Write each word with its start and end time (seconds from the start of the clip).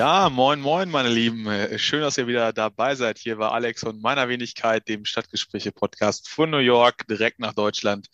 Ja, 0.00 0.30
moin, 0.30 0.62
moin, 0.62 0.90
meine 0.90 1.10
Lieben. 1.10 1.46
Schön, 1.76 2.00
dass 2.00 2.16
ihr 2.16 2.26
wieder 2.26 2.54
dabei 2.54 2.94
seid 2.94 3.18
hier 3.18 3.36
bei 3.36 3.50
Alex 3.50 3.84
und 3.84 4.00
meiner 4.00 4.30
Wenigkeit, 4.30 4.88
dem 4.88 5.04
Stadtgespräche-Podcast 5.04 6.26
von 6.26 6.48
New 6.48 6.56
York 6.56 7.06
direkt 7.06 7.38
nach 7.38 7.52
Deutschland. 7.52 8.06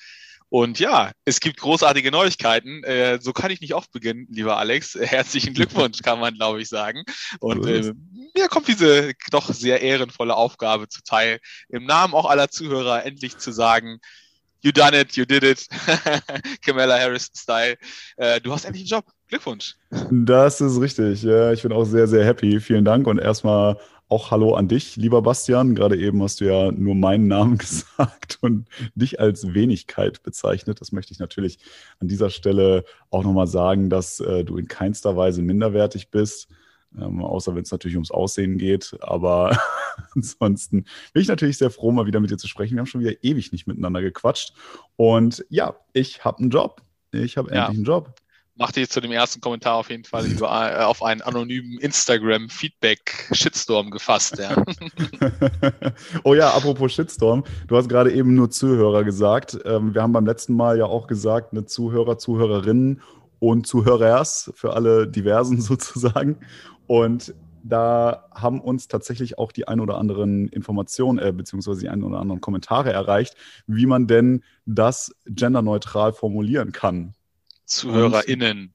Und 0.48 0.80
ja, 0.80 1.12
es 1.24 1.38
gibt 1.38 1.60
großartige 1.60 2.10
Neuigkeiten. 2.10 2.82
Äh, 2.82 3.20
so 3.22 3.32
kann 3.32 3.52
ich 3.52 3.60
nicht 3.60 3.74
auch 3.74 3.86
beginnen, 3.86 4.26
lieber 4.32 4.56
Alex. 4.56 4.96
Herzlichen 5.00 5.54
Glückwunsch, 5.54 6.02
kann 6.02 6.18
man, 6.18 6.34
glaube 6.34 6.60
ich, 6.60 6.68
sagen. 6.68 7.04
Und 7.38 7.64
äh, 7.68 7.92
mir 8.34 8.48
kommt 8.48 8.66
diese 8.66 9.12
doch 9.30 9.54
sehr 9.54 9.80
ehrenvolle 9.80 10.34
Aufgabe 10.34 10.88
zuteil, 10.88 11.38
im 11.68 11.84
Namen 11.84 12.14
auch 12.14 12.28
aller 12.28 12.48
Zuhörer 12.50 13.06
endlich 13.06 13.38
zu 13.38 13.52
sagen, 13.52 14.00
you 14.62 14.72
done 14.72 14.94
it, 14.98 15.16
you 15.16 15.24
did 15.24 15.42
it, 15.42 15.66
Kamala 16.62 16.98
Harris 16.98 17.30
Style. 17.34 17.76
Äh, 18.16 18.40
du 18.40 18.52
hast 18.52 18.64
endlich 18.64 18.82
einen 18.82 19.02
Job. 19.02 19.12
Glückwunsch. 19.28 19.74
Das 20.10 20.60
ist 20.60 20.80
richtig. 20.80 21.22
Ja, 21.24 21.52
ich 21.52 21.62
bin 21.62 21.72
auch 21.72 21.84
sehr, 21.84 22.06
sehr 22.06 22.24
happy. 22.24 22.60
Vielen 22.60 22.84
Dank 22.84 23.08
und 23.08 23.18
erstmal 23.18 23.76
auch 24.08 24.30
Hallo 24.30 24.54
an 24.54 24.68
dich, 24.68 24.94
lieber 24.96 25.20
Bastian. 25.20 25.74
Gerade 25.74 25.96
eben 25.96 26.22
hast 26.22 26.40
du 26.40 26.44
ja 26.44 26.70
nur 26.70 26.94
meinen 26.94 27.26
Namen 27.26 27.58
gesagt 27.58 28.38
und 28.40 28.68
dich 28.94 29.18
als 29.18 29.52
Wenigkeit 29.52 30.22
bezeichnet. 30.22 30.80
Das 30.80 30.92
möchte 30.92 31.12
ich 31.12 31.18
natürlich 31.18 31.58
an 31.98 32.06
dieser 32.06 32.30
Stelle 32.30 32.84
auch 33.10 33.24
nochmal 33.24 33.48
sagen, 33.48 33.90
dass 33.90 34.20
äh, 34.20 34.44
du 34.44 34.56
in 34.58 34.68
keinster 34.68 35.16
Weise 35.16 35.42
minderwertig 35.42 36.10
bist. 36.10 36.48
Ähm, 36.98 37.22
außer 37.22 37.54
wenn 37.54 37.62
es 37.62 37.70
natürlich 37.70 37.96
ums 37.96 38.10
Aussehen 38.10 38.58
geht. 38.58 38.96
Aber 39.00 39.58
ansonsten 40.14 40.84
bin 41.12 41.22
ich 41.22 41.28
natürlich 41.28 41.58
sehr 41.58 41.70
froh, 41.70 41.92
mal 41.92 42.06
wieder 42.06 42.20
mit 42.20 42.30
dir 42.30 42.38
zu 42.38 42.48
sprechen. 42.48 42.74
Wir 42.74 42.80
haben 42.80 42.86
schon 42.86 43.00
wieder 43.00 43.22
ewig 43.22 43.52
nicht 43.52 43.66
miteinander 43.66 44.02
gequatscht. 44.02 44.52
Und 44.96 45.44
ja, 45.48 45.76
ich 45.92 46.24
habe 46.24 46.38
einen 46.38 46.50
Job. 46.50 46.82
Ich 47.12 47.36
habe 47.36 47.50
endlich 47.50 47.78
einen 47.78 47.84
Job 47.84 48.14
mach 48.56 48.72
dich 48.72 48.90
zu 48.90 49.00
dem 49.00 49.12
ersten 49.12 49.40
Kommentar 49.40 49.76
auf 49.76 49.88
jeden 49.90 50.02
Fall 50.04 50.26
über, 50.30 50.72
äh, 50.72 50.82
auf 50.82 51.02
einen 51.02 51.22
anonymen 51.22 51.78
Instagram-Feedback-Shitstorm 51.78 53.90
gefasst. 53.90 54.38
Ja. 54.38 54.54
oh 56.24 56.34
ja, 56.34 56.50
apropos 56.50 56.92
Shitstorm, 56.92 57.44
du 57.68 57.76
hast 57.76 57.88
gerade 57.88 58.12
eben 58.12 58.34
nur 58.34 58.50
Zuhörer 58.50 59.04
gesagt. 59.04 59.56
Ähm, 59.64 59.94
wir 59.94 60.02
haben 60.02 60.12
beim 60.12 60.26
letzten 60.26 60.54
Mal 60.54 60.78
ja 60.78 60.86
auch 60.86 61.06
gesagt, 61.06 61.52
eine 61.52 61.66
Zuhörer, 61.66 62.18
Zuhörerinnen 62.18 63.00
und 63.38 63.66
Zuhörers 63.66 64.50
für 64.54 64.74
alle 64.74 65.06
Diversen 65.06 65.60
sozusagen. 65.60 66.38
Und 66.86 67.34
da 67.62 68.28
haben 68.32 68.60
uns 68.60 68.86
tatsächlich 68.86 69.38
auch 69.38 69.50
die 69.50 69.66
ein 69.66 69.80
oder 69.80 69.98
anderen 69.98 70.48
Informationen 70.48 71.18
äh, 71.18 71.32
beziehungsweise 71.32 71.80
die 71.80 71.88
ein 71.88 72.04
oder 72.04 72.20
anderen 72.20 72.40
Kommentare 72.40 72.92
erreicht, 72.92 73.36
wie 73.66 73.86
man 73.86 74.06
denn 74.06 74.44
das 74.66 75.14
genderneutral 75.26 76.12
formulieren 76.12 76.72
kann. 76.72 77.14
ZuhörerInnen. 77.64 78.72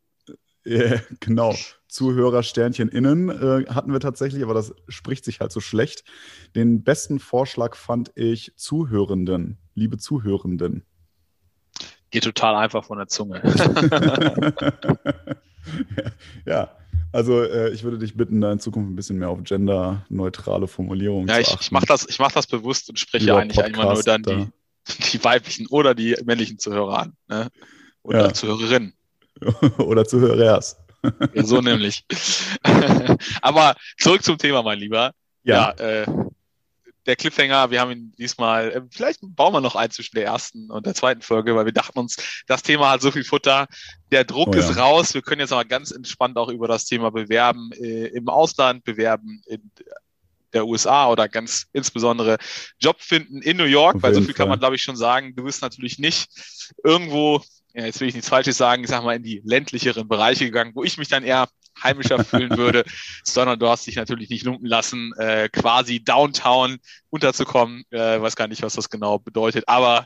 Ja, 0.66 1.02
genau. 1.20 1.56
Zuhörer 1.88 2.44
Sternchen 2.44 2.88
innen 2.88 3.30
äh, 3.30 3.66
hatten 3.67 3.92
wir 3.92 4.00
tatsächlich, 4.00 4.44
aber 4.44 4.54
das 4.54 4.73
spricht 4.88 5.26
sich 5.26 5.42
halt 5.42 5.52
so 5.52 5.59
schlecht. 5.59 6.06
Den 6.56 6.84
besten 6.84 7.20
Vorschlag 7.20 7.76
fand 7.76 8.12
ich 8.16 8.54
Zuhörenden, 8.56 9.58
liebe 9.76 9.98
Zuhörenden. 9.98 10.86
Geht 12.12 12.23
total 12.23 12.56
einfach 12.56 12.84
von 12.84 12.98
der 12.98 13.08
Zunge. 13.08 13.42
ja, 16.45 16.70
also 17.14 17.44
äh, 17.44 17.70
ich 17.72 17.84
würde 17.84 17.98
dich 17.98 18.16
bitten, 18.16 18.42
da 18.42 18.52
in 18.52 18.59
Zukunft 18.59 18.92
ein 18.92 18.95
bisschen 18.95 19.17
mehr 19.17 19.30
auf 19.30 19.40
genderneutrale 19.44 20.67
Formulierungen 20.67 21.28
ja, 21.28 21.36
zu 21.36 21.42
achten. 21.42 21.54
Ja, 21.54 21.62
ich 21.62 21.72
mache 21.72 21.86
das, 21.86 22.08
mach 22.20 22.32
das 22.32 22.48
bewusst 22.48 22.89
und 22.89 23.00
spreche 23.00 23.26
Lieber 23.26 23.39
eigentlich 23.39 23.58
Podcast, 23.58 23.76
immer 23.76 23.94
nur 23.94 24.04
dann 24.04 24.23
die, 24.23 25.12
die 25.12 25.23
weiblichen 25.23 25.67
oder 25.67 25.95
die 25.95 26.16
männlichen 26.23 26.60
Zuhörer 26.60 26.99
an. 26.99 27.14
Ne? 27.27 27.49
Oder 28.04 28.28
ja. 28.28 28.33
Zuhörerin. 28.33 28.93
Oder 29.78 30.05
Zuhörers. 30.05 30.78
so 31.36 31.61
nämlich. 31.61 32.05
Aber 33.42 33.76
zurück 33.98 34.23
zum 34.23 34.38
Thema, 34.38 34.61
mein 34.61 34.78
Lieber. 34.78 35.14
Ja, 35.43 35.73
ja 35.78 36.04
äh, 36.04 36.05
der 37.06 37.16
Cliffhanger, 37.16 37.72
wir 37.72 37.82
haben 37.82 37.92
ihn 37.92 38.14
diesmal, 38.17 38.72
äh, 38.72 38.82
vielleicht 38.92 39.20
bauen 39.22 39.54
wir 39.54 39.62
noch 39.62 39.76
ein 39.76 39.89
zwischen 39.92 40.16
der 40.16 40.26
ersten 40.26 40.70
und 40.70 40.86
der 40.86 40.94
zweiten 40.94 41.22
Folge, 41.22 41.56
weil 41.56 41.66
wir 41.66 41.72
dachten 41.72 41.98
uns, 42.00 42.17
das 42.48 42.64
Thema 42.64 42.92
hat 42.92 43.02
so 43.02 43.12
viel 43.12 43.23
Futter, 43.23 43.67
der 44.12 44.23
Druck 44.23 44.50
oh, 44.50 44.58
ist 44.58 44.76
ja. 44.76 44.84
raus, 44.84 45.14
wir 45.14 45.22
können 45.22 45.42
jetzt 45.42 45.54
aber 45.54 45.66
ganz 45.66 45.92
entspannt 45.92 46.38
auch 46.38 46.50
über 46.50 46.67
das 46.67 46.86
Thema 46.86 47.11
bewerben 47.11 47.72
äh, 47.73 48.08
im 48.08 48.30
Ausland, 48.30 48.84
bewerben 48.84 49.42
in 49.48 49.72
der 50.54 50.67
USA 50.67 51.10
oder 51.10 51.30
ganz 51.30 51.67
insbesondere 51.73 52.38
Job 52.80 53.00
finden 53.00 53.42
in 53.42 53.58
New 53.58 53.64
York, 53.64 53.95
Auf 53.95 54.04
weil 54.04 54.14
so 54.14 54.20
viel 54.20 54.28
Fall. 54.28 54.36
kann 54.36 54.50
man 54.50 54.60
glaube 54.60 54.76
ich 54.76 54.84
schon 54.84 54.98
sagen, 54.98 55.34
du 55.36 55.44
bist 55.44 55.61
natürlich 55.61 55.98
nicht 55.98 56.30
irgendwo 56.84 57.42
ja, 57.73 57.86
jetzt 57.86 58.02
will 58.02 58.10
ich 58.10 58.14
nichts 58.14 58.30
Falsches 58.30 58.58
sagen, 58.58 58.84
ich 58.84 58.90
sag 58.90 59.02
mal, 59.04 59.16
in 59.16 59.23
die 59.23 59.42
ländlicheren 59.45 60.08
Bereiche 60.08 60.44
gegangen, 60.44 60.72
wo 60.76 60.84
ich 60.84 60.98
mich 60.98 61.08
dann 61.08 61.23
eher 61.23 61.48
heimischer 61.83 62.23
fühlen 62.23 62.58
würde, 62.58 62.83
sondern 63.23 63.59
du 63.59 63.67
hast 63.67 63.87
dich 63.87 63.95
natürlich 63.95 64.30
nicht 64.30 64.45
lumpen 64.45 64.67
lassen, 64.67 65.14
äh, 65.17 65.49
quasi 65.49 66.03
downtown 66.03 66.77
unterzukommen. 67.09 67.83
Äh, 67.92 68.21
weiß 68.21 68.36
gar 68.36 68.47
nicht, 68.47 68.64
was 68.64 68.73
das 68.73 68.89
genau 68.89 69.19
bedeutet, 69.19 69.64
aber 69.67 70.05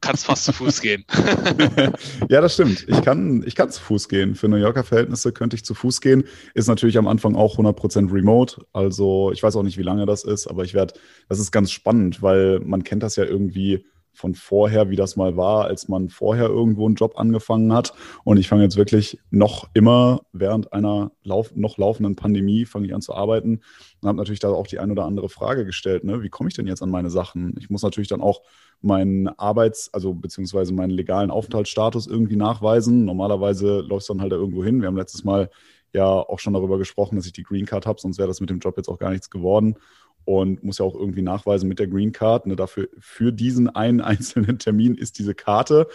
kannst 0.00 0.26
fast 0.26 0.44
zu 0.44 0.52
Fuß 0.52 0.80
gehen. 0.80 1.04
ja, 2.28 2.40
das 2.40 2.54
stimmt. 2.54 2.86
Ich 2.88 3.02
kann, 3.02 3.42
ich 3.46 3.54
kann 3.54 3.70
zu 3.70 3.80
Fuß 3.80 4.08
gehen. 4.08 4.34
Für 4.34 4.48
New 4.48 4.56
Yorker 4.56 4.84
Verhältnisse 4.84 5.32
könnte 5.32 5.56
ich 5.56 5.64
zu 5.64 5.74
Fuß 5.74 6.00
gehen. 6.00 6.24
Ist 6.54 6.68
natürlich 6.68 6.98
am 6.98 7.08
Anfang 7.08 7.36
auch 7.36 7.58
100% 7.58 8.12
remote. 8.12 8.64
Also 8.72 9.30
ich 9.32 9.42
weiß 9.42 9.56
auch 9.56 9.62
nicht, 9.62 9.78
wie 9.78 9.82
lange 9.82 10.06
das 10.06 10.24
ist, 10.24 10.46
aber 10.46 10.64
ich 10.64 10.74
werde, 10.74 10.94
das 11.28 11.38
ist 11.38 11.52
ganz 11.52 11.70
spannend, 11.70 12.22
weil 12.22 12.60
man 12.60 12.84
kennt 12.84 13.02
das 13.02 13.16
ja 13.16 13.24
irgendwie 13.24 13.86
von 14.14 14.34
vorher, 14.34 14.90
wie 14.90 14.96
das 14.96 15.16
mal 15.16 15.36
war, 15.36 15.64
als 15.64 15.88
man 15.88 16.08
vorher 16.08 16.46
irgendwo 16.46 16.86
einen 16.86 16.94
Job 16.94 17.18
angefangen 17.18 17.72
hat. 17.72 17.92
Und 18.24 18.38
ich 18.38 18.48
fange 18.48 18.62
jetzt 18.62 18.76
wirklich 18.76 19.18
noch 19.30 19.68
immer 19.74 20.22
während 20.32 20.72
einer 20.72 21.12
lauf 21.22 21.54
noch 21.54 21.76
laufenden 21.76 22.16
Pandemie, 22.16 22.64
fange 22.64 22.86
ich 22.86 22.94
an 22.94 23.02
zu 23.02 23.14
arbeiten 23.14 23.60
und 24.00 24.08
habe 24.08 24.18
natürlich 24.18 24.40
da 24.40 24.48
auch 24.48 24.66
die 24.66 24.78
ein 24.78 24.90
oder 24.90 25.04
andere 25.04 25.28
Frage 25.28 25.64
gestellt. 25.64 26.04
Ne? 26.04 26.22
Wie 26.22 26.28
komme 26.28 26.48
ich 26.48 26.54
denn 26.54 26.66
jetzt 26.66 26.82
an 26.82 26.90
meine 26.90 27.10
Sachen? 27.10 27.54
Ich 27.58 27.70
muss 27.70 27.82
natürlich 27.82 28.08
dann 28.08 28.20
auch 28.20 28.42
meinen 28.80 29.28
Arbeits-, 29.28 29.92
also 29.92 30.14
beziehungsweise 30.14 30.72
meinen 30.72 30.90
legalen 30.90 31.30
Aufenthaltsstatus 31.30 32.06
irgendwie 32.06 32.36
nachweisen. 32.36 33.04
Normalerweise 33.04 33.80
läuft 33.80 34.02
es 34.02 34.08
dann 34.08 34.20
halt 34.20 34.32
da 34.32 34.36
irgendwo 34.36 34.64
hin. 34.64 34.80
Wir 34.80 34.88
haben 34.88 34.96
letztes 34.96 35.24
Mal 35.24 35.50
ja 35.92 36.06
auch 36.06 36.38
schon 36.38 36.52
darüber 36.52 36.76
gesprochen, 36.76 37.16
dass 37.16 37.26
ich 37.26 37.32
die 37.32 37.44
Green 37.44 37.66
Card 37.66 37.86
habe, 37.86 38.00
sonst 38.00 38.18
wäre 38.18 38.28
das 38.28 38.40
mit 38.40 38.50
dem 38.50 38.58
Job 38.58 38.76
jetzt 38.76 38.88
auch 38.88 38.98
gar 38.98 39.10
nichts 39.10 39.30
geworden 39.30 39.76
und 40.24 40.62
muss 40.62 40.78
ja 40.78 40.84
auch 40.84 40.94
irgendwie 40.94 41.22
nachweisen 41.22 41.68
mit 41.68 41.78
der 41.78 41.86
Green 41.86 42.12
Card. 42.12 42.46
Ne, 42.46 42.56
dafür, 42.56 42.88
für 42.98 43.32
diesen 43.32 43.68
einen 43.68 44.00
einzelnen 44.02 44.58
Termin 44.58 44.94
ist 44.94 45.18
diese 45.18 45.34
Karte, 45.34 45.88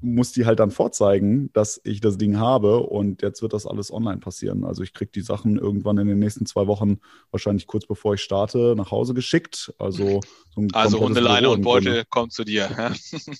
muss 0.00 0.32
die 0.32 0.44
halt 0.44 0.60
dann 0.60 0.70
vorzeigen, 0.70 1.50
dass 1.52 1.80
ich 1.82 2.00
das 2.00 2.18
Ding 2.18 2.38
habe 2.38 2.80
und 2.80 3.22
jetzt 3.22 3.42
wird 3.42 3.52
das 3.52 3.66
alles 3.66 3.90
online 3.90 4.18
passieren. 4.18 4.64
Also 4.64 4.82
ich 4.82 4.92
kriege 4.92 5.10
die 5.10 5.22
Sachen 5.22 5.58
irgendwann 5.58 5.98
in 5.98 6.08
den 6.08 6.18
nächsten 6.18 6.46
zwei 6.46 6.66
Wochen, 6.66 6.98
wahrscheinlich 7.30 7.66
kurz 7.66 7.86
bevor 7.86 8.14
ich 8.14 8.20
starte, 8.20 8.74
nach 8.76 8.90
Hause 8.90 9.14
geschickt. 9.14 9.72
Also, 9.78 10.20
so 10.54 10.66
also 10.72 11.00
Hundeleine 11.00 11.48
und 11.48 11.62
Beutel 11.62 12.04
kommt 12.10 12.32
zu 12.32 12.44
dir. 12.44 12.68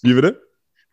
Wie 0.03 0.15
bitte? 0.15 0.41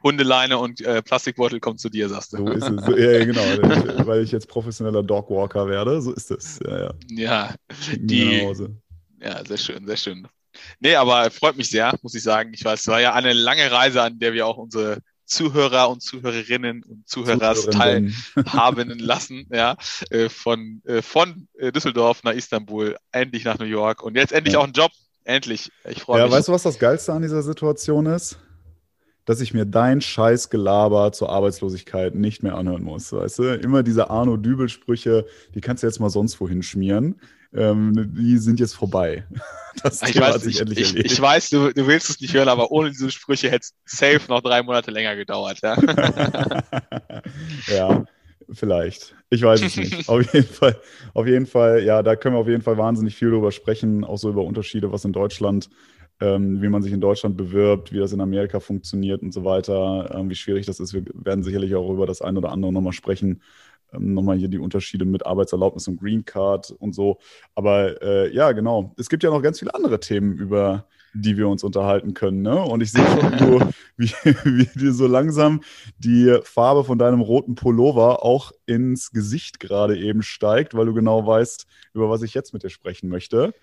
Hundeleine 0.04 0.58
und 0.58 0.82
äh, 0.82 1.02
Plastikbeutel 1.02 1.60
kommt 1.60 1.80
zu 1.80 1.90
dir, 1.90 2.10
sagst 2.10 2.34
du. 2.34 2.38
So 2.38 2.48
ist 2.48 2.68
es. 2.68 2.88
Ja, 2.88 3.24
genau. 3.24 4.08
weil 4.08 4.24
ich 4.24 4.32
jetzt 4.32 4.48
professioneller 4.48 5.04
Dogwalker 5.04 5.68
werde. 5.68 6.02
So 6.02 6.12
ist 6.12 6.32
es. 6.32 6.60
Ja, 6.66 6.80
ja. 6.80 6.94
ja 7.10 7.56
die, 7.98 8.48
ja, 9.22 9.44
sehr 9.46 9.58
schön, 9.58 9.86
sehr 9.86 9.98
schön. 9.98 10.28
Nee, 10.80 10.96
aber 10.96 11.30
freut 11.32 11.58
mich 11.58 11.70
sehr, 11.70 11.94
muss 12.02 12.16
ich 12.16 12.24
sagen. 12.24 12.52
Ich 12.54 12.66
weiß, 12.66 12.82
es 12.82 12.88
war 12.88 13.00
ja 13.00 13.14
eine 13.14 13.34
lange 13.34 13.72
Reise, 13.72 14.02
an 14.02 14.20
der 14.20 14.34
wir 14.34 14.48
auch 14.48 14.58
unsere 14.58 15.00
Zuhörer 15.26 15.90
und 15.90 16.02
Zuhörerinnen 16.02 16.84
und 16.84 17.08
Zuhörers 17.08 17.66
teilhaben 17.68 19.00
lassen, 19.00 19.48
ja, 19.50 19.78
äh, 20.10 20.28
von, 20.28 20.82
äh, 20.86 21.02
von 21.02 21.48
äh, 21.58 21.72
Düsseldorf 21.72 22.24
nach 22.24 22.34
Istanbul, 22.34 22.98
endlich 23.12 23.46
nach 23.46 23.58
New 23.58 23.66
York 23.66 24.04
und 24.04 24.16
jetzt 24.16 24.34
endlich 24.34 24.54
ja. 24.54 24.60
auch 24.60 24.68
ein 24.68 24.74
Job. 24.74 24.92
Endlich. 25.24 25.72
Ich 25.88 26.02
freue 26.02 26.20
ja, 26.20 26.26
mich. 26.26 26.32
Ja, 26.32 26.38
weißt 26.38 26.48
du, 26.48 26.52
was 26.52 26.64
das 26.64 26.80
Geilste 26.80 27.14
an 27.14 27.22
dieser 27.22 27.44
Situation 27.44 28.08
ist? 28.08 28.40
Dass 29.26 29.40
ich 29.40 29.54
mir 29.54 29.66
dein 29.66 30.02
Scheißgelaber 30.02 31.12
zur 31.12 31.30
Arbeitslosigkeit 31.30 32.16
nicht 32.16 32.42
mehr 32.42 32.56
anhören 32.56 32.84
muss. 32.84 33.14
Weißt 33.14 33.38
du, 33.38 33.44
immer 33.54 33.84
diese 33.84 34.10
Arno-Dübel-Sprüche, 34.10 35.28
die 35.54 35.62
kannst 35.62 35.84
du 35.84 35.88
jetzt 35.88 36.00
mal 36.00 36.10
sonst 36.10 36.42
wohin 36.42 36.64
schmieren 36.64 37.22
ähm, 37.54 38.14
die 38.16 38.38
sind 38.38 38.60
jetzt 38.60 38.76
vorbei. 38.76 39.26
Das 39.84 40.02
ich 40.02 40.20
weiß, 40.20 40.46
ich, 40.48 40.60
ich, 40.60 40.96
ich, 40.98 41.22
weiß 41.22 41.50
du, 41.50 41.72
du 41.74 41.88
willst 41.88 42.10
es 42.10 42.20
nicht 42.20 42.34
hören, 42.34 42.50
aber 42.50 42.72
ohne 42.72 42.90
diese 42.90 43.10
Sprüche 43.10 43.50
hätte 43.50 43.68
es 43.68 43.74
safe 43.86 44.20
noch 44.28 44.42
drei 44.42 44.62
Monate 44.62 44.92
länger 44.92 45.16
gedauert. 45.16 45.60
Ja, 45.64 45.78
ja 47.68 48.06
vielleicht. 48.52 49.16
Ich 49.30 49.42
weiß 49.42 49.62
es 49.62 49.78
nicht. 49.78 50.10
auf 50.10 50.34
jeden 50.34 50.48
Fall, 50.54 50.76
auf 51.14 51.26
jeden 51.26 51.46
Fall, 51.46 51.84
ja, 51.86 52.04
da 52.04 52.18
können 52.18 52.36
wir 52.36 52.40
auf 52.40 52.50
jeden 52.50 52.62
Fall 52.62 52.78
wahnsinnig 52.78 53.16
viel 53.16 53.30
drüber 53.32 53.54
sprechen, 53.54 54.04
auch 54.04 54.18
so 54.18 54.30
über 54.30 54.44
Unterschiede, 54.44 54.92
was 54.92 55.06
in 55.06 55.14
Deutschland 55.14 55.70
ähm, 56.22 56.62
wie 56.62 56.70
man 56.70 56.84
sich 56.84 56.94
in 56.94 57.02
Deutschland 57.02 57.36
bewirbt, 57.36 57.92
wie 57.92 57.98
das 57.98 58.14
in 58.14 58.22
Amerika 58.22 58.60
funktioniert 58.60 59.24
und 59.24 59.34
so 59.34 59.44
weiter, 59.44 60.14
ähm, 60.14 60.30
wie 60.30 60.36
schwierig 60.36 60.68
das 60.68 60.80
ist. 60.80 60.94
Wir 60.94 61.04
werden 61.14 61.44
sicherlich 61.44 61.76
auch 61.76 61.92
über 61.92 62.06
das 62.06 62.22
eine 62.22 62.38
oder 62.38 62.52
andere 62.52 62.72
nochmal 62.72 62.94
sprechen, 62.94 63.42
ähm, 63.94 64.14
nochmal 64.14 64.38
hier 64.38 64.48
die 64.48 64.60
Unterschiede 64.60 65.06
mit 65.06 65.26
Arbeitserlaubnis 65.26 65.88
und 65.88 66.00
Green 66.00 66.26
Card 66.26 66.72
und 66.72 66.94
so. 66.94 67.18
Aber 67.56 68.02
äh, 68.02 68.34
ja, 68.34 68.52
genau. 68.52 68.94
Es 68.98 69.10
gibt 69.10 69.24
ja 69.24 69.30
noch 69.30 69.42
ganz 69.42 69.60
viele 69.60 69.74
andere 69.76 70.00
Themen, 70.00 70.34
über 70.34 70.86
die 71.14 71.38
wir 71.38 71.48
uns 71.48 71.64
unterhalten 71.64 72.14
können. 72.14 72.42
Ne? 72.42 72.58
Und 72.62 72.82
ich 72.82 72.92
sehe 72.92 73.06
schon, 73.06 73.38
du, 73.38 73.60
wie, 73.98 74.12
wie 74.46 74.80
dir 74.80 74.94
so 74.94 75.08
langsam 75.08 75.62
die 75.98 76.38
Farbe 76.44 76.84
von 76.84 76.98
deinem 76.98 77.22
roten 77.22 77.56
Pullover 77.56 78.24
auch 78.24 78.52
ins 78.66 79.12
Gesicht 79.12 79.60
gerade 79.60 79.98
eben 79.98 80.22
steigt, 80.22 80.74
weil 80.74 80.86
du 80.86 80.94
genau 80.94 81.26
weißt, 81.26 81.66
über 81.94 82.10
was 82.10 82.22
ich 82.22 82.34
jetzt 82.34 82.54
mit 82.54 82.64
dir 82.64 82.70
sprechen 82.70 83.10
möchte. 83.10 83.54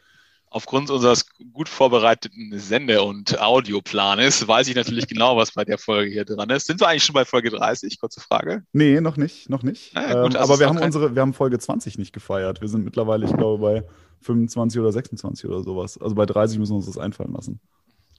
Aufgrund 0.51 0.91
unseres 0.91 1.27
gut 1.53 1.69
vorbereiteten 1.69 2.59
Sende- 2.59 3.03
und 3.03 3.41
Audioplanes 3.41 4.49
weiß 4.49 4.69
ich 4.69 4.75
natürlich 4.75 5.07
genau, 5.09 5.37
was 5.37 5.53
bei 5.53 5.65
der 5.65 5.79
Folge 5.79 6.11
hier 6.11 6.25
dran 6.25 6.49
ist. 6.51 6.67
Sind 6.67 6.81
wir 6.81 6.89
eigentlich 6.89 7.05
schon 7.05 7.15
bei 7.15 7.25
Folge 7.25 7.51
30? 7.51 8.01
Kurze 8.01 8.21
Frage. 8.21 8.65
Nee, 8.73 9.01
noch 9.01 9.17
nicht, 9.17 9.51
noch 9.51 9.63
nicht. 9.63 9.97
Ah, 9.97 10.23
gut, 10.23 10.35
ähm, 10.35 10.41
aber 10.41 10.59
wir 10.59 10.69
haben 10.69 10.79
unsere, 10.79 11.15
wir 11.15 11.23
haben 11.23 11.35
Folge 11.35 11.59
20 11.59 11.99
nicht 11.99 12.13
gefeiert. 12.13 12.61
Wir 12.61 12.69
sind 12.69 12.85
mittlerweile, 12.85 13.27
ich 13.27 13.37
glaube, 13.37 13.61
bei 13.61 13.85
25 14.23 14.81
oder 14.81 14.93
26 14.93 15.49
oder 15.49 15.63
sowas. 15.63 15.99
Also 15.99 16.15
bei 16.15 16.27
30 16.27 16.59
müssen 16.59 16.73
wir 16.73 16.77
uns 16.77 16.87
das 16.87 16.99
einfallen 16.99 17.33
lassen. 17.33 17.61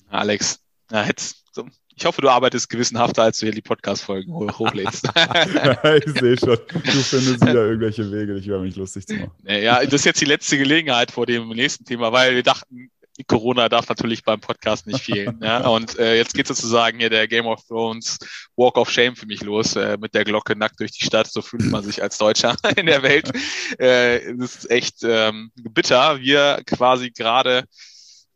Alex, 0.10 0.62
na, 0.90 1.06
jetzt, 1.06 1.46
so. 1.52 1.68
ich 1.96 2.06
hoffe, 2.06 2.22
du 2.22 2.30
arbeitest 2.30 2.70
gewissenhafter, 2.70 3.24
als 3.24 3.40
du 3.40 3.46
hier 3.46 3.54
die 3.54 3.62
Podcast-Folgen 3.62 4.34
hochlädst. 4.34 5.08
ich 6.06 6.20
sehe 6.20 6.38
schon, 6.38 6.58
du 6.68 6.82
findest 6.82 7.42
wieder 7.42 7.66
irgendwelche 7.66 8.12
Wege, 8.12 8.36
dich 8.36 8.48
über 8.48 8.60
mich 8.60 8.76
lustig 8.76 9.08
zu 9.08 9.16
machen. 9.16 9.32
Ja, 9.46 9.84
das 9.84 9.94
ist 9.94 10.06
jetzt 10.06 10.22
die 10.22 10.26
letzte 10.26 10.58
Gelegenheit 10.58 11.12
vor 11.12 11.26
dem 11.26 11.50
nächsten 11.50 11.86
Thema, 11.86 12.12
weil 12.12 12.36
wir 12.36 12.44
dachten, 12.44 12.92
Corona 13.28 13.70
darf 13.70 13.90
natürlich 13.90 14.24
beim 14.24 14.40
Podcast 14.40 14.88
nicht 14.88 15.02
fehlen. 15.02 15.40
ja? 15.42 15.68
Und 15.68 15.98
äh, 16.00 16.16
jetzt 16.16 16.34
geht 16.34 16.48
sozusagen 16.48 17.00
hier 17.00 17.10
der 17.10 17.28
Game 17.28 17.48
of 17.48 17.66
Thrones 17.66 18.18
Walk 18.56 18.78
of 18.78 18.90
Shame 18.90 19.16
für 19.16 19.26
mich 19.26 19.42
los, 19.42 19.76
äh, 19.76 19.98
mit 20.00 20.14
der 20.14 20.24
Glocke 20.24 20.56
nackt 20.56 20.80
durch 20.80 20.92
die 20.92 21.06
Stadt. 21.06 21.28
So 21.28 21.42
fühlt 21.42 21.66
man 21.66 21.84
sich 21.84 22.02
als 22.02 22.18
Deutscher 22.18 22.56
in 22.76 22.86
der 22.86 23.04
Welt. 23.04 23.30
Äh, 23.78 24.36
das 24.36 24.56
ist 24.56 24.72
echt 24.72 25.04
ähm, 25.04 25.52
bitter. 25.56 26.20
Wir 26.20 26.62
quasi 26.66 27.12
gerade 27.12 27.66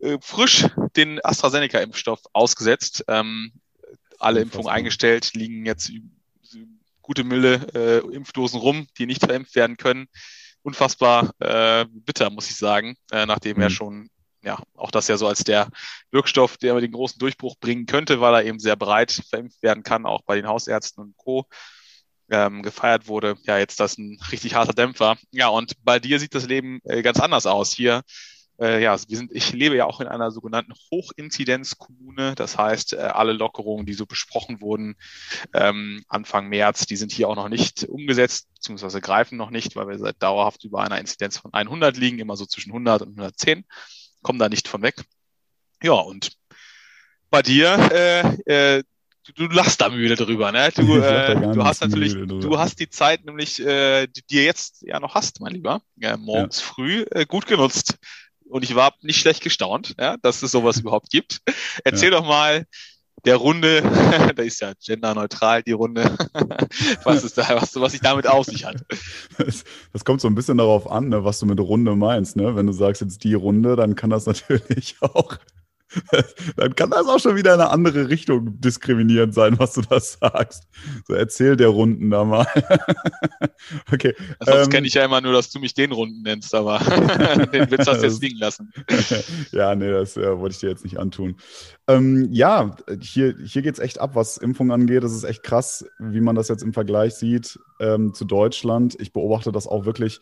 äh, 0.03 0.17
frisch 0.21 0.67
den 0.95 1.19
AstraZeneca-Impfstoff 1.23 2.19
ausgesetzt. 2.33 3.05
Ähm, 3.07 3.53
alle 4.19 4.41
Impfungen 4.41 4.69
eingestellt, 4.69 5.33
liegen 5.33 5.65
jetzt 5.65 5.91
gute 7.01 7.23
Mülle 7.23 7.55
äh, 7.73 8.15
Impfdosen 8.15 8.59
rum, 8.59 8.87
die 8.97 9.05
nicht 9.05 9.23
verimpft 9.23 9.55
werden 9.55 9.77
können. 9.77 10.07
Unfassbar 10.61 11.33
äh, 11.39 11.85
bitter, 11.89 12.29
muss 12.29 12.49
ich 12.49 12.55
sagen, 12.55 12.95
äh, 13.11 13.25
nachdem 13.25 13.57
mhm. 13.57 13.63
er 13.63 13.69
schon 13.69 14.09
ja, 14.43 14.61
auch 14.75 14.91
das 14.91 15.07
ja 15.07 15.17
so 15.17 15.27
als 15.27 15.43
der 15.43 15.69
Wirkstoff, 16.11 16.57
der 16.57 16.79
den 16.79 16.91
großen 16.91 17.17
Durchbruch 17.17 17.55
bringen 17.59 17.85
könnte, 17.85 18.19
weil 18.19 18.33
er 18.33 18.43
eben 18.43 18.59
sehr 18.59 18.75
breit 18.75 19.23
verimpft 19.29 19.63
werden 19.63 19.83
kann, 19.83 20.05
auch 20.05 20.21
bei 20.23 20.35
den 20.35 20.47
Hausärzten 20.47 21.03
und 21.03 21.17
Co. 21.17 21.45
Ähm, 22.29 22.63
gefeiert 22.63 23.07
wurde. 23.07 23.35
Ja, 23.43 23.57
jetzt 23.57 23.79
das 23.79 23.97
ein 23.97 24.17
richtig 24.31 24.55
harter 24.55 24.73
Dämpfer. 24.73 25.17
Ja, 25.31 25.49
und 25.49 25.73
bei 25.83 25.99
dir 25.99 26.19
sieht 26.19 26.33
das 26.33 26.47
Leben 26.47 26.79
äh, 26.85 27.01
ganz 27.01 27.19
anders 27.19 27.45
aus. 27.45 27.73
Hier, 27.73 28.01
äh, 28.59 28.81
ja, 28.81 28.97
wir 29.07 29.17
sind, 29.17 29.31
ich 29.33 29.51
lebe 29.53 29.75
ja 29.75 29.85
auch 29.85 29.99
in 30.01 30.07
einer 30.07 30.31
sogenannten 30.31 30.73
Hochinzidenzkommune. 30.91 32.35
Das 32.35 32.57
heißt, 32.57 32.93
äh, 32.93 32.97
alle 32.97 33.33
Lockerungen, 33.33 33.85
die 33.85 33.93
so 33.93 34.05
besprochen 34.05 34.61
wurden 34.61 34.95
ähm, 35.53 36.03
Anfang 36.07 36.49
März, 36.49 36.85
die 36.85 36.95
sind 36.95 37.11
hier 37.11 37.29
auch 37.29 37.35
noch 37.35 37.49
nicht 37.49 37.83
umgesetzt, 37.83 38.47
beziehungsweise 38.55 39.01
greifen 39.01 39.37
noch 39.37 39.49
nicht, 39.49 39.75
weil 39.75 39.87
wir 39.87 39.97
seit 39.97 40.21
dauerhaft 40.21 40.63
über 40.63 40.81
einer 40.81 40.99
Inzidenz 40.99 41.37
von 41.37 41.53
100 41.53 41.97
liegen, 41.97 42.19
immer 42.19 42.35
so 42.35 42.45
zwischen 42.45 42.71
100 42.71 43.01
und 43.01 43.09
110 43.09 43.65
komme 44.23 44.39
da 44.39 44.49
nicht 44.49 44.67
von 44.67 44.81
weg. 44.81 45.03
Ja, 45.83 45.93
und 45.93 46.31
bei 47.29 47.41
dir, 47.41 47.77
äh, 47.91 48.77
äh, 48.77 48.83
du, 49.25 49.47
du 49.47 49.55
lachst 49.55 49.81
da 49.81 49.89
müde 49.89 50.15
drüber, 50.15 50.51
ne? 50.51 50.71
Du, 50.75 50.97
äh, 51.01 51.35
du 51.35 51.63
hast 51.63 51.81
natürlich, 51.81 52.13
du 52.13 52.57
hast 52.57 52.79
die 52.79 52.89
Zeit 52.89 53.25
nämlich, 53.25 53.59
äh, 53.59 54.07
die 54.07 54.23
dir 54.23 54.43
jetzt 54.43 54.81
ja 54.83 54.99
noch 54.99 55.13
hast, 55.13 55.41
mein 55.41 55.53
Lieber, 55.53 55.81
äh, 55.99 56.17
morgens 56.17 56.59
ja. 56.59 56.65
früh 56.65 57.05
äh, 57.11 57.25
gut 57.25 57.45
genutzt. 57.45 57.97
Und 58.53 58.63
ich 58.63 58.75
war 58.75 58.93
nicht 59.01 59.19
schlecht 59.19 59.41
gestaunt, 59.41 59.95
ja, 59.99 60.15
dass 60.21 60.43
es 60.43 60.51
sowas 60.51 60.77
überhaupt 60.81 61.09
gibt. 61.09 61.41
Erzähl 61.83 62.11
ja. 62.11 62.19
doch 62.19 62.27
mal, 62.27 62.67
der 63.25 63.37
Runde, 63.37 63.81
da 64.35 64.43
ist 64.43 64.61
ja 64.61 64.73
genderneutral 64.85 65.63
die 65.63 65.71
Runde, 65.71 66.03
was 67.03 67.23
ist 67.23 67.35
da, 67.35 67.49
was, 67.59 67.75
was 67.75 67.93
sich 67.93 68.01
damit 68.01 68.27
auf 68.27 68.45
sich 68.45 68.65
hat. 68.65 68.85
Das, 69.39 69.63
das 69.91 70.05
kommt 70.05 70.21
so 70.21 70.27
ein 70.27 70.35
bisschen 70.35 70.59
darauf 70.59 70.91
an, 70.91 71.09
ne, 71.09 71.23
was 71.23 71.39
du 71.39 71.47
mit 71.47 71.59
Runde 71.59 71.95
meinst. 71.95 72.35
Ne? 72.35 72.55
Wenn 72.55 72.67
du 72.67 72.73
sagst 72.73 73.01
jetzt 73.01 73.23
die 73.23 73.33
Runde, 73.33 73.75
dann 73.75 73.95
kann 73.95 74.11
das 74.11 74.27
natürlich 74.27 74.97
auch 75.01 75.39
dann 76.57 76.75
kann 76.75 76.89
das 76.89 77.07
auch 77.07 77.19
schon 77.19 77.35
wieder 77.35 77.53
in 77.53 77.61
eine 77.61 77.69
andere 77.69 78.09
Richtung 78.09 78.59
diskriminierend 78.59 79.33
sein, 79.33 79.57
was 79.59 79.73
du 79.73 79.81
da 79.81 79.99
sagst. 79.99 80.67
So 81.07 81.13
erzähl 81.13 81.55
der 81.55 81.69
Runden 81.69 82.09
da 82.09 82.23
mal. 82.23 82.47
okay. 83.91 84.15
Sonst 84.39 84.65
ähm, 84.65 84.69
kenne 84.69 84.87
ich 84.87 84.93
ja 84.93 85.05
immer 85.05 85.21
nur, 85.21 85.33
dass 85.33 85.49
du 85.49 85.59
mich 85.59 85.73
den 85.73 85.91
Runden 85.91 86.21
nennst, 86.21 86.53
aber 86.55 86.79
den 87.53 87.69
Witz 87.71 87.87
hast 87.87 88.01
du 88.01 88.07
jetzt 88.07 88.21
liegen 88.21 88.39
lassen. 88.39 88.71
ja, 89.51 89.75
nee, 89.75 89.91
das 89.91 90.17
äh, 90.17 90.37
wollte 90.39 90.53
ich 90.53 90.59
dir 90.59 90.69
jetzt 90.69 90.83
nicht 90.83 90.97
antun. 90.97 91.37
Ähm, 91.87 92.29
ja, 92.31 92.75
hier, 92.99 93.35
hier 93.43 93.61
geht 93.61 93.73
es 93.73 93.79
echt 93.79 93.99
ab, 93.99 94.15
was 94.15 94.37
Impfung 94.37 94.71
angeht. 94.71 95.03
Das 95.03 95.13
ist 95.13 95.23
echt 95.23 95.43
krass, 95.43 95.85
wie 95.99 96.21
man 96.21 96.35
das 96.35 96.47
jetzt 96.47 96.63
im 96.63 96.73
Vergleich 96.73 97.15
sieht 97.15 97.59
ähm, 97.79 98.13
zu 98.13 98.25
Deutschland. 98.25 98.95
Ich 98.99 99.13
beobachte 99.13 99.51
das 99.51 99.67
auch 99.67 99.85
wirklich 99.85 100.19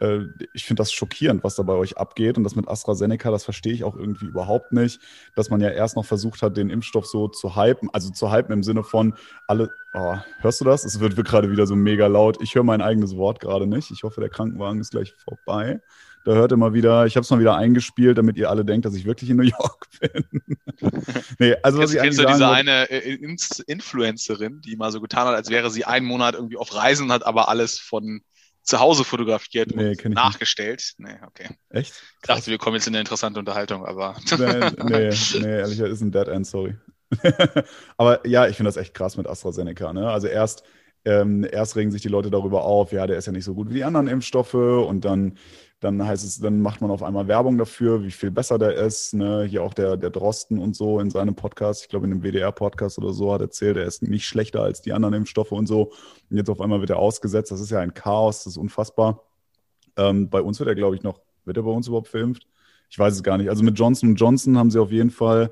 äh, 0.00 0.20
ich 0.52 0.64
finde 0.64 0.80
das 0.80 0.92
schockierend, 0.92 1.44
was 1.44 1.56
da 1.56 1.62
bei 1.62 1.74
euch 1.74 1.96
abgeht. 1.96 2.36
Und 2.36 2.44
das 2.44 2.56
mit 2.56 2.68
AstraZeneca, 2.68 3.30
das 3.30 3.44
verstehe 3.44 3.72
ich 3.72 3.84
auch 3.84 3.96
irgendwie 3.96 4.26
überhaupt 4.26 4.72
nicht, 4.72 5.00
dass 5.34 5.50
man 5.50 5.60
ja 5.60 5.70
erst 5.70 5.96
noch 5.96 6.04
versucht 6.04 6.42
hat, 6.42 6.56
den 6.56 6.70
Impfstoff 6.70 7.06
so 7.06 7.28
zu 7.28 7.56
hypen, 7.56 7.90
also 7.92 8.10
zu 8.10 8.32
hypen 8.32 8.52
im 8.52 8.62
Sinne 8.62 8.82
von 8.82 9.14
alle, 9.46 9.70
oh, 9.94 10.16
hörst 10.40 10.60
du 10.60 10.64
das? 10.64 10.84
Es 10.84 11.00
wird, 11.00 11.16
wird 11.16 11.28
gerade 11.28 11.50
wieder 11.50 11.66
so 11.66 11.76
mega 11.76 12.06
laut. 12.06 12.42
Ich 12.42 12.54
höre 12.54 12.64
mein 12.64 12.82
eigenes 12.82 13.16
Wort 13.16 13.40
gerade 13.40 13.66
nicht. 13.66 13.90
Ich 13.90 14.02
hoffe, 14.02 14.20
der 14.20 14.30
Krankenwagen 14.30 14.80
ist 14.80 14.90
gleich 14.90 15.14
vorbei. 15.24 15.80
Da 16.24 16.32
hört 16.32 16.50
immer 16.50 16.74
wieder, 16.74 17.06
ich 17.06 17.14
habe 17.14 17.22
es 17.22 17.30
mal 17.30 17.38
wieder 17.38 17.54
eingespielt, 17.54 18.18
damit 18.18 18.36
ihr 18.36 18.50
alle 18.50 18.64
denkt, 18.64 18.84
dass 18.84 18.96
ich 18.96 19.04
wirklich 19.04 19.30
in 19.30 19.36
New 19.36 19.44
York 19.44 19.86
bin. 20.00 20.24
nee, 21.38 21.54
also 21.62 21.78
was 21.78 21.94
ich 21.94 22.00
kennst 22.00 22.18
du 22.18 22.26
diese 22.26 22.48
eine 22.48 22.90
äh, 22.90 23.16
Influencerin, 23.68 24.60
die 24.60 24.74
mal 24.74 24.90
so 24.90 25.00
getan 25.00 25.28
hat, 25.28 25.36
als 25.36 25.50
wäre 25.50 25.70
sie 25.70 25.84
einen 25.84 26.04
Monat 26.04 26.34
irgendwie 26.34 26.56
auf 26.56 26.74
Reisen, 26.74 27.12
hat 27.12 27.24
aber 27.24 27.48
alles 27.48 27.78
von 27.78 28.22
zu 28.66 28.80
Hause 28.80 29.04
fotografiert 29.04 29.74
nee, 29.74 29.96
und 30.04 30.14
nachgestellt. 30.14 30.94
Nee, 30.98 31.16
okay. 31.26 31.48
Echt? 31.70 31.92
Krass. 31.92 32.02
Ich 32.20 32.26
dachte, 32.26 32.50
wir 32.50 32.58
kommen 32.58 32.76
jetzt 32.76 32.86
in 32.86 32.94
eine 32.94 33.00
interessante 33.00 33.38
Unterhaltung, 33.38 33.86
aber. 33.86 34.16
nee, 34.38 34.70
nee, 34.84 35.14
nee, 35.40 35.58
ehrlich 35.58 35.78
ist 35.80 36.00
ein 36.00 36.12
Dead 36.12 36.28
End, 36.28 36.46
sorry. 36.46 36.76
aber 37.96 38.26
ja, 38.26 38.48
ich 38.48 38.56
finde 38.56 38.68
das 38.68 38.76
echt 38.76 38.92
krass 38.92 39.16
mit 39.16 39.28
AstraZeneca. 39.28 39.92
Ne? 39.92 40.10
Also 40.10 40.26
erst, 40.26 40.64
ähm, 41.06 41.46
erst 41.50 41.76
regen 41.76 41.90
sich 41.90 42.02
die 42.02 42.08
Leute 42.08 42.30
darüber 42.30 42.64
auf, 42.64 42.92
ja, 42.92 43.06
der 43.06 43.16
ist 43.16 43.26
ja 43.26 43.32
nicht 43.32 43.44
so 43.44 43.54
gut 43.54 43.70
wie 43.70 43.74
die 43.74 43.84
anderen 43.84 44.08
Impfstoffe 44.08 44.54
und 44.54 45.04
dann 45.04 45.38
dann 45.80 46.04
heißt 46.04 46.24
es, 46.24 46.40
dann 46.40 46.60
macht 46.62 46.80
man 46.80 46.90
auf 46.90 47.02
einmal 47.02 47.28
Werbung 47.28 47.58
dafür, 47.58 48.02
wie 48.02 48.10
viel 48.10 48.30
besser 48.30 48.58
der 48.58 48.74
ist. 48.74 49.12
Ne? 49.12 49.44
Hier 49.44 49.62
auch 49.62 49.74
der, 49.74 49.98
der 49.98 50.08
Drosten 50.08 50.58
und 50.58 50.74
so 50.74 51.00
in 51.00 51.10
seinem 51.10 51.34
Podcast, 51.34 51.82
ich 51.82 51.88
glaube 51.88 52.06
in 52.06 52.12
dem 52.12 52.22
WDR-Podcast 52.22 52.98
oder 52.98 53.12
so, 53.12 53.32
hat 53.32 53.42
erzählt, 53.42 53.76
er 53.76 53.84
ist 53.84 54.02
nicht 54.02 54.24
schlechter 54.26 54.62
als 54.62 54.80
die 54.80 54.94
anderen 54.94 55.14
Impfstoffe 55.14 55.52
und 55.52 55.66
so. 55.66 55.92
Und 56.30 56.36
jetzt 56.38 56.48
auf 56.48 56.62
einmal 56.62 56.80
wird 56.80 56.90
er 56.90 56.98
ausgesetzt. 56.98 57.50
Das 57.50 57.60
ist 57.60 57.70
ja 57.70 57.80
ein 57.80 57.92
Chaos, 57.92 58.44
das 58.44 58.54
ist 58.54 58.56
unfassbar. 58.56 59.22
Ähm, 59.98 60.30
bei 60.30 60.40
uns 60.40 60.58
wird 60.58 60.68
er, 60.68 60.74
glaube 60.74 60.96
ich, 60.96 61.02
noch, 61.02 61.20
wird 61.44 61.58
er 61.58 61.62
bei 61.62 61.70
uns 61.70 61.88
überhaupt 61.88 62.08
verimpft? 62.08 62.46
Ich 62.88 62.98
weiß 62.98 63.12
es 63.12 63.22
gar 63.22 63.36
nicht. 63.36 63.50
Also 63.50 63.62
mit 63.62 63.78
Johnson 63.78 64.14
Johnson 64.14 64.56
haben 64.56 64.70
sie 64.70 64.80
auf 64.80 64.90
jeden 64.90 65.10
Fall 65.10 65.50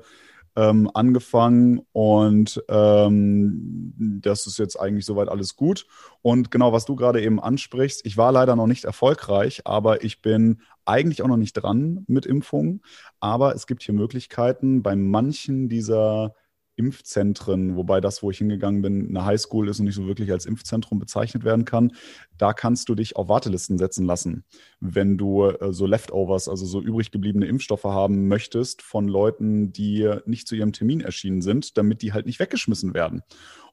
ähm, 0.55 0.89
angefangen 0.93 1.81
und 1.91 2.63
ähm, 2.69 3.93
das 4.21 4.47
ist 4.47 4.57
jetzt 4.57 4.79
eigentlich 4.79 5.05
soweit 5.05 5.29
alles 5.29 5.55
gut. 5.55 5.85
Und 6.21 6.51
genau, 6.51 6.71
was 6.71 6.85
du 6.85 6.95
gerade 6.95 7.21
eben 7.21 7.41
ansprichst, 7.41 8.05
ich 8.05 8.17
war 8.17 8.31
leider 8.31 8.55
noch 8.55 8.67
nicht 8.67 8.85
erfolgreich, 8.85 9.61
aber 9.65 10.03
ich 10.03 10.21
bin 10.21 10.61
eigentlich 10.85 11.21
auch 11.21 11.27
noch 11.27 11.37
nicht 11.37 11.53
dran 11.53 12.05
mit 12.07 12.25
Impfungen. 12.25 12.81
Aber 13.19 13.55
es 13.55 13.67
gibt 13.67 13.83
hier 13.83 13.93
Möglichkeiten 13.95 14.81
bei 14.81 14.95
manchen 14.95 15.67
dieser 15.67 16.33
Impfzentren, 16.75 17.75
wobei 17.75 18.01
das, 18.01 18.21
wo 18.23 18.31
ich 18.31 18.37
hingegangen 18.37 18.81
bin, 18.81 19.09
eine 19.09 19.25
Highschool 19.25 19.69
ist 19.69 19.79
und 19.79 19.85
nicht 19.85 19.95
so 19.95 20.07
wirklich 20.07 20.31
als 20.31 20.45
Impfzentrum 20.45 20.99
bezeichnet 20.99 21.43
werden 21.43 21.65
kann. 21.65 21.93
Da 22.37 22.53
kannst 22.53 22.89
du 22.89 22.95
dich 22.95 23.15
auf 23.15 23.29
Wartelisten 23.29 23.77
setzen 23.77 24.05
lassen, 24.05 24.43
wenn 24.79 25.17
du 25.17 25.45
äh, 25.45 25.71
so 25.71 25.85
Leftovers, 25.85 26.47
also 26.49 26.65
so 26.65 26.81
übrig 26.81 27.11
gebliebene 27.11 27.45
Impfstoffe 27.45 27.83
haben 27.83 28.27
möchtest 28.27 28.81
von 28.81 29.07
Leuten, 29.07 29.71
die 29.71 30.09
nicht 30.25 30.47
zu 30.47 30.55
ihrem 30.55 30.73
Termin 30.73 31.01
erschienen 31.01 31.41
sind, 31.41 31.77
damit 31.77 32.01
die 32.01 32.13
halt 32.13 32.25
nicht 32.25 32.39
weggeschmissen 32.39 32.93
werden. 32.93 33.21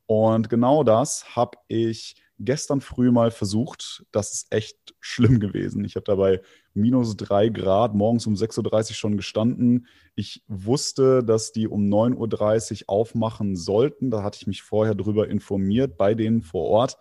Und 0.07 0.51
genau 0.51 0.85
das 0.85 1.37
habe 1.37 1.59
ich 1.69 2.17
gestern 2.45 2.81
früh 2.81 3.11
mal 3.11 3.31
versucht. 3.31 4.05
Das 4.13 4.33
ist 4.33 4.53
echt 4.53 4.95
schlimm 5.01 5.41
gewesen. 5.41 5.85
Ich 5.85 5.97
habe 5.97 6.05
dabei 6.05 6.41
minus 6.75 7.17
drei 7.17 7.49
Grad 7.49 7.95
morgens 7.95 8.27
um 8.27 8.35
6.30 8.35 8.91
Uhr 8.91 8.95
schon 8.95 9.17
gestanden. 9.17 9.87
Ich 10.15 10.43
wusste, 10.49 11.23
dass 11.23 11.53
die 11.53 11.69
um 11.69 11.89
9.30 11.89 12.83
Uhr 12.83 12.91
aufmachen 12.91 13.57
sollten. 13.57 14.11
Da 14.11 14.23
hatte 14.23 14.39
ich 14.41 14.47
mich 14.47 14.63
vorher 14.63 14.95
drüber 14.95 15.29
informiert 15.29 15.97
bei 15.97 16.15
denen 16.15 16.43
vor 16.43 16.67
Ort. 16.67 16.99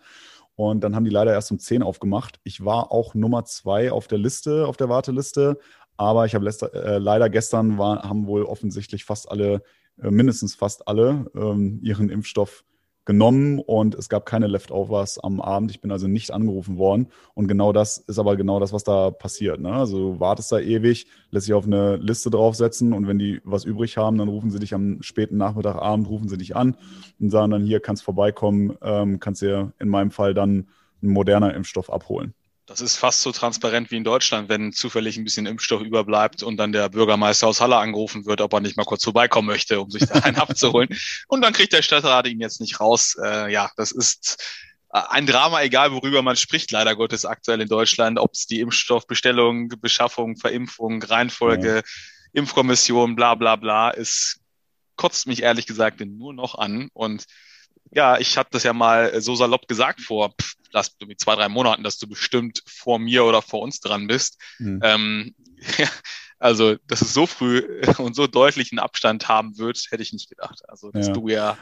Und 0.55 0.83
dann 0.83 0.95
haben 0.95 1.05
die 1.05 1.11
leider 1.11 1.31
erst 1.31 1.51
um 1.51 1.59
10 1.59 1.81
aufgemacht. 1.81 2.39
Ich 2.43 2.63
war 2.63 2.91
auch 2.91 3.15
Nummer 3.15 3.45
zwei 3.45 3.91
auf 3.91 4.07
der 4.07 4.17
Liste, 4.17 4.67
auf 4.67 4.77
der 4.77 4.89
Warteliste. 4.89 5.57
Aber 5.97 6.25
ich 6.25 6.35
habe 6.35 6.47
äh, 6.73 6.97
leider 6.97 7.29
gestern 7.29 7.77
war, 7.77 8.03
haben 8.03 8.27
wohl 8.27 8.43
offensichtlich 8.43 9.05
fast 9.05 9.31
alle, 9.31 9.63
äh, 10.01 10.11
mindestens 10.11 10.55
fast 10.55 10.87
alle, 10.87 11.25
ähm, 11.35 11.79
ihren 11.83 12.09
Impfstoff 12.09 12.63
genommen 13.05 13.59
und 13.59 13.95
es 13.95 14.09
gab 14.09 14.25
keine 14.25 14.47
Leftovers 14.47 15.17
am 15.19 15.41
Abend. 15.41 15.71
Ich 15.71 15.81
bin 15.81 15.91
also 15.91 16.07
nicht 16.07 16.31
angerufen 16.31 16.77
worden. 16.77 17.07
Und 17.33 17.47
genau 17.47 17.73
das 17.73 17.97
ist 17.97 18.19
aber 18.19 18.35
genau 18.35 18.59
das, 18.59 18.73
was 18.73 18.83
da 18.83 19.09
passiert. 19.09 19.59
Ne? 19.59 19.73
Also 19.73 20.13
du 20.13 20.19
wartest 20.19 20.51
da 20.51 20.59
ewig, 20.59 21.07
lässt 21.31 21.47
sich 21.47 21.53
auf 21.53 21.65
eine 21.65 21.95
Liste 21.97 22.29
draufsetzen 22.29 22.93
und 22.93 23.07
wenn 23.07 23.17
die 23.17 23.41
was 23.43 23.65
übrig 23.65 23.97
haben, 23.97 24.17
dann 24.17 24.29
rufen 24.29 24.51
sie 24.51 24.59
dich 24.59 24.73
am 24.73 25.01
späten 25.01 25.37
Nachmittag, 25.37 25.75
Abend, 25.75 26.09
rufen 26.09 26.29
sie 26.29 26.37
dich 26.37 26.55
an 26.55 26.77
und 27.19 27.31
sagen 27.31 27.51
dann, 27.51 27.63
hier 27.63 27.79
kannst 27.79 28.03
vorbeikommen, 28.03 28.77
ähm, 28.81 29.19
kannst 29.19 29.41
dir 29.41 29.73
in 29.79 29.89
meinem 29.89 30.11
Fall 30.11 30.33
dann 30.33 30.67
einen 31.01 31.11
moderner 31.11 31.55
Impfstoff 31.55 31.91
abholen. 31.91 32.35
Das 32.65 32.79
ist 32.79 32.95
fast 32.95 33.21
so 33.21 33.31
transparent 33.31 33.91
wie 33.91 33.97
in 33.97 34.03
Deutschland, 34.03 34.47
wenn 34.47 34.71
zufällig 34.71 35.17
ein 35.17 35.23
bisschen 35.23 35.45
Impfstoff 35.45 35.81
überbleibt 35.81 36.43
und 36.43 36.57
dann 36.57 36.71
der 36.71 36.89
Bürgermeister 36.89 37.47
aus 37.47 37.59
Halle 37.59 37.77
angerufen 37.77 38.25
wird, 38.25 38.39
ob 38.39 38.53
er 38.53 38.59
nicht 38.59 38.77
mal 38.77 38.85
kurz 38.85 39.03
vorbeikommen 39.03 39.47
möchte, 39.47 39.81
um 39.81 39.89
sich 39.89 40.05
da 40.05 40.19
einen 40.19 40.37
abzuholen. 40.37 40.89
Und 41.27 41.41
dann 41.41 41.53
kriegt 41.53 41.73
der 41.73 41.81
Stadtrat 41.81 42.27
ihn 42.27 42.39
jetzt 42.39 42.61
nicht 42.61 42.79
raus. 42.79 43.17
Äh, 43.21 43.51
ja, 43.51 43.71
das 43.75 43.91
ist 43.91 44.41
äh, 44.93 45.01
ein 45.09 45.25
Drama, 45.25 45.61
egal 45.61 45.91
worüber 45.91 46.21
man 46.21 46.35
spricht, 46.35 46.71
leider 46.71 46.95
Gottes 46.95 47.25
aktuell 47.25 47.61
in 47.61 47.67
Deutschland, 47.67 48.19
ob 48.19 48.33
es 48.33 48.45
die 48.45 48.59
Impfstoffbestellung, 48.59 49.69
Beschaffung, 49.81 50.37
Verimpfung, 50.37 51.01
Reihenfolge, 51.01 51.77
ja. 51.77 51.81
Impfkommission, 52.33 53.15
bla 53.15 53.35
bla 53.35 53.55
bla, 53.55 53.89
ist 53.89 54.39
kotzt 54.95 55.25
mich 55.25 55.41
ehrlich 55.41 55.65
gesagt 55.65 55.99
nur 55.99 56.33
noch 56.33 56.55
an. 56.55 56.89
Und 56.93 57.25
ja, 57.91 58.17
ich 58.17 58.37
habe 58.37 58.49
das 58.51 58.63
ja 58.63 58.73
mal 58.73 59.21
so 59.21 59.35
salopp 59.35 59.67
gesagt 59.67 60.01
vor 60.01 60.33
pff, 60.39 60.55
lass 60.71 60.95
mit 61.05 61.19
zwei, 61.19 61.35
drei 61.35 61.49
Monaten, 61.49 61.83
dass 61.83 61.97
du 61.97 62.07
bestimmt 62.07 62.63
vor 62.65 62.99
mir 62.99 63.25
oder 63.25 63.41
vor 63.41 63.61
uns 63.61 63.79
dran 63.79 64.07
bist. 64.07 64.39
Mhm. 64.59 64.79
Ähm, 64.83 65.35
ja, 65.77 65.87
also, 66.39 66.75
dass 66.87 67.01
es 67.01 67.13
so 67.13 67.27
früh 67.27 67.81
und 67.97 68.15
so 68.15 68.27
deutlichen 68.27 68.79
Abstand 68.79 69.27
haben 69.27 69.57
wird, 69.57 69.85
hätte 69.91 70.03
ich 70.03 70.13
nicht 70.13 70.29
gedacht. 70.29 70.61
Also, 70.67 70.91
dass 70.91 71.07
ja. 71.07 71.13
du 71.13 71.27
ja 71.27 71.57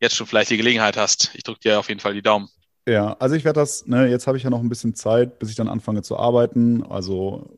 jetzt 0.00 0.16
schon 0.16 0.26
vielleicht 0.26 0.50
die 0.50 0.56
Gelegenheit 0.56 0.96
hast. 0.96 1.30
Ich 1.34 1.42
drücke 1.42 1.60
dir 1.60 1.78
auf 1.78 1.88
jeden 1.88 2.00
Fall 2.00 2.14
die 2.14 2.22
Daumen. 2.22 2.48
Ja, 2.86 3.14
also 3.14 3.34
ich 3.34 3.44
werde 3.44 3.60
das, 3.60 3.86
ne, 3.86 4.08
jetzt 4.08 4.26
habe 4.26 4.36
ich 4.36 4.42
ja 4.42 4.50
noch 4.50 4.60
ein 4.60 4.68
bisschen 4.68 4.94
Zeit, 4.94 5.38
bis 5.38 5.48
ich 5.48 5.56
dann 5.56 5.68
anfange 5.68 6.02
zu 6.02 6.18
arbeiten. 6.18 6.82
Also 6.84 7.56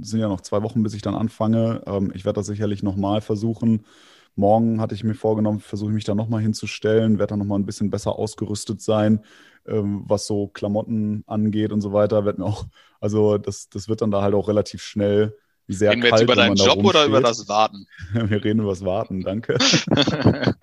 sind 0.00 0.18
ja 0.18 0.28
noch 0.28 0.40
zwei 0.40 0.62
Wochen, 0.62 0.82
bis 0.82 0.94
ich 0.94 1.02
dann 1.02 1.14
anfange. 1.14 1.82
Ähm, 1.86 2.10
ich 2.14 2.24
werde 2.24 2.40
das 2.40 2.46
sicherlich 2.46 2.82
nochmal 2.82 3.20
versuchen. 3.20 3.84
Morgen 4.36 4.80
hatte 4.80 4.94
ich 4.94 5.04
mir 5.04 5.14
vorgenommen, 5.14 5.60
versuche 5.60 5.90
ich 5.90 5.94
mich 5.94 6.04
da 6.04 6.14
nochmal 6.14 6.42
hinzustellen, 6.42 7.18
werde 7.18 7.32
dann 7.32 7.38
nochmal 7.38 7.58
ein 7.58 7.66
bisschen 7.66 7.90
besser 7.90 8.18
ausgerüstet 8.18 8.80
sein 8.82 9.20
ähm, 9.66 10.04
was 10.06 10.26
so 10.26 10.48
Klamotten 10.48 11.24
angeht 11.26 11.72
und 11.72 11.80
so 11.80 11.92
weiter, 11.92 12.24
wird 12.24 12.38
mir 12.38 12.44
auch, 12.44 12.66
also 13.00 13.38
das, 13.38 13.68
das 13.68 13.88
wird 13.88 14.02
dann 14.02 14.10
da 14.10 14.22
halt 14.22 14.34
auch 14.34 14.48
relativ 14.48 14.82
schnell 14.82 15.36
sehr 15.66 15.92
reden 15.92 16.02
wir 16.02 16.10
kalt. 16.10 16.20
Jetzt 16.20 16.30
über 16.30 16.36
deinen 16.36 16.56
Job 16.56 16.84
oder 16.84 17.06
über 17.06 17.22
das 17.22 17.48
Warten? 17.48 17.86
wir 18.12 18.44
reden 18.44 18.60
über 18.60 18.70
das 18.70 18.84
Warten, 18.84 19.22
danke. 19.22 19.56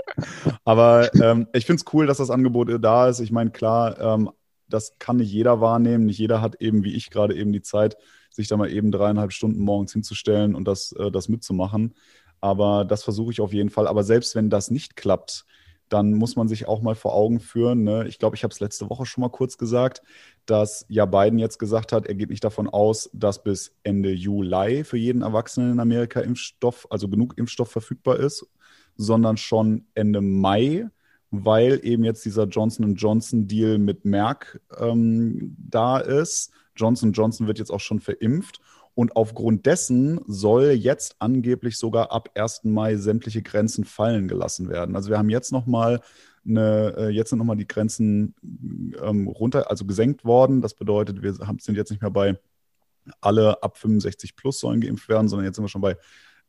Aber 0.64 1.14
ähm, 1.16 1.48
ich 1.54 1.66
finde 1.66 1.82
es 1.84 1.94
cool, 1.94 2.06
dass 2.06 2.18
das 2.18 2.30
Angebot 2.30 2.70
da 2.84 3.10
ist. 3.10 3.20
Ich 3.20 3.32
meine, 3.32 3.50
klar, 3.50 4.00
ähm, 4.00 4.30
das 4.68 4.94
kann 5.00 5.18
nicht 5.18 5.32
jeder 5.32 5.60
wahrnehmen. 5.60 6.06
Nicht 6.06 6.20
jeder 6.20 6.40
hat 6.40 6.62
eben, 6.62 6.84
wie 6.84 6.94
ich 6.94 7.10
gerade 7.10 7.36
eben, 7.36 7.52
die 7.52 7.64
Zeit, 7.64 7.98
sich 8.30 8.48
da 8.48 8.58
mal 8.58 8.72
eben 8.72 8.92
dreieinhalb 8.92 9.34
Stunden 9.34 9.60
morgens 9.60 9.92
hinzustellen 9.92 10.54
und 10.54 10.66
das, 10.66 10.92
äh, 10.94 11.10
das 11.10 11.30
mitzumachen. 11.30 11.96
Aber 12.42 12.86
das 12.86 13.04
versuche 13.04 13.32
ich 13.32 13.40
auf 13.40 13.54
jeden 13.54 13.70
Fall. 13.70 13.88
Aber 13.88 14.04
selbst 14.04 14.36
wenn 14.36 14.50
das 14.50 14.72
nicht 14.72 14.96
klappt, 14.96 15.46
dann 15.92 16.14
muss 16.14 16.36
man 16.36 16.48
sich 16.48 16.68
auch 16.68 16.82
mal 16.82 16.96
vor 16.96 17.14
Augen 17.14 17.40
führen. 17.40 17.84
Ne? 17.84 18.08
Ich 18.08 18.18
glaube, 18.18 18.36
ich 18.36 18.44
habe 18.44 18.54
es 18.54 18.62
letzte 18.62 18.90
Woche 18.90 19.06
schon 19.06 19.22
mal 19.22 19.30
kurz 19.30 19.58
gesagt, 19.58 20.02
dass 20.46 20.86
ja 20.88 21.06
Biden 21.06 21.38
jetzt 21.38 21.60
gesagt 21.60 21.92
hat, 21.92 22.08
er 22.08 22.16
geht 22.16 22.30
nicht 22.30 22.44
davon 22.44 22.70
aus, 22.70 23.10
dass 23.14 23.44
bis 23.44 23.76
Ende 23.84 24.12
Juli 24.12 24.84
für 24.86 24.98
jeden 24.98 25.22
Erwachsenen 25.22 25.74
in 25.74 25.80
Amerika 25.80 26.22
Impfstoff, 26.22 26.88
also 26.90 27.10
genug 27.10 27.38
Impfstoff 27.38 27.70
verfügbar 27.70 28.18
ist, 28.18 28.48
sondern 28.96 29.36
schon 29.36 29.86
Ende 29.94 30.22
Mai, 30.22 30.88
weil 31.30 31.80
eben 31.84 32.06
jetzt 32.06 32.24
dieser 32.24 32.46
Johnson 32.46 32.96
Johnson 32.96 33.48
Deal 33.48 33.78
mit 33.78 34.06
Merck 34.06 34.62
ähm, 34.80 35.58
da 35.58 36.00
ist. 36.00 36.52
Johnson 36.76 37.12
Johnson 37.12 37.48
wird 37.48 37.60
jetzt 37.60 37.72
auch 37.72 37.80
schon 37.82 38.00
verimpft 38.00 38.62
und 38.94 39.16
aufgrund 39.16 39.66
dessen 39.66 40.20
soll 40.28 40.72
jetzt 40.72 41.16
angeblich 41.20 41.78
sogar 41.78 42.12
ab 42.12 42.30
1. 42.36 42.66
Mai 42.66 42.98
sämtliche 42.98 43.42
Grenzen 43.42 43.86
fallen 43.86 44.28
gelassen 44.28 44.70
werden. 44.70 44.96
Also 44.96 45.10
wir 45.10 45.18
haben 45.18 45.30
jetzt 45.30 45.52
nochmal 45.52 46.02
eine, 46.46 46.96
äh, 46.98 47.10
jetzt 47.10 47.30
sind 47.30 47.40
nochmal 47.40 47.56
die 47.56 47.68
Grenzen 47.68 48.36
ähm, 49.02 49.28
runter, 49.28 49.70
also 49.70 49.86
gesenkt 49.86 50.26
worden. 50.26 50.62
Das 50.62 50.74
bedeutet, 50.74 51.22
wir 51.22 51.36
haben, 51.48 51.60
sind 51.60 51.76
jetzt 51.76 51.92
nicht 51.92 52.02
mehr 52.02 52.12
bei 52.12 52.38
alle 53.20 53.62
ab 53.64 53.78
65 53.78 54.36
plus 54.36 54.60
sollen 54.60 54.82
geimpft 54.82 55.10
werden, 55.10 55.28
sondern 55.28 55.46
jetzt 55.46 55.56
sind 55.56 55.66
wir 55.66 55.70
schon 55.70 55.82
bei 55.82 55.98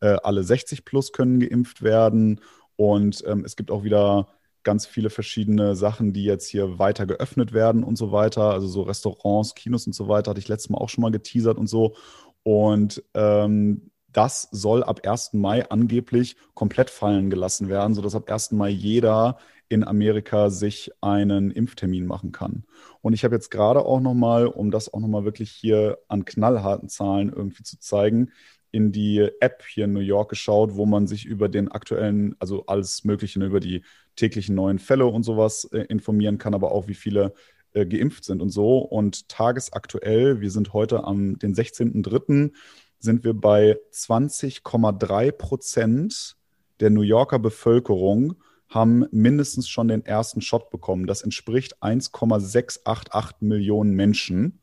äh, 0.00 0.16
alle 0.22 0.42
60 0.42 0.84
plus 0.84 1.12
können 1.12 1.40
geimpft 1.40 1.82
werden. 1.82 2.40
Und 2.76 3.22
ähm, 3.26 3.44
es 3.44 3.56
gibt 3.56 3.70
auch 3.70 3.84
wieder 3.84 4.28
ganz 4.62 4.87
viele 4.87 5.11
verschiedene 5.11 5.75
Sachen, 5.75 6.12
die 6.12 6.25
jetzt 6.25 6.49
hier 6.49 6.78
weiter 6.78 7.06
geöffnet 7.06 7.52
werden 7.52 7.84
und 7.84 7.96
so 7.96 8.12
weiter. 8.12 8.50
Also 8.50 8.66
so 8.66 8.82
Restaurants, 8.82 9.54
Kinos 9.54 9.87
und 9.87 9.92
so 9.92 10.08
weiter, 10.08 10.30
hatte 10.30 10.40
ich 10.40 10.49
letztes 10.49 10.70
Mal 10.70 10.78
auch 10.78 10.88
schon 10.88 11.02
mal 11.02 11.11
geteasert 11.11 11.58
und 11.58 11.66
so. 11.66 11.94
Und 12.42 13.02
ähm, 13.14 13.90
das 14.12 14.49
soll 14.50 14.82
ab 14.82 15.06
1. 15.06 15.30
Mai 15.34 15.68
angeblich 15.70 16.37
komplett 16.54 16.90
fallen 16.90 17.30
gelassen 17.30 17.68
werden, 17.68 17.94
sodass 17.94 18.14
ab 18.14 18.30
1. 18.30 18.52
Mai 18.52 18.68
jeder 18.68 19.38
in 19.68 19.84
Amerika 19.84 20.50
sich 20.50 20.90
einen 21.00 21.50
Impftermin 21.50 22.06
machen 22.06 22.30
kann. 22.30 22.64
Und 23.00 23.14
ich 23.14 23.25
habe 23.25 23.34
jetzt 23.34 23.50
gerade 23.50 23.80
auch 23.80 24.00
nochmal, 24.00 24.46
um 24.46 24.70
das 24.70 24.92
auch 24.92 25.00
nochmal 25.00 25.25
wirklich 25.25 25.50
hier 25.50 25.99
an 26.08 26.26
knallharten 26.26 26.90
Zahlen 26.90 27.32
irgendwie 27.34 27.62
zu 27.62 27.78
zeigen, 27.78 28.32
in 28.70 28.92
die 28.92 29.28
App 29.40 29.64
hier 29.66 29.84
in 29.84 29.92
New 29.92 30.00
York 30.00 30.30
geschaut, 30.30 30.75
wo 30.75 30.87
man 30.87 31.06
sich 31.06 31.25
über 31.25 31.49
den 31.49 31.70
aktuellen, 31.70 32.34
also 32.38 32.66
alles 32.66 33.04
Mögliche, 33.04 33.42
über 33.42 33.61
die 33.61 33.82
täglichen 34.16 34.54
neuen 34.54 34.78
Fälle 34.78 35.06
und 35.06 35.22
sowas 35.22 35.64
äh, 35.72 35.84
informieren 35.88 36.38
kann, 36.38 36.54
aber 36.54 36.72
auch 36.72 36.88
wie 36.88 36.94
viele 36.94 37.34
äh, 37.75 37.87
geimpft 37.87 38.25
sind 38.25 38.43
und 38.43 38.50
so. 38.50 38.79
Und 38.79 39.29
tagesaktuell, 39.29 40.41
wir 40.41 40.50
sind 40.50 40.73
heute 40.73 41.05
am 41.05 41.38
den 41.38 41.55
16.03., 41.55 42.52
sind 42.99 43.25
wir 43.25 43.35
bei 43.35 43.79
20,3 43.93 45.33
Prozent 45.33 46.37
der 46.81 46.91
New 46.91 47.02
Yorker 47.02 47.38
Bevölkerung 47.38 48.35
haben 48.69 49.07
mindestens 49.11 49.69
schon 49.69 49.88
den 49.88 50.05
ersten 50.05 50.41
Shot 50.41 50.71
bekommen. 50.71 51.07
Das 51.07 51.23
entspricht 51.23 51.83
1,688 51.83 53.37
Millionen 53.41 53.95
Menschen, 53.95 54.61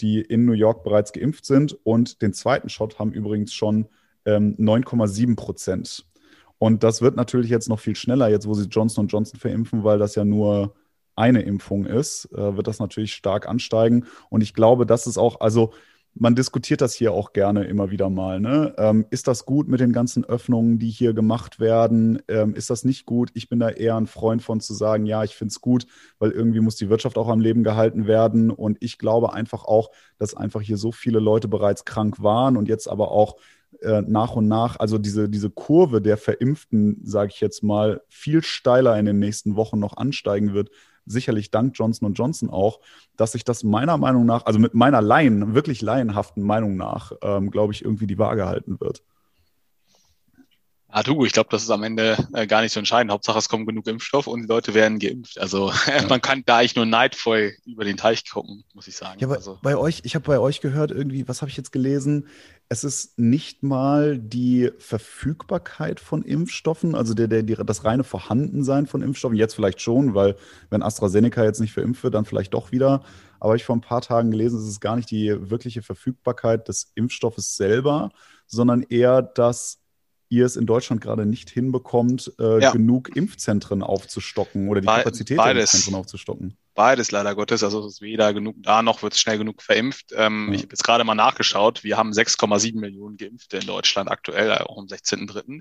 die 0.00 0.20
in 0.20 0.44
New 0.44 0.52
York 0.52 0.84
bereits 0.84 1.12
geimpft 1.12 1.44
sind. 1.44 1.76
Und 1.84 2.22
den 2.22 2.32
zweiten 2.32 2.68
Shot 2.68 2.98
haben 2.98 3.12
übrigens 3.12 3.52
schon 3.52 3.88
ähm, 4.24 4.56
9,7 4.58 5.36
Prozent. 5.36 6.06
Und 6.58 6.82
das 6.82 7.02
wird 7.02 7.16
natürlich 7.16 7.50
jetzt 7.50 7.68
noch 7.68 7.80
viel 7.80 7.96
schneller, 7.96 8.28
jetzt 8.28 8.46
wo 8.46 8.54
sie 8.54 8.68
Johnson 8.68 9.08
Johnson 9.08 9.40
verimpfen, 9.40 9.82
weil 9.82 9.98
das 9.98 10.14
ja 10.14 10.24
nur 10.24 10.74
eine 11.16 11.42
Impfung 11.42 11.86
ist, 11.86 12.26
äh, 12.32 12.56
wird 12.56 12.66
das 12.66 12.78
natürlich 12.78 13.14
stark 13.14 13.48
ansteigen. 13.48 14.06
Und 14.28 14.42
ich 14.42 14.54
glaube, 14.54 14.86
das 14.86 15.06
ist 15.06 15.18
auch, 15.18 15.40
also 15.40 15.72
man 16.14 16.34
diskutiert 16.34 16.80
das 16.80 16.94
hier 16.94 17.12
auch 17.12 17.32
gerne 17.32 17.64
immer 17.64 17.90
wieder 17.90 18.10
mal. 18.10 18.40
Ne? 18.40 18.74
Ähm, 18.78 19.06
ist 19.10 19.28
das 19.28 19.46
gut 19.46 19.68
mit 19.68 19.80
den 19.80 19.92
ganzen 19.92 20.24
Öffnungen, 20.24 20.78
die 20.78 20.90
hier 20.90 21.14
gemacht 21.14 21.60
werden? 21.60 22.20
Ähm, 22.28 22.54
ist 22.54 22.70
das 22.70 22.84
nicht 22.84 23.06
gut? 23.06 23.30
Ich 23.34 23.48
bin 23.48 23.60
da 23.60 23.68
eher 23.68 23.96
ein 23.96 24.06
Freund 24.06 24.42
von 24.42 24.60
zu 24.60 24.74
sagen, 24.74 25.06
ja, 25.06 25.22
ich 25.22 25.36
finde 25.36 25.52
es 25.52 25.60
gut, 25.60 25.86
weil 26.18 26.32
irgendwie 26.32 26.60
muss 26.60 26.76
die 26.76 26.90
Wirtschaft 26.90 27.16
auch 27.16 27.28
am 27.28 27.40
Leben 27.40 27.62
gehalten 27.62 28.06
werden. 28.06 28.50
Und 28.50 28.78
ich 28.80 28.98
glaube 28.98 29.32
einfach 29.32 29.64
auch, 29.64 29.90
dass 30.18 30.34
einfach 30.34 30.60
hier 30.60 30.76
so 30.76 30.90
viele 30.90 31.20
Leute 31.20 31.48
bereits 31.48 31.84
krank 31.84 32.22
waren 32.22 32.56
und 32.56 32.68
jetzt 32.68 32.88
aber 32.88 33.12
auch 33.12 33.36
äh, 33.80 34.02
nach 34.02 34.34
und 34.34 34.48
nach, 34.48 34.78
also 34.80 34.98
diese, 34.98 35.28
diese 35.28 35.48
Kurve 35.48 36.02
der 36.02 36.16
Verimpften, 36.16 37.00
sage 37.04 37.30
ich 37.32 37.40
jetzt 37.40 37.62
mal, 37.62 38.02
viel 38.08 38.42
steiler 38.42 38.98
in 38.98 39.06
den 39.06 39.18
nächsten 39.20 39.54
Wochen 39.56 39.78
noch 39.78 39.96
ansteigen 39.96 40.54
wird, 40.54 40.70
sicherlich 41.10 41.50
dank 41.50 41.74
Johnson 41.76 42.06
Johnson 42.14 42.50
auch, 42.50 42.80
dass 43.16 43.32
sich 43.32 43.44
das 43.44 43.64
meiner 43.64 43.96
Meinung 43.96 44.26
nach, 44.26 44.46
also 44.46 44.58
mit 44.58 44.74
meiner 44.74 45.02
Laien, 45.02 45.54
wirklich 45.54 45.82
laienhaften 45.82 46.42
Meinung 46.42 46.76
nach, 46.76 47.12
ähm, 47.22 47.50
glaube 47.50 47.72
ich, 47.72 47.84
irgendwie 47.84 48.06
die 48.06 48.18
Waage 48.18 48.46
halten 48.46 48.80
wird. 48.80 49.02
Ah, 50.92 51.02
du, 51.02 51.24
ich 51.24 51.32
glaube, 51.32 51.48
das 51.50 51.62
ist 51.62 51.70
am 51.70 51.82
Ende 51.82 52.16
äh, 52.32 52.46
gar 52.46 52.62
nicht 52.62 52.72
so 52.72 52.80
entscheidend. 52.80 53.12
Hauptsache, 53.12 53.38
es 53.38 53.48
kommt 53.48 53.66
genug 53.66 53.86
Impfstoff 53.86 54.26
und 54.26 54.42
die 54.42 54.48
Leute 54.48 54.74
werden 54.74 54.98
geimpft. 54.98 55.38
Also 55.38 55.70
ja. 55.86 56.06
man 56.08 56.20
kann 56.20 56.42
da 56.46 56.58
eigentlich 56.58 56.76
nur 56.76 56.86
neidvoll 56.86 57.52
über 57.64 57.84
den 57.84 57.96
Teich 57.96 58.28
gucken, 58.28 58.64
muss 58.74 58.88
ich 58.88 58.96
sagen. 58.96 59.20
Ja, 59.20 59.28
bei, 59.28 59.36
also. 59.36 59.58
bei 59.62 59.76
euch, 59.76 60.00
ich 60.04 60.14
habe 60.14 60.26
bei 60.26 60.38
euch 60.38 60.60
gehört, 60.60 60.90
irgendwie, 60.90 61.28
was 61.28 61.42
habe 61.42 61.50
ich 61.50 61.56
jetzt 61.56 61.72
gelesen? 61.72 62.26
Es 62.68 62.84
ist 62.84 63.18
nicht 63.18 63.62
mal 63.62 64.18
die 64.18 64.70
Verfügbarkeit 64.78 66.00
von 66.00 66.22
Impfstoffen, 66.22 66.94
also 66.94 67.14
der, 67.14 67.28
der, 67.28 67.42
die, 67.42 67.54
das 67.54 67.84
reine 67.84 68.04
Vorhandensein 68.04 68.86
von 68.86 69.02
Impfstoffen, 69.02 69.36
jetzt 69.36 69.54
vielleicht 69.54 69.80
schon, 69.80 70.14
weil 70.14 70.36
wenn 70.70 70.82
AstraZeneca 70.82 71.44
jetzt 71.44 71.60
nicht 71.60 71.72
verimpft 71.72 72.02
wird, 72.02 72.14
dann 72.14 72.24
vielleicht 72.24 72.54
doch 72.54 72.72
wieder. 72.72 73.02
Aber 73.40 73.56
ich 73.56 73.64
vor 73.64 73.74
ein 73.74 73.80
paar 73.80 74.02
Tagen 74.02 74.30
gelesen, 74.30 74.60
es 74.60 74.68
ist 74.68 74.80
gar 74.80 74.96
nicht 74.96 75.10
die 75.10 75.50
wirkliche 75.50 75.82
Verfügbarkeit 75.82 76.68
des 76.68 76.92
Impfstoffes 76.94 77.56
selber, 77.56 78.10
sondern 78.46 78.82
eher 78.82 79.22
das 79.22 79.79
ihr 80.30 80.46
es 80.46 80.56
in 80.56 80.64
Deutschland 80.64 81.00
gerade 81.00 81.26
nicht 81.26 81.50
hinbekommt, 81.50 82.32
äh, 82.38 82.62
ja. 82.62 82.70
genug 82.70 83.14
Impfzentren 83.14 83.82
aufzustocken 83.82 84.68
oder 84.68 84.80
die 84.80 84.86
Be 84.86 84.94
Kapazität 84.94 85.38
der 85.38 85.50
Impfzentren 85.52 85.94
aufzustocken. 85.96 86.56
Beides 86.80 87.10
leider 87.10 87.34
Gottes. 87.34 87.62
Also 87.62 87.80
es 87.80 87.96
ist 87.96 88.00
weder 88.00 88.32
genug 88.32 88.56
da, 88.60 88.80
noch 88.80 89.02
wird 89.02 89.12
es 89.12 89.20
schnell 89.20 89.36
genug 89.36 89.60
verimpft. 89.60 90.14
Ähm, 90.16 90.46
ja. 90.48 90.54
Ich 90.54 90.62
habe 90.62 90.72
jetzt 90.72 90.82
gerade 90.82 91.04
mal 91.04 91.14
nachgeschaut. 91.14 91.84
Wir 91.84 91.98
haben 91.98 92.10
6,7 92.12 92.80
Millionen 92.80 93.18
Geimpfte 93.18 93.58
in 93.58 93.66
Deutschland 93.66 94.10
aktuell, 94.10 94.50
auch 94.56 94.78
am 94.78 94.86
16.3. 94.86 95.60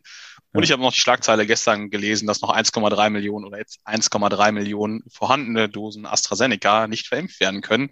Und 0.54 0.64
ich 0.64 0.72
habe 0.72 0.82
noch 0.82 0.94
die 0.94 1.00
Schlagzeile 1.02 1.46
gestern 1.46 1.90
gelesen, 1.90 2.26
dass 2.26 2.40
noch 2.40 2.56
1,3 2.56 3.10
Millionen 3.10 3.44
oder 3.44 3.58
jetzt 3.58 3.82
1,3 3.86 4.54
Millionen 4.54 5.04
vorhandene 5.12 5.68
Dosen 5.68 6.06
AstraZeneca 6.06 6.88
nicht 6.88 7.08
verimpft 7.08 7.42
werden 7.42 7.60
können. 7.60 7.90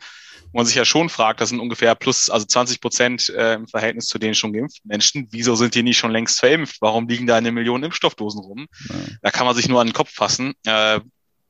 Wo 0.53 0.60
man 0.60 0.65
sich 0.65 0.75
ja 0.75 0.86
schon 0.86 1.10
fragt, 1.10 1.41
das 1.41 1.50
sind 1.50 1.60
ungefähr 1.60 1.96
plus, 1.96 2.29
also 2.29 2.46
20 2.46 2.79
Prozent 2.79 3.27
äh, 3.27 3.55
im 3.55 3.67
Verhältnis 3.67 4.05
zu 4.05 4.19
den 4.19 4.36
schon 4.36 4.53
geimpften 4.53 4.88
Menschen. 4.88 5.27
Wieso 5.31 5.55
sind 5.55 5.75
die 5.75 5.84
nicht 5.84 5.98
schon 5.98 6.12
längst 6.12 6.39
verimpft? 6.39 6.77
Warum 6.79 7.10
liegen 7.10 7.27
da 7.27 7.36
eine 7.36 7.51
Million 7.51 7.84
Impfstoffdosen 7.84 8.39
rum? 8.39 8.67
Ja. 8.88 8.96
Da 9.24 9.31
kann 9.31 9.46
man 9.46 9.53
sich 9.53 9.67
nur 9.67 9.81
an 9.81 9.88
den 9.88 9.93
Kopf 9.93 10.13
fassen. 10.13 10.53
Äh, 10.65 11.01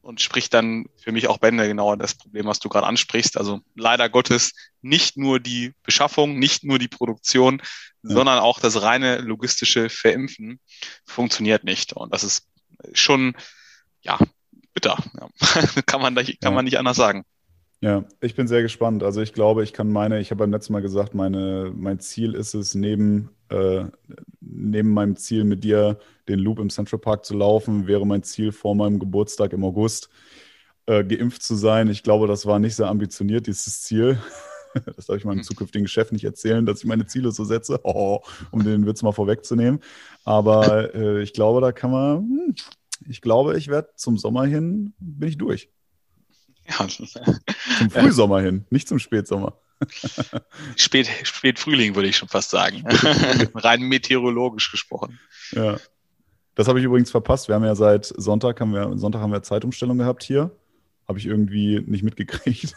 und 0.02 0.22
spricht 0.22 0.54
dann 0.54 0.86
für 0.98 1.12
mich 1.12 1.28
auch 1.28 1.38
Bände 1.38 1.68
genau 1.68 1.96
das 1.96 2.16
Problem, 2.16 2.46
was 2.46 2.60
du 2.60 2.70
gerade 2.70 2.88
ansprichst. 2.88 3.38
Also 3.38 3.60
leider 3.76 4.10
Gottes 4.10 4.54
nicht 4.82 5.18
nur 5.18 5.40
die 5.40 5.74
Beschaffung, 5.84 6.40
nicht 6.40 6.64
nur 6.64 6.80
die 6.80 6.88
Produktion, 6.88 7.62
ja. 8.04 8.16
sondern 8.16 8.40
auch 8.40 8.60
das 8.60 8.82
reine 8.82 9.18
logistische 9.18 9.90
Verimpfen 9.90 10.60
funktioniert 11.06 11.64
nicht. 11.64 11.94
Und 11.94 12.14
das 12.14 12.24
ist 12.24 12.48
schon, 12.94 13.36
ja, 14.02 14.18
bitter. 14.74 14.98
Ja. 15.20 15.62
kann 15.86 16.02
man, 16.02 16.16
kann 16.16 16.36
ja. 16.42 16.52
man 16.52 16.66
nicht 16.66 16.78
anders 16.78 16.98
sagen. 16.98 17.26
Ja, 17.80 18.06
ich 18.22 18.36
bin 18.36 18.48
sehr 18.48 18.64
gespannt. 18.64 19.04
Also 19.04 19.22
ich 19.22 19.34
glaube, 19.34 19.64
ich 19.64 19.72
kann 19.72 19.92
meine, 19.92 20.20
ich 20.20 20.32
habe 20.32 20.40
beim 20.40 20.52
letzten 20.52 20.74
Mal 20.74 20.82
gesagt, 20.82 21.14
meine, 21.14 21.72
mein 21.76 22.00
Ziel 22.00 22.34
ist 22.34 22.56
es, 22.56 22.74
neben, 22.74 23.30
äh, 23.50 23.86
neben 24.42 24.90
meinem 24.90 25.16
Ziel 25.16 25.44
mit 25.44 25.64
dir 25.64 26.00
den 26.28 26.40
Loop 26.40 26.58
im 26.58 26.72
Central 26.72 27.00
Park 27.00 27.24
zu 27.24 27.38
laufen, 27.38 27.86
wäre 27.86 28.06
mein 28.08 28.24
Ziel 28.24 28.52
vor 28.52 28.76
meinem 28.76 28.98
Geburtstag 28.98 29.54
im 29.54 29.64
August 29.64 30.10
äh, 30.88 31.04
geimpft 31.04 31.44
zu 31.44 31.56
sein. 31.56 31.88
Ich 31.90 32.02
glaube, 32.02 32.28
das 32.28 32.48
war 32.48 32.58
nicht 32.60 32.76
sehr 32.76 32.88
ambitioniert, 32.88 33.48
dieses 33.48 33.82
Ziel. 33.84 34.20
Das 34.96 35.08
darf 35.08 35.18
ich 35.18 35.26
meinem 35.26 35.38
hm. 35.38 35.44
zukünftigen 35.44 35.88
Chef 35.88 36.12
nicht 36.12 36.26
erzählen, 36.26 36.64
dass 36.64 36.80
ich 36.80 36.86
meine 36.86 37.08
Ziele 37.08 37.32
so 37.32 37.46
setze, 37.46 37.80
oh, 37.84 38.20
um 38.52 38.64
den 38.64 38.86
Witz 38.86 39.02
mal 39.02 39.12
vorwegzunehmen. 39.12 39.80
Aber 40.24 40.94
äh, 40.94 41.24
ich 41.24 41.34
glaube, 41.34 41.62
da 41.62 41.72
kann 41.72 41.90
man, 41.90 42.18
hm, 42.18 42.56
ich 43.08 43.22
glaube, 43.22 43.58
ich 43.58 43.70
werde 43.70 43.90
zum 43.96 44.18
Sommer 44.18 44.46
hin, 44.46 44.94
bin 45.00 45.30
ich 45.30 45.38
durch. 45.38 45.72
Ja. 46.68 46.88
Zum 46.88 47.90
Frühsommer 47.90 48.42
hin, 48.42 48.66
nicht 48.70 48.88
zum 48.88 49.00
Spätsommer. 49.00 49.58
Spät, 50.76 51.10
Spätfrühling 51.24 51.96
würde 51.96 52.10
ich 52.10 52.18
schon 52.18 52.28
fast 52.28 52.50
sagen. 52.50 52.84
Rein 53.56 53.82
meteorologisch 53.82 54.72
gesprochen. 54.72 55.20
Ja. 55.52 55.78
Das 56.56 56.68
habe 56.68 56.80
ich 56.80 56.86
übrigens 56.86 57.12
verpasst. 57.12 57.48
Wir 57.48 57.56
haben 57.56 57.64
ja 57.64 57.76
seit 57.76 58.06
Sonntag 58.06 58.60
haben 58.60 58.74
wir, 58.74 58.98
Sonntag 58.98 59.22
haben 59.22 59.32
wir 59.32 59.44
Zeitumstellung 59.44 60.00
gehabt 60.00 60.24
hier. 60.24 60.52
Habe 61.08 61.20
ich 61.20 61.26
irgendwie 61.26 61.82
nicht 61.86 62.04
mitgekriegt. 62.04 62.76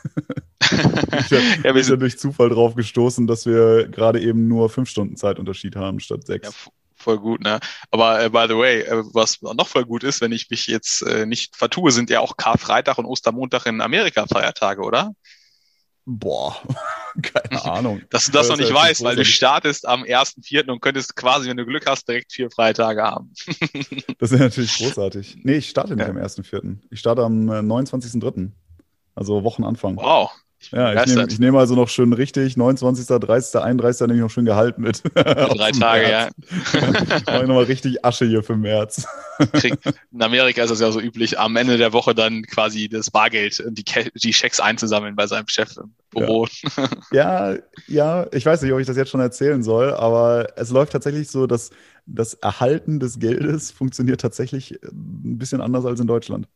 ich 0.61 1.31
ja, 1.65 1.73
bin 1.73 1.83
ja 1.83 1.97
durch 1.97 2.19
Zufall 2.19 2.51
drauf 2.51 2.75
gestoßen, 2.75 3.27
dass 3.27 3.47
wir 3.47 3.89
gerade 3.89 4.21
eben 4.21 4.47
nur 4.47 4.69
fünf 4.69 4.91
Stunden 4.91 5.17
Zeitunterschied 5.17 5.77
haben 5.77 5.99
statt 5.99 6.27
sechs. 6.27 6.49
Ja, 6.49 6.73
voll 7.01 7.19
gut, 7.19 7.41
ne? 7.41 7.61
Aber 7.91 8.23
äh, 8.23 8.29
by 8.31 8.47
the 8.49 8.57
way, 8.57 8.81
äh, 8.81 9.03
was 9.13 9.41
noch 9.43 9.69
voll 9.69 9.85
gut 9.85 10.05
ist, 10.05 10.21
wenn 10.21 10.33
ich 10.33 10.51
mich 10.51 10.67
jetzt 10.67 11.03
äh, 11.03 11.27
nicht 11.27 11.57
vertue, 11.57 11.91
sind 11.91 12.11
ja 12.11 12.21
auch 12.21 12.37
Karfreitag 12.37 12.99
und 12.99 13.07
Ostermontag 13.07 13.67
in 13.67 13.81
Amerika 13.81 14.27
Feiertage, 14.27 14.83
oder? 14.83 15.13
Boah, 16.07 16.57
keine 17.23 17.65
Ahnung. 17.65 18.03
Dass 18.11 18.27
du 18.27 18.33
das, 18.33 18.49
noch 18.49 18.57
nicht 18.57 18.73
weißt, 18.73 19.05
weil 19.05 19.17
du 19.17 19.25
startest 19.25 19.87
am 19.87 20.03
1.4. 20.03 20.69
und 20.71 20.81
könntest 20.81 21.15
quasi, 21.15 21.49
wenn 21.49 21.57
du 21.57 21.67
Glück 21.67 21.87
hast, 21.87 22.09
direkt 22.09 22.33
vier 22.33 22.51
Freitage 22.51 23.03
haben. 23.03 23.33
das 24.19 24.33
ist 24.33 24.41
natürlich 24.41 24.77
großartig. 24.77 25.39
Nee, 25.43 25.57
ich 25.57 25.69
starte 25.69 25.95
nicht 25.95 26.07
ja. 26.07 26.11
am 26.11 26.19
1.4. 26.19 26.79
Ich 26.91 27.01
starte 27.01 27.23
am 27.23 27.51
29.3. 27.51 28.47
Äh, 28.47 28.51
also 29.15 29.45
Wochenanfang. 29.45 29.97
Wow, 29.97 30.31
ja, 30.71 31.05
ich 31.05 31.15
nehme 31.15 31.27
nehm 31.39 31.57
also 31.57 31.75
noch 31.75 31.89
schön 31.89 32.13
richtig 32.13 32.57
29., 32.57 33.07
30., 33.07 33.61
31. 33.61 34.07
nehme 34.07 34.15
ich 34.15 34.21
noch 34.21 34.31
schön 34.31 34.45
Gehalt 34.45 34.79
mit. 34.79 35.03
Drei 35.15 35.73
Tage, 35.73 36.11
ja. 36.11 36.29
Mach 37.27 37.43
ich 37.43 37.49
nochmal 37.49 37.65
richtig 37.65 38.05
Asche 38.05 38.27
hier 38.27 38.43
für 38.43 38.57
März. 38.57 39.07
Krieg, 39.53 39.75
in 40.13 40.23
Amerika 40.23 40.63
ist 40.63 40.71
das 40.71 40.81
ja 40.81 40.93
so 40.93 41.01
üblich, 41.01 41.39
am 41.39 41.57
Ende 41.57 41.79
der 41.79 41.93
Woche 41.93 42.15
dann 42.15 42.43
quasi 42.43 42.89
das 42.89 43.11
Bargeld 43.11 43.61
und 43.61 43.79
die, 43.79 43.85
die 44.15 44.33
Schecks 44.33 44.61
einzusammeln 44.61 45.17
bei 45.17 45.27
seinem 45.27 45.49
Chef 45.49 45.77
im 45.79 45.95
Büro. 46.11 46.47
Ja. 47.11 47.53
ja, 47.53 47.59
ja, 47.89 48.27
ich 48.33 48.45
weiß 48.45 48.63
nicht, 48.63 48.73
ob 48.73 48.81
ich 48.81 48.87
das 48.87 48.97
jetzt 48.97 49.11
schon 49.11 49.21
erzählen 49.21 49.63
soll, 49.63 49.93
aber 49.95 50.49
es 50.57 50.71
läuft 50.71 50.93
tatsächlich 50.93 51.31
so, 51.31 51.47
dass 51.47 51.71
das 52.07 52.35
Erhalten 52.35 53.01
des 53.01 53.19
Geldes 53.19 53.71
funktioniert 53.71 54.21
tatsächlich 54.21 54.79
ein 54.83 55.39
bisschen 55.39 55.61
anders 55.61 55.87
als 55.87 56.01
in 56.01 56.07
Deutschland. 56.07 56.49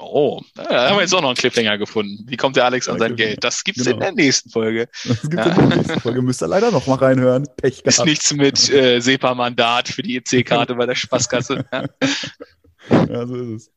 Oh, 0.00 0.40
da 0.54 0.88
haben 0.88 0.96
wir 0.96 1.02
jetzt 1.02 1.14
auch 1.14 1.20
noch 1.20 1.28
einen 1.28 1.36
Cliffhanger 1.36 1.78
gefunden. 1.78 2.24
Wie 2.26 2.36
kommt 2.36 2.56
der 2.56 2.64
Alex 2.64 2.88
an 2.88 2.98
sein 2.98 3.16
Geld? 3.16 3.44
Das 3.44 3.64
gibt's 3.64 3.84
genau. 3.84 3.96
in 3.96 4.00
der 4.00 4.12
nächsten 4.12 4.50
Folge. 4.50 4.88
Das 5.04 5.22
gibt's 5.22 5.46
ja. 5.46 5.52
in 5.52 5.68
der 5.68 5.78
nächsten 5.78 6.00
Folge. 6.00 6.22
Müsst 6.22 6.42
ihr 6.42 6.48
leider 6.48 6.70
noch 6.70 6.86
mal 6.86 6.96
reinhören. 6.96 7.46
Pech 7.56 7.82
gehabt. 7.82 7.86
Ist 7.86 8.04
nichts 8.04 8.32
mit 8.32 8.70
äh, 8.70 9.00
SEPA-Mandat 9.00 9.88
für 9.88 10.02
die 10.02 10.16
EC-Karte 10.16 10.74
bei 10.74 10.86
der 10.86 10.94
Spaßkasse. 10.94 11.64
Ja. 12.88 13.04
ja, 13.04 13.26
so 13.26 13.36
ist 13.36 13.48
es. 13.48 13.70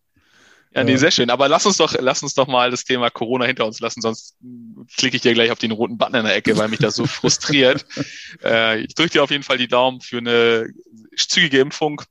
Ja, 0.76 0.84
nee, 0.84 0.96
sehr 0.96 1.12
schön. 1.12 1.30
Aber 1.30 1.48
lass 1.48 1.66
uns 1.66 1.78
doch, 1.78 1.94
lass 2.00 2.24
uns 2.24 2.34
doch 2.34 2.48
mal 2.48 2.72
das 2.72 2.84
Thema 2.84 3.10
Corona 3.12 3.46
hinter 3.46 3.66
uns 3.66 3.80
lassen, 3.80 4.02
sonst 4.02 4.36
klicke 4.98 5.18
ich 5.18 5.22
dir 5.22 5.34
gleich 5.34 5.52
auf 5.52 5.60
den 5.60 5.72
roten 5.72 5.98
Button 5.98 6.16
in 6.16 6.26
der 6.26 6.36
Ecke, 6.36 6.58
weil 6.58 6.68
mich 6.68 6.80
das 6.80 6.96
so 6.96 7.06
frustriert. 7.06 7.86
äh, 8.44 8.80
ich 8.80 8.96
drücke 8.96 9.12
dir 9.12 9.24
auf 9.24 9.30
jeden 9.30 9.44
Fall 9.44 9.58
die 9.58 9.68
Daumen 9.68 10.02
für 10.02 10.18
eine 10.18 10.70
zügige 11.16 11.60
Impfung. 11.60 12.02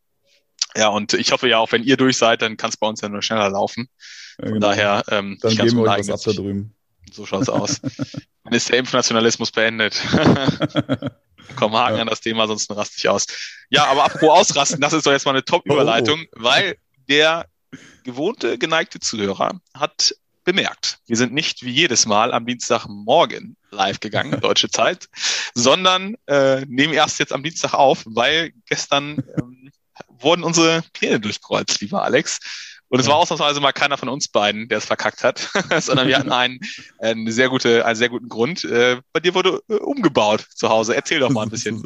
Ja, 0.76 0.88
und 0.88 1.12
ich 1.14 1.32
hoffe 1.32 1.48
ja 1.48 1.58
auch, 1.58 1.72
wenn 1.72 1.82
ihr 1.82 1.96
durch 1.96 2.16
seid, 2.16 2.42
dann 2.42 2.56
kann 2.56 2.70
es 2.70 2.76
bei 2.76 2.86
uns 2.86 3.00
ja 3.00 3.08
nur 3.08 3.22
schneller 3.22 3.50
laufen. 3.50 3.88
Von 4.36 4.46
ja, 4.46 4.52
genau. 4.52 4.68
daher, 4.68 5.04
ähm, 5.10 5.38
dann 5.40 5.56
geben 5.56 5.76
wir 5.76 5.90
euch 5.90 6.08
was 6.08 6.10
ab 6.10 6.20
da 6.24 6.32
drüben. 6.32 6.74
So 7.12 7.26
schaut's 7.26 7.48
aus. 7.48 7.80
dann 8.44 8.54
ist 8.54 8.68
der 8.70 8.78
Impfnationalismus 8.78 9.50
beendet. 9.50 9.94
Komm, 11.56 11.76
Haken 11.76 11.96
ja. 11.96 12.02
an 12.02 12.08
das 12.08 12.20
Thema, 12.20 12.46
sonst 12.46 12.70
raste 12.70 12.96
ich 12.98 13.08
aus. 13.08 13.26
Ja, 13.68 13.86
aber 13.86 14.04
apropos 14.04 14.30
ausrasten, 14.30 14.80
das 14.80 14.92
ist 14.92 15.06
doch 15.06 15.12
jetzt 15.12 15.26
mal 15.26 15.32
eine 15.32 15.44
Top-Überleitung, 15.44 16.24
oh. 16.32 16.42
weil 16.42 16.76
der 17.08 17.46
gewohnte, 18.04 18.58
geneigte 18.58 19.00
Zuhörer 19.00 19.60
hat 19.74 20.14
bemerkt, 20.44 20.98
wir 21.06 21.16
sind 21.16 21.32
nicht 21.32 21.64
wie 21.64 21.70
jedes 21.70 22.06
Mal 22.06 22.32
am 22.32 22.46
Dienstagmorgen 22.46 23.56
live 23.70 24.00
gegangen, 24.00 24.40
deutsche 24.40 24.70
Zeit, 24.70 25.08
sondern 25.54 26.16
äh, 26.26 26.64
nehmen 26.66 26.94
erst 26.94 27.18
jetzt 27.18 27.32
am 27.32 27.42
Dienstag 27.42 27.74
auf, 27.74 28.02
weil 28.06 28.52
gestern 28.66 29.22
ähm, 29.38 29.70
wurden 30.22 30.44
unsere 30.44 30.82
Pläne 30.92 31.20
durchkreuzt, 31.20 31.80
lieber 31.80 32.02
Alex. 32.02 32.38
Und 32.88 33.00
es 33.00 33.06
war 33.06 33.16
ausnahmsweise 33.16 33.60
mal 33.60 33.72
keiner 33.72 33.96
von 33.96 34.10
uns 34.10 34.28
beiden, 34.28 34.68
der 34.68 34.78
es 34.78 34.84
verkackt 34.84 35.24
hat, 35.24 35.50
sondern 35.80 36.08
wir 36.08 36.18
hatten 36.18 36.32
einen, 36.32 36.60
einen, 36.98 37.30
sehr 37.30 37.48
gute, 37.48 37.86
einen 37.86 37.96
sehr 37.96 38.10
guten 38.10 38.28
Grund. 38.28 38.64
Äh, 38.64 39.00
bei 39.14 39.20
dir 39.20 39.34
wurde 39.34 39.60
äh, 39.68 39.76
umgebaut 39.76 40.46
zu 40.54 40.68
Hause. 40.68 40.94
Erzähl 40.94 41.20
doch 41.20 41.30
mal 41.30 41.44
ein 41.44 41.50
bisschen. 41.50 41.82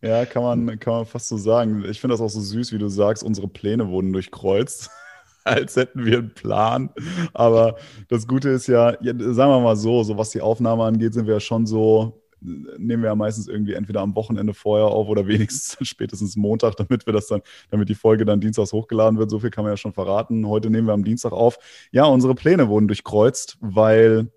Ja, 0.00 0.24
kann 0.26 0.44
man, 0.44 0.78
kann 0.78 0.92
man 0.92 1.06
fast 1.06 1.26
so 1.26 1.36
sagen. 1.36 1.84
Ich 1.88 2.00
finde 2.00 2.14
das 2.14 2.20
auch 2.20 2.28
so 2.28 2.40
süß, 2.40 2.70
wie 2.70 2.78
du 2.78 2.88
sagst, 2.88 3.24
unsere 3.24 3.48
Pläne 3.48 3.88
wurden 3.88 4.12
durchkreuzt. 4.12 4.90
als 5.48 5.76
hätten 5.76 6.04
wir 6.04 6.18
einen 6.18 6.34
Plan. 6.34 6.90
Aber 7.32 7.76
das 8.08 8.26
Gute 8.26 8.50
ist 8.50 8.66
ja, 8.66 8.96
ja, 9.00 9.12
sagen 9.16 9.50
wir 9.50 9.60
mal 9.60 9.76
so, 9.76 10.02
so 10.02 10.16
was 10.18 10.30
die 10.30 10.40
Aufnahme 10.40 10.84
angeht, 10.84 11.14
sind 11.14 11.26
wir 11.26 11.34
ja 11.34 11.40
schon 11.40 11.66
so 11.66 12.22
nehmen 12.40 13.02
wir 13.02 13.10
ja 13.10 13.14
meistens 13.14 13.48
irgendwie 13.48 13.74
entweder 13.74 14.00
am 14.00 14.14
Wochenende 14.14 14.54
vorher 14.54 14.86
auf 14.86 15.08
oder 15.08 15.26
wenigstens 15.28 15.76
spätestens 15.86 16.36
Montag, 16.36 16.76
damit 16.76 17.06
wir 17.06 17.12
das 17.12 17.26
dann, 17.26 17.42
damit 17.70 17.88
die 17.88 17.94
Folge 17.94 18.24
dann 18.24 18.40
dienstags 18.40 18.72
hochgeladen 18.72 19.18
wird. 19.18 19.30
So 19.30 19.40
viel 19.40 19.50
kann 19.50 19.64
man 19.64 19.72
ja 19.72 19.76
schon 19.76 19.92
verraten. 19.92 20.46
Heute 20.46 20.70
nehmen 20.70 20.86
wir 20.86 20.94
am 20.94 21.04
Dienstag 21.04 21.32
auf. 21.32 21.58
Ja, 21.92 22.04
unsere 22.04 22.34
Pläne 22.34 22.68
wurden 22.68 22.88
durchkreuzt, 22.88 23.58
weil 23.60 24.30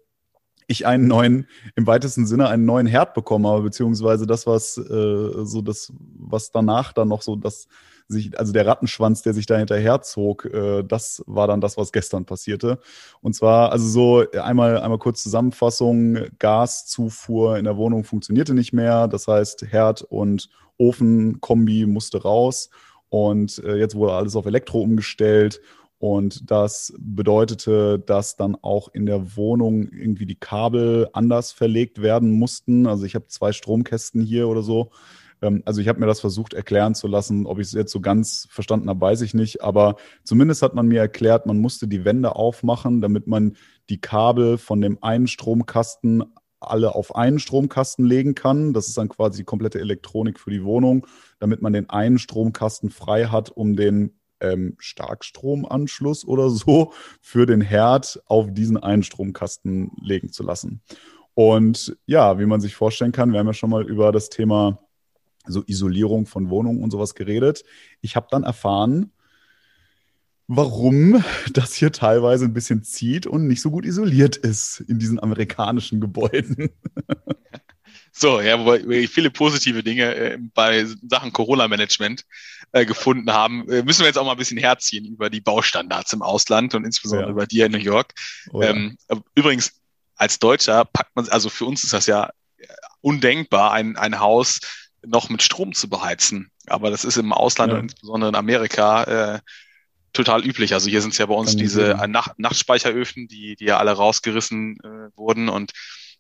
ich 0.67 0.87
einen 0.87 1.07
neuen, 1.07 1.47
im 1.75 1.85
weitesten 1.85 2.25
Sinne 2.25 2.47
einen 2.47 2.65
neuen 2.65 2.87
Herd 2.87 3.13
bekommen 3.13 3.45
habe, 3.45 3.61
beziehungsweise 3.63 4.25
das, 4.25 4.47
was 4.47 4.77
äh, 4.77 5.45
so 5.45 5.61
das, 5.61 5.93
was 5.99 6.51
danach 6.51 6.93
dann 6.93 7.09
noch 7.09 7.21
so 7.21 7.35
das 7.35 7.67
sich, 8.07 8.37
also 8.39 8.53
der 8.53 8.65
Rattenschwanz, 8.65 9.21
der 9.21 9.33
sich 9.33 9.45
da 9.45 9.57
hinterher 9.57 10.01
zog, 10.01 10.45
äh, 10.45 10.83
das 10.83 11.23
war 11.27 11.47
dann 11.47 11.61
das, 11.61 11.77
was 11.77 11.91
gestern 11.91 12.25
passierte. 12.25 12.79
Und 13.21 13.33
zwar, 13.33 13.71
also 13.71 13.87
so 13.87 14.31
einmal, 14.31 14.79
einmal 14.79 14.99
kurz 14.99 15.23
Zusammenfassung, 15.23 16.17
Gaszufuhr 16.39 17.57
in 17.57 17.65
der 17.65 17.77
Wohnung 17.77 18.03
funktionierte 18.03 18.53
nicht 18.53 18.73
mehr. 18.73 19.07
Das 19.07 19.27
heißt, 19.27 19.65
Herd 19.69 20.01
und 20.03 20.49
Ofenkombi 20.77 21.85
musste 21.85 22.21
raus. 22.21 22.69
Und 23.09 23.61
äh, 23.63 23.75
jetzt 23.75 23.95
wurde 23.95 24.13
alles 24.13 24.35
auf 24.35 24.45
Elektro 24.45 24.81
umgestellt. 24.81 25.61
Und 25.99 26.49
das 26.49 26.93
bedeutete, 26.97 27.99
dass 27.99 28.35
dann 28.35 28.57
auch 28.61 28.87
in 28.91 29.05
der 29.05 29.35
Wohnung 29.37 29.87
irgendwie 29.89 30.25
die 30.25 30.35
Kabel 30.35 31.07
anders 31.13 31.51
verlegt 31.51 32.01
werden 32.01 32.31
mussten. 32.31 32.87
Also 32.87 33.05
ich 33.05 33.13
habe 33.13 33.27
zwei 33.27 33.51
Stromkästen 33.51 34.23
hier 34.23 34.47
oder 34.47 34.63
so 34.63 34.89
ähm, 35.41 35.63
also 35.65 35.81
ich 35.81 35.87
habe 35.87 35.99
mir 35.99 36.05
das 36.05 36.19
versucht 36.19 36.53
erklären 36.53 36.95
zu 36.95 37.07
lassen. 37.07 37.45
Ob 37.45 37.59
ich 37.59 37.67
es 37.67 37.73
jetzt 37.73 37.91
so 37.91 37.99
ganz 37.99 38.47
verstanden 38.49 38.89
habe, 38.89 39.01
weiß 39.01 39.21
ich 39.21 39.33
nicht. 39.33 39.63
Aber 39.63 39.95
zumindest 40.23 40.61
hat 40.61 40.75
man 40.75 40.87
mir 40.87 40.99
erklärt, 40.99 41.45
man 41.45 41.59
musste 41.59 41.87
die 41.87 42.05
Wände 42.05 42.35
aufmachen, 42.35 43.01
damit 43.01 43.27
man 43.27 43.55
die 43.89 43.99
Kabel 43.99 44.57
von 44.57 44.81
dem 44.81 45.01
einen 45.01 45.27
Stromkasten 45.27 46.23
alle 46.59 46.93
auf 46.93 47.15
einen 47.15 47.39
Stromkasten 47.39 48.05
legen 48.05 48.35
kann. 48.35 48.73
Das 48.73 48.87
ist 48.87 48.97
dann 48.97 49.09
quasi 49.09 49.39
die 49.39 49.45
komplette 49.45 49.79
Elektronik 49.79 50.39
für 50.39 50.51
die 50.51 50.63
Wohnung, 50.63 51.07
damit 51.39 51.61
man 51.61 51.73
den 51.73 51.89
einen 51.89 52.19
Stromkasten 52.19 52.91
frei 52.91 53.25
hat, 53.25 53.49
um 53.49 53.75
den 53.75 54.19
ähm, 54.41 54.75
Starkstromanschluss 54.77 56.23
oder 56.25 56.49
so 56.51 56.93
für 57.19 57.47
den 57.47 57.61
Herd 57.61 58.21
auf 58.27 58.47
diesen 58.51 58.77
Einstromkasten 58.77 59.91
legen 60.01 60.31
zu 60.31 60.43
lassen. 60.43 60.81
Und 61.33 61.97
ja, 62.05 62.37
wie 62.37 62.45
man 62.45 62.61
sich 62.61 62.75
vorstellen 62.75 63.11
kann, 63.11 63.31
wir 63.31 63.39
haben 63.39 63.47
ja 63.47 63.53
schon 63.53 63.69
mal 63.71 63.87
über 63.87 64.11
das 64.11 64.29
Thema 64.29 64.77
so 65.45 65.63
Isolierung 65.65 66.25
von 66.25 66.49
Wohnungen 66.49 66.83
und 66.83 66.91
sowas 66.91 67.15
geredet. 67.15 67.63
Ich 68.01 68.15
habe 68.15 68.27
dann 68.29 68.43
erfahren, 68.43 69.11
warum 70.47 71.23
das 71.53 71.73
hier 71.73 71.91
teilweise 71.91 72.45
ein 72.45 72.53
bisschen 72.53 72.83
zieht 72.83 73.25
und 73.25 73.47
nicht 73.47 73.61
so 73.61 73.71
gut 73.71 73.85
isoliert 73.85 74.35
ist 74.37 74.81
in 74.81 74.99
diesen 74.99 75.19
amerikanischen 75.19 76.01
Gebäuden. 76.01 76.69
So, 78.13 78.41
ja, 78.41 78.59
wo 78.59 78.73
wir 78.73 79.07
viele 79.07 79.31
positive 79.31 79.83
Dinge 79.83 80.13
äh, 80.15 80.37
bei 80.53 80.85
Sachen 81.07 81.31
Corona-Management 81.31 82.25
äh, 82.73 82.85
gefunden 82.85 83.31
haben, 83.31 83.69
äh, 83.69 83.83
müssen 83.83 84.01
wir 84.01 84.07
jetzt 84.07 84.17
auch 84.17 84.25
mal 84.25 84.33
ein 84.33 84.37
bisschen 84.37 84.57
herziehen 84.57 85.05
über 85.05 85.29
die 85.29 85.39
Baustandards 85.39 86.11
im 86.11 86.21
Ausland 86.21 86.75
und 86.75 86.83
insbesondere 86.83 87.29
ja. 87.29 87.31
über 87.31 87.47
die 87.47 87.61
in 87.61 87.71
New 87.71 87.77
York. 87.77 88.13
Oh, 88.51 88.61
ja. 88.61 88.69
ähm, 88.69 88.97
übrigens, 89.33 89.79
als 90.15 90.39
Deutscher 90.39 90.83
packt 90.85 91.15
man, 91.15 91.29
also 91.29 91.49
für 91.49 91.65
uns 91.65 91.83
ist 91.83 91.93
das 91.93 92.05
ja 92.05 92.31
undenkbar, 92.99 93.71
ein, 93.71 93.95
ein 93.95 94.19
Haus 94.19 94.59
noch 95.05 95.29
mit 95.29 95.41
Strom 95.41 95.73
zu 95.73 95.89
beheizen. 95.89 96.51
Aber 96.67 96.91
das 96.91 97.03
ist 97.03 97.17
im 97.17 97.33
Ausland 97.33 97.71
ja. 97.71 97.79
und 97.79 97.85
insbesondere 97.85 98.29
in 98.29 98.35
Amerika 98.35 99.03
äh, 99.35 99.39
total 100.13 100.45
üblich. 100.45 100.73
Also 100.73 100.89
hier 100.89 101.01
sind 101.01 101.11
es 101.11 101.17
ja 101.17 101.25
bei 101.25 101.33
uns 101.33 101.55
diese 101.55 101.97
Nacht 102.07 102.37
Nachtspeicheröfen, 102.37 103.27
die, 103.27 103.55
die 103.55 103.65
ja 103.65 103.77
alle 103.77 103.91
rausgerissen 103.91 104.77
äh, 104.83 105.17
wurden 105.17 105.49
und 105.49 105.71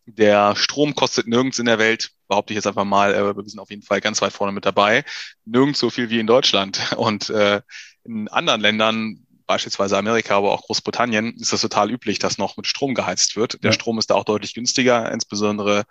der 0.05 0.55
Strom 0.55 0.95
kostet 0.95 1.27
nirgends 1.27 1.59
in 1.59 1.65
der 1.65 1.79
Welt, 1.79 2.11
behaupte 2.27 2.53
ich 2.53 2.55
jetzt 2.55 2.67
einfach 2.67 2.85
mal, 2.85 3.13
äh, 3.13 3.35
wir 3.35 3.43
sind 3.45 3.59
auf 3.59 3.69
jeden 3.69 3.83
Fall 3.83 4.01
ganz 4.01 4.21
weit 4.21 4.33
vorne 4.33 4.51
mit 4.51 4.65
dabei, 4.65 5.03
nirgends 5.45 5.79
so 5.79 5.89
viel 5.89 6.09
wie 6.09 6.19
in 6.19 6.27
Deutschland. 6.27 6.93
Und 6.97 7.29
äh, 7.29 7.61
in 8.03 8.27
anderen 8.29 8.61
Ländern, 8.61 9.27
beispielsweise 9.45 9.97
Amerika, 9.97 10.37
aber 10.37 10.51
auch 10.51 10.63
Großbritannien, 10.63 11.35
ist 11.35 11.53
das 11.53 11.61
total 11.61 11.91
üblich, 11.91 12.19
dass 12.19 12.37
noch 12.37 12.57
mit 12.57 12.67
Strom 12.67 12.93
geheizt 12.93 13.35
wird. 13.35 13.63
Der 13.63 13.71
ja. 13.71 13.73
Strom 13.73 13.99
ist 13.99 14.09
da 14.09 14.15
auch 14.15 14.25
deutlich 14.25 14.53
günstiger, 14.53 15.11
insbesondere 15.11 15.83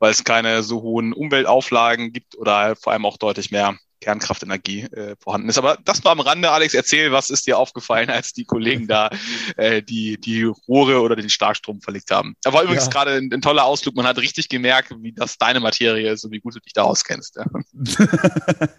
weil 0.00 0.10
es 0.10 0.24
keine 0.24 0.64
so 0.64 0.82
hohen 0.82 1.12
Umweltauflagen 1.12 2.12
gibt 2.12 2.36
oder 2.36 2.74
vor 2.74 2.92
allem 2.92 3.06
auch 3.06 3.18
deutlich 3.18 3.52
mehr 3.52 3.76
Kernkraftenergie 4.00 4.84
äh, 4.84 5.14
vorhanden 5.20 5.48
ist. 5.48 5.58
Aber 5.58 5.78
das 5.84 6.02
nur 6.02 6.10
am 6.10 6.20
Rande, 6.20 6.50
Alex, 6.50 6.74
erzähl, 6.74 7.12
was 7.12 7.30
ist 7.30 7.46
dir 7.46 7.58
aufgefallen, 7.58 8.10
als 8.10 8.32
die 8.32 8.44
Kollegen 8.44 8.88
da 8.88 9.10
äh, 9.56 9.82
die, 9.82 10.18
die 10.18 10.44
Rohre 10.66 11.00
oder 11.00 11.16
den 11.16 11.28
Starkstrom 11.28 11.80
verlegt 11.80 12.10
haben. 12.10 12.34
Da 12.42 12.52
war 12.52 12.62
übrigens 12.62 12.86
ja. 12.86 12.90
gerade 12.90 13.12
ein, 13.12 13.30
ein, 13.32 13.42
toller 13.42 13.64
Ausflug. 13.64 13.94
Man 13.94 14.06
hat 14.06 14.18
richtig 14.18 14.48
gemerkt, 14.48 14.90
wie 15.00 15.12
das 15.12 15.38
deine 15.38 15.60
Materie 15.60 16.10
ist 16.10 16.24
und 16.24 16.32
wie 16.32 16.40
gut 16.40 16.56
du 16.56 16.60
dich 16.60 16.72
da 16.72 16.82
auskennst. 16.82 17.36
Ja, 17.36 17.46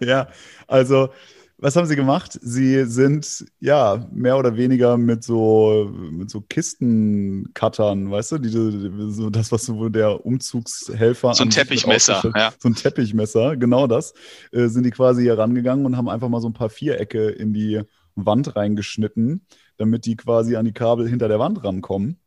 ja 0.00 0.28
also 0.66 1.10
was 1.62 1.76
haben 1.76 1.86
sie 1.86 1.94
gemacht? 1.94 2.40
Sie 2.42 2.84
sind 2.86 3.46
ja 3.60 4.04
mehr 4.12 4.36
oder 4.36 4.56
weniger 4.56 4.96
mit 4.96 5.22
so 5.22 5.88
mit 6.10 6.28
so 6.28 6.40
Kistencuttern, 6.40 8.10
weißt 8.10 8.32
du, 8.32 8.38
die, 8.38 8.48
so 9.12 9.30
das 9.30 9.52
was 9.52 9.66
so 9.66 9.88
der 9.88 10.26
Umzugshelfer 10.26 11.34
so 11.34 11.44
ein 11.44 11.50
Teppichmesser, 11.50 12.32
ja. 12.34 12.52
so 12.58 12.68
ein 12.68 12.74
Teppichmesser, 12.74 13.56
genau 13.56 13.86
das, 13.86 14.12
äh, 14.50 14.66
sind 14.66 14.84
die 14.84 14.90
quasi 14.90 15.22
hier 15.22 15.38
rangegangen 15.38 15.86
und 15.86 15.96
haben 15.96 16.08
einfach 16.08 16.28
mal 16.28 16.40
so 16.40 16.48
ein 16.48 16.52
paar 16.52 16.68
Vierecke 16.68 17.28
in 17.28 17.54
die 17.54 17.80
Wand 18.16 18.56
reingeschnitten, 18.56 19.46
damit 19.76 20.04
die 20.04 20.16
quasi 20.16 20.56
an 20.56 20.64
die 20.64 20.72
Kabel 20.72 21.08
hinter 21.08 21.28
der 21.28 21.38
Wand 21.38 21.62
rankommen 21.62 22.18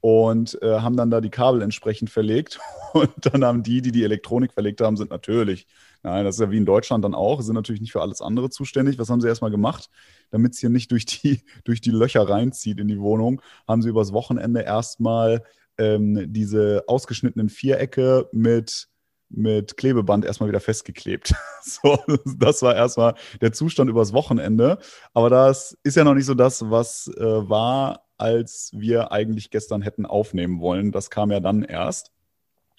und 0.00 0.60
äh, 0.62 0.80
haben 0.80 0.96
dann 0.96 1.10
da 1.10 1.20
die 1.20 1.30
Kabel 1.30 1.62
entsprechend 1.62 2.10
verlegt. 2.10 2.60
Und 2.94 3.12
dann 3.20 3.44
haben 3.44 3.62
die, 3.62 3.82
die 3.82 3.92
die 3.92 4.02
Elektronik 4.02 4.54
verlegt 4.54 4.80
haben, 4.80 4.96
sind 4.96 5.10
natürlich, 5.10 5.66
nein, 6.02 6.24
das 6.24 6.36
ist 6.36 6.40
ja 6.40 6.50
wie 6.50 6.56
in 6.56 6.64
Deutschland 6.64 7.04
dann 7.04 7.14
auch, 7.14 7.42
sind 7.42 7.54
natürlich 7.54 7.82
nicht 7.82 7.92
für 7.92 8.00
alles 8.00 8.22
andere 8.22 8.48
zuständig. 8.48 8.98
Was 8.98 9.10
haben 9.10 9.20
sie 9.20 9.28
erstmal 9.28 9.50
gemacht? 9.50 9.90
Damit 10.30 10.54
es 10.54 10.58
hier 10.58 10.70
nicht 10.70 10.90
durch 10.90 11.04
die, 11.04 11.42
durch 11.64 11.82
die 11.82 11.90
Löcher 11.90 12.26
reinzieht 12.26 12.80
in 12.80 12.88
die 12.88 12.98
Wohnung, 12.98 13.42
haben 13.66 13.82
sie 13.82 13.90
übers 13.90 14.14
Wochenende 14.14 14.62
erstmal 14.62 15.42
ähm, 15.76 16.32
diese 16.32 16.84
ausgeschnittenen 16.86 17.50
Vierecke 17.50 18.28
mit 18.32 18.88
mit 19.30 19.76
Klebeband 19.76 20.24
erstmal 20.24 20.48
wieder 20.48 20.60
festgeklebt. 20.60 21.34
So, 21.60 21.98
das 22.38 22.62
war 22.62 22.74
erstmal 22.74 23.14
der 23.42 23.52
Zustand 23.52 23.90
übers 23.90 24.14
Wochenende. 24.14 24.78
Aber 25.12 25.28
das 25.28 25.76
ist 25.82 25.96
ja 25.96 26.04
noch 26.04 26.14
nicht 26.14 26.24
so 26.24 26.32
das, 26.32 26.70
was 26.70 27.08
äh, 27.18 27.48
war, 27.48 28.07
als 28.18 28.70
wir 28.74 29.12
eigentlich 29.12 29.50
gestern 29.50 29.82
hätten 29.82 30.06
aufnehmen 30.06 30.60
wollen. 30.60 30.92
Das 30.92 31.10
kam 31.10 31.30
ja 31.30 31.40
dann 31.40 31.62
erst. 31.62 32.12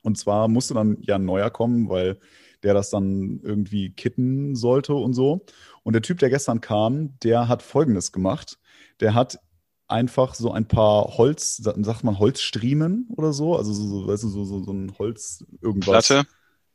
Und 0.04 0.18
zwar 0.18 0.48
musste 0.48 0.74
dann 0.74 0.98
ja 1.02 1.16
ein 1.16 1.26
neuer 1.26 1.50
kommen, 1.50 1.90
weil 1.90 2.20
der 2.64 2.74
das 2.74 2.90
dann 2.90 3.40
irgendwie 3.44 3.92
kitten 3.92 4.56
sollte 4.56 4.94
und 4.94 5.14
so. 5.14 5.46
Und 5.84 5.94
der 5.94 6.02
Typ, 6.02 6.20
der 6.20 6.30
gestern 6.30 6.62
kam, 6.62 7.18
der 7.24 7.48
hat 7.48 7.62
Folgendes 7.62 8.12
gemacht. 8.12 8.60
Der 9.00 9.14
hat 9.14 9.40
einfach 9.88 10.36
so 10.36 10.52
ein 10.52 10.68
paar 10.68 11.18
Holz, 11.18 11.58
sagt 11.58 12.04
man 12.04 12.20
Holzstriemen 12.20 13.08
oder 13.16 13.34
so, 13.34 13.56
also 13.56 13.74
so, 13.74 14.08
weißt 14.08 14.24
du, 14.24 14.30
so, 14.30 14.44
so, 14.46 14.64
so 14.64 14.72
ein 14.72 14.94
Holz 15.00 15.46
irgendwas. 15.62 16.08
Platte. 16.08 16.28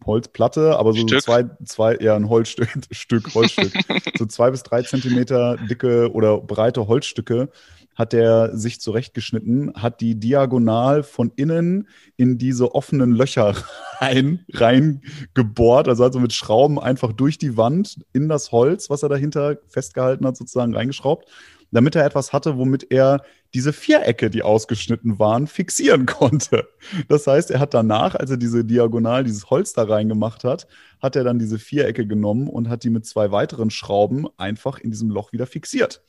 Holzplatte, 0.04 0.76
aber 0.76 0.92
so 0.92 1.06
Stück. 1.06 1.22
zwei, 1.22 1.44
zwei, 1.64 1.96
ja, 2.00 2.16
ein 2.16 2.28
Holzstück, 2.28 2.68
Stück, 2.90 3.34
Holzstück. 3.34 3.72
so 4.18 4.26
zwei 4.26 4.50
bis 4.50 4.62
drei 4.62 4.82
Zentimeter 4.82 5.56
dicke 5.56 6.12
oder 6.12 6.38
breite 6.38 6.88
Holzstücke 6.88 7.48
hat 7.94 8.14
er 8.14 8.56
sich 8.56 8.80
zurechtgeschnitten, 8.80 9.72
hat 9.74 10.00
die 10.00 10.18
diagonal 10.18 11.02
von 11.02 11.32
innen 11.36 11.88
in 12.16 12.38
diese 12.38 12.74
offenen 12.74 13.12
Löcher 13.12 13.54
rein, 14.00 14.44
rein 14.52 15.02
gebohrt, 15.34 15.88
also 15.88 16.04
also 16.04 16.20
mit 16.20 16.32
Schrauben 16.32 16.78
einfach 16.78 17.12
durch 17.12 17.38
die 17.38 17.56
Wand 17.56 17.98
in 18.12 18.28
das 18.28 18.52
Holz, 18.52 18.90
was 18.90 19.02
er 19.02 19.08
dahinter 19.08 19.58
festgehalten 19.68 20.26
hat, 20.26 20.36
sozusagen 20.36 20.74
reingeschraubt, 20.74 21.28
damit 21.70 21.96
er 21.96 22.04
etwas 22.04 22.32
hatte, 22.32 22.56
womit 22.56 22.90
er 22.90 23.22
diese 23.52 23.72
Vierecke, 23.72 24.30
die 24.30 24.42
ausgeschnitten 24.42 25.18
waren, 25.18 25.46
fixieren 25.46 26.06
konnte. 26.06 26.68
Das 27.08 27.26
heißt, 27.26 27.50
er 27.50 27.60
hat 27.60 27.74
danach, 27.74 28.14
als 28.14 28.30
er 28.30 28.36
diese 28.36 28.64
diagonal, 28.64 29.24
dieses 29.24 29.50
Holz 29.50 29.72
da 29.72 29.84
reingemacht 29.84 30.44
hat, 30.44 30.66
hat 31.00 31.16
er 31.16 31.24
dann 31.24 31.38
diese 31.38 31.58
Vierecke 31.58 32.06
genommen 32.06 32.48
und 32.48 32.68
hat 32.68 32.84
die 32.84 32.90
mit 32.90 33.06
zwei 33.06 33.30
weiteren 33.30 33.70
Schrauben 33.70 34.26
einfach 34.36 34.78
in 34.78 34.90
diesem 34.90 35.10
Loch 35.10 35.32
wieder 35.32 35.46
fixiert. 35.46 36.02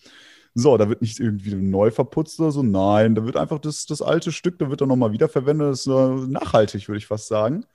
So, 0.58 0.78
da 0.78 0.88
wird 0.88 1.02
nicht 1.02 1.20
irgendwie 1.20 1.54
neu 1.56 1.92
verputzt 1.92 2.40
oder 2.40 2.52
so. 2.52 2.64
Nein, 2.64 3.14
da 3.14 3.26
wird 3.26 3.36
einfach 3.36 3.60
das, 3.60 3.86
das 3.86 4.02
alte 4.02 4.32
Stück, 4.32 4.58
da 4.58 4.70
wird 4.70 4.80
dann 4.80 4.88
nochmal 4.88 5.12
wiederverwendet. 5.12 5.68
Das 5.70 5.82
ist 5.82 5.88
äh, 5.88 6.32
nachhaltig, 6.32 6.88
würde 6.88 6.98
ich 6.98 7.08
fast 7.08 7.28
sagen. 7.28 7.66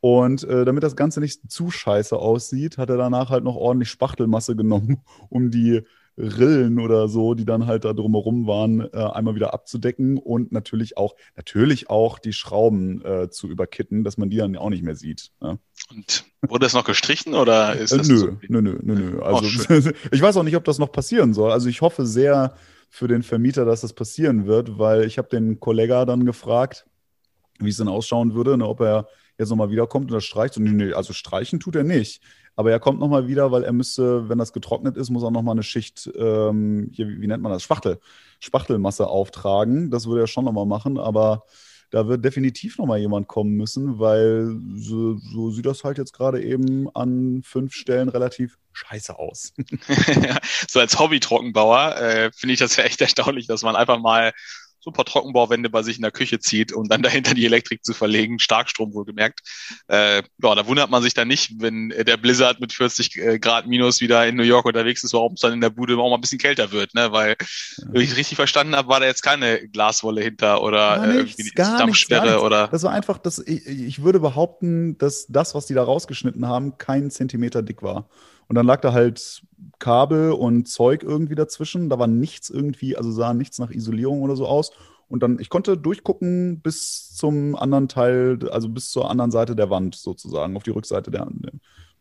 Und 0.00 0.44
äh, 0.44 0.64
damit 0.64 0.84
das 0.84 0.96
Ganze 0.96 1.20
nicht 1.20 1.50
zu 1.50 1.70
scheiße 1.70 2.16
aussieht, 2.16 2.78
hat 2.78 2.88
er 2.88 2.96
danach 2.96 3.30
halt 3.30 3.44
noch 3.44 3.56
ordentlich 3.56 3.90
Spachtelmasse 3.90 4.54
genommen, 4.56 5.02
um 5.28 5.50
die 5.50 5.82
Rillen 6.16 6.78
oder 6.78 7.08
so, 7.08 7.34
die 7.34 7.44
dann 7.44 7.66
halt 7.66 7.84
da 7.84 7.92
drumherum 7.92 8.46
waren, 8.46 8.80
äh, 8.92 8.96
einmal 8.96 9.34
wieder 9.34 9.54
abzudecken 9.54 10.18
und 10.18 10.52
natürlich 10.52 10.96
auch, 10.96 11.14
natürlich 11.36 11.88
auch 11.88 12.18
die 12.18 12.32
Schrauben 12.32 13.04
äh, 13.04 13.30
zu 13.30 13.48
überkitten, 13.48 14.04
dass 14.04 14.18
man 14.18 14.30
die 14.30 14.36
dann 14.36 14.56
auch 14.56 14.70
nicht 14.70 14.82
mehr 14.82 14.96
sieht. 14.96 15.30
Ja. 15.40 15.58
Und 15.90 16.24
wurde 16.42 16.66
das 16.66 16.74
noch 16.74 16.84
gestrichen 16.84 17.34
oder 17.34 17.74
ist 17.74 17.92
das? 17.92 18.08
Äh, 18.08 18.12
nö, 18.12 18.36
nö, 18.48 18.60
nö, 18.60 18.78
nö, 18.82 18.94
nö. 18.94 19.22
Also 19.22 19.46
ich 20.12 20.20
weiß 20.20 20.36
auch 20.36 20.42
nicht, 20.42 20.56
ob 20.56 20.64
das 20.64 20.78
noch 20.78 20.92
passieren 20.92 21.32
soll. 21.32 21.52
Also 21.52 21.68
ich 21.68 21.80
hoffe 21.80 22.06
sehr 22.06 22.54
für 22.90 23.08
den 23.08 23.22
Vermieter, 23.22 23.64
dass 23.64 23.82
das 23.82 23.92
passieren 23.92 24.46
wird, 24.46 24.78
weil 24.78 25.04
ich 25.04 25.16
habe 25.16 25.28
den 25.28 25.60
Kollega 25.60 26.04
dann 26.04 26.26
gefragt, 26.26 26.86
wie 27.60 27.68
es 27.68 27.76
denn 27.76 27.88
ausschauen 27.88 28.34
würde, 28.34 28.56
ne, 28.58 28.66
ob 28.66 28.80
er 28.80 29.08
jetzt 29.38 29.50
nochmal 29.50 29.70
wiederkommt 29.70 30.10
und 30.10 30.16
das 30.16 30.24
streicht. 30.24 30.56
Und 30.56 30.64
nee, 30.64 30.92
also 30.92 31.12
streichen 31.12 31.60
tut 31.60 31.76
er 31.76 31.84
nicht. 31.84 32.20
Aber 32.56 32.70
er 32.70 32.80
kommt 32.80 33.00
nochmal 33.00 33.28
wieder, 33.28 33.52
weil 33.52 33.64
er 33.64 33.72
müsste, 33.72 34.28
wenn 34.28 34.38
das 34.38 34.52
getrocknet 34.52 34.96
ist, 34.96 35.10
muss 35.10 35.22
er 35.22 35.30
nochmal 35.30 35.54
eine 35.54 35.62
Schicht, 35.62 36.10
ähm, 36.16 36.90
hier, 36.92 37.08
wie, 37.08 37.26
nennt 37.26 37.42
man 37.42 37.52
das, 37.52 37.62
Spachtel, 37.62 38.00
Spachtelmasse 38.38 39.06
auftragen. 39.06 39.90
Das 39.90 40.06
würde 40.06 40.22
er 40.22 40.26
schon 40.26 40.44
nochmal 40.44 40.66
machen, 40.66 40.98
aber 40.98 41.44
da 41.90 42.06
wird 42.06 42.24
definitiv 42.24 42.78
nochmal 42.78 43.00
jemand 43.00 43.26
kommen 43.26 43.52
müssen, 43.52 43.98
weil 43.98 44.56
so, 44.76 45.16
so 45.16 45.50
sieht 45.50 45.66
das 45.66 45.82
halt 45.82 45.98
jetzt 45.98 46.12
gerade 46.12 46.42
eben 46.42 46.88
an 46.94 47.42
fünf 47.42 47.74
Stellen 47.74 48.08
relativ 48.08 48.58
scheiße 48.72 49.18
aus. 49.18 49.52
so 50.68 50.78
als 50.78 50.98
Hobby-Trockenbauer 50.98 51.96
äh, 51.96 52.30
finde 52.32 52.52
ich 52.52 52.60
das 52.60 52.76
ja 52.76 52.84
echt 52.84 53.00
erstaunlich, 53.00 53.48
dass 53.48 53.62
man 53.62 53.74
einfach 53.74 53.98
mal 53.98 54.32
so 54.80 54.90
ein 54.90 54.94
paar 54.94 55.04
Trockenbauwände 55.04 55.70
bei 55.70 55.82
sich 55.82 55.96
in 55.96 56.02
der 56.02 56.10
Küche 56.10 56.40
zieht 56.40 56.72
und 56.72 56.90
dann 56.90 57.02
dahinter 57.02 57.34
die 57.34 57.46
Elektrik 57.46 57.84
zu 57.84 57.92
verlegen, 57.92 58.38
Starkstrom 58.38 58.94
wohlgemerkt. 58.94 59.40
Äh, 59.88 60.22
ja, 60.42 60.54
da 60.54 60.66
wundert 60.66 60.90
man 60.90 61.02
sich 61.02 61.14
dann 61.14 61.28
nicht, 61.28 61.60
wenn 61.60 61.90
der 61.90 62.16
Blizzard 62.16 62.60
mit 62.60 62.72
40 62.72 63.18
äh, 63.18 63.38
Grad 63.38 63.66
minus 63.66 64.00
wieder 64.00 64.26
in 64.26 64.36
New 64.36 64.42
York 64.42 64.66
unterwegs 64.66 65.04
ist, 65.04 65.12
warum 65.12 65.34
es 65.34 65.40
dann 65.40 65.52
in 65.52 65.60
der 65.60 65.70
Bude 65.70 65.96
auch 65.98 66.08
mal 66.08 66.16
ein 66.16 66.20
bisschen 66.20 66.38
kälter 66.38 66.72
wird, 66.72 66.94
ne? 66.94 67.12
Weil, 67.12 67.36
ja. 67.38 67.86
wenn 67.90 68.02
ich 68.02 68.16
richtig 68.16 68.36
verstanden 68.36 68.74
habe, 68.74 68.88
war 68.88 69.00
da 69.00 69.06
jetzt 69.06 69.22
keine 69.22 69.68
Glaswolle 69.68 70.22
hinter 70.22 70.62
oder 70.62 70.96
gar 70.96 71.06
nichts, 71.06 71.38
äh, 71.38 71.42
irgendwie 71.42 71.54
Dampfsperre 71.54 72.40
oder. 72.40 72.68
Das 72.68 72.82
war 72.82 72.92
einfach, 72.92 73.18
das, 73.18 73.38
ich, 73.38 73.66
ich 73.66 74.02
würde 74.02 74.20
behaupten, 74.20 74.96
dass 74.98 75.26
das, 75.28 75.54
was 75.54 75.66
die 75.66 75.74
da 75.74 75.82
rausgeschnitten 75.82 76.46
haben, 76.46 76.78
keinen 76.78 77.10
Zentimeter 77.10 77.62
dick 77.62 77.82
war. 77.82 78.08
Und 78.50 78.56
dann 78.56 78.66
lag 78.66 78.80
da 78.80 78.92
halt 78.92 79.44
Kabel 79.78 80.32
und 80.32 80.66
Zeug 80.66 81.04
irgendwie 81.04 81.36
dazwischen. 81.36 81.88
Da 81.88 82.00
war 82.00 82.08
nichts 82.08 82.50
irgendwie, 82.50 82.96
also 82.96 83.12
sah 83.12 83.32
nichts 83.32 83.60
nach 83.60 83.70
Isolierung 83.70 84.22
oder 84.22 84.34
so 84.34 84.44
aus. 84.44 84.72
Und 85.06 85.22
dann, 85.22 85.38
ich 85.38 85.50
konnte 85.50 85.78
durchgucken 85.78 86.60
bis 86.60 87.14
zum 87.14 87.54
anderen 87.54 87.86
Teil, 87.86 88.40
also 88.50 88.68
bis 88.68 88.90
zur 88.90 89.08
anderen 89.08 89.30
Seite 89.30 89.54
der 89.54 89.70
Wand 89.70 89.94
sozusagen, 89.94 90.56
auf 90.56 90.64
die 90.64 90.70
Rückseite 90.70 91.12
der, 91.12 91.28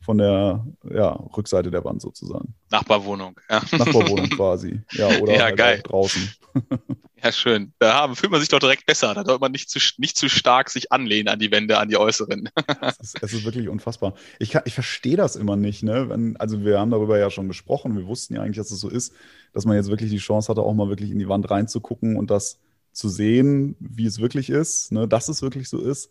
von 0.10 0.18
der 0.18 0.66
ja, 0.92 1.12
Rückseite 1.38 1.70
der 1.70 1.86
Wand 1.86 2.02
sozusagen. 2.02 2.56
Nachbarwohnung, 2.72 3.40
ja. 3.48 3.62
Nachbarwohnung 3.78 4.28
quasi. 4.32 4.82
Ja, 4.94 5.08
oder 5.22 5.36
ja, 5.36 5.44
halt 5.44 5.58
geil. 5.58 5.82
draußen. 5.84 6.34
Ja, 7.22 7.34
schön. 7.34 7.74
Da 7.80 8.16
fühlt 8.16 8.32
man 8.32 8.40
sich 8.40 8.48
doch 8.48 8.60
direkt 8.60 8.86
besser. 8.86 9.14
Da 9.14 9.26
sollte 9.26 9.42
man 9.42 9.52
nicht 9.52 9.70
zu, 9.70 9.78
nicht 9.98 10.16
zu 10.16 10.30
stark 10.30 10.70
sich 10.70 10.94
anlehnen 10.94 11.28
an 11.28 11.38
die 11.38 11.52
Wände, 11.52 11.78
an 11.78 11.90
die 11.90 11.98
äußeren. 11.98 12.48
Es 12.82 12.98
ist, 12.98 13.22
es 13.22 13.34
ist 13.34 13.44
wirklich 13.44 13.68
unfassbar. 13.68 14.14
Ich, 14.40 14.56
ich 14.64 14.74
verstehe 14.74 15.18
das 15.18 15.36
immer 15.36 15.58
nicht. 15.58 15.84
Ne? 15.84 16.08
Wenn, 16.08 16.38
also 16.38 16.64
wir 16.64 16.80
haben 16.80 16.92
darüber 16.92 17.20
ja 17.20 17.30
schon 17.30 17.50
gesprochen. 17.50 17.98
Wir 17.98 18.08
wussten 18.08 18.36
ja 18.36 18.42
eigentlich, 18.42 18.56
dass 18.56 18.72
es 18.72 18.80
so 18.80 18.88
ist, 18.88 19.14
dass 19.52 19.66
man 19.66 19.76
jetzt 19.76 19.90
wirklich 19.90 20.12
die 20.12 20.18
Chance 20.18 20.48
hatte, 20.48 20.62
auch 20.62 20.74
mal 20.74 20.88
wirklich 20.88 21.12
in 21.12 21.20
die 21.20 21.28
Wand 21.28 21.52
reinzugucken 21.52 22.16
und 22.16 22.32
das 22.32 22.62
zu 22.94 23.10
sehen, 23.10 23.76
wie 23.82 24.06
es 24.06 24.22
wirklich 24.22 24.50
ist, 24.50 24.94
ne? 24.94 25.06
dass 25.06 25.28
es 25.28 25.42
wirklich 25.42 25.68
so 25.68 25.82
ist 25.82 26.10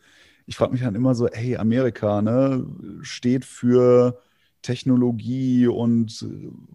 ich 0.48 0.56
frage 0.56 0.72
mich 0.72 0.80
dann 0.80 0.94
immer 0.94 1.14
so, 1.14 1.28
hey, 1.30 1.56
Amerika, 1.58 2.22
ne, 2.22 2.66
steht 3.02 3.44
für 3.44 4.18
Technologie 4.62 5.66
und 5.66 6.26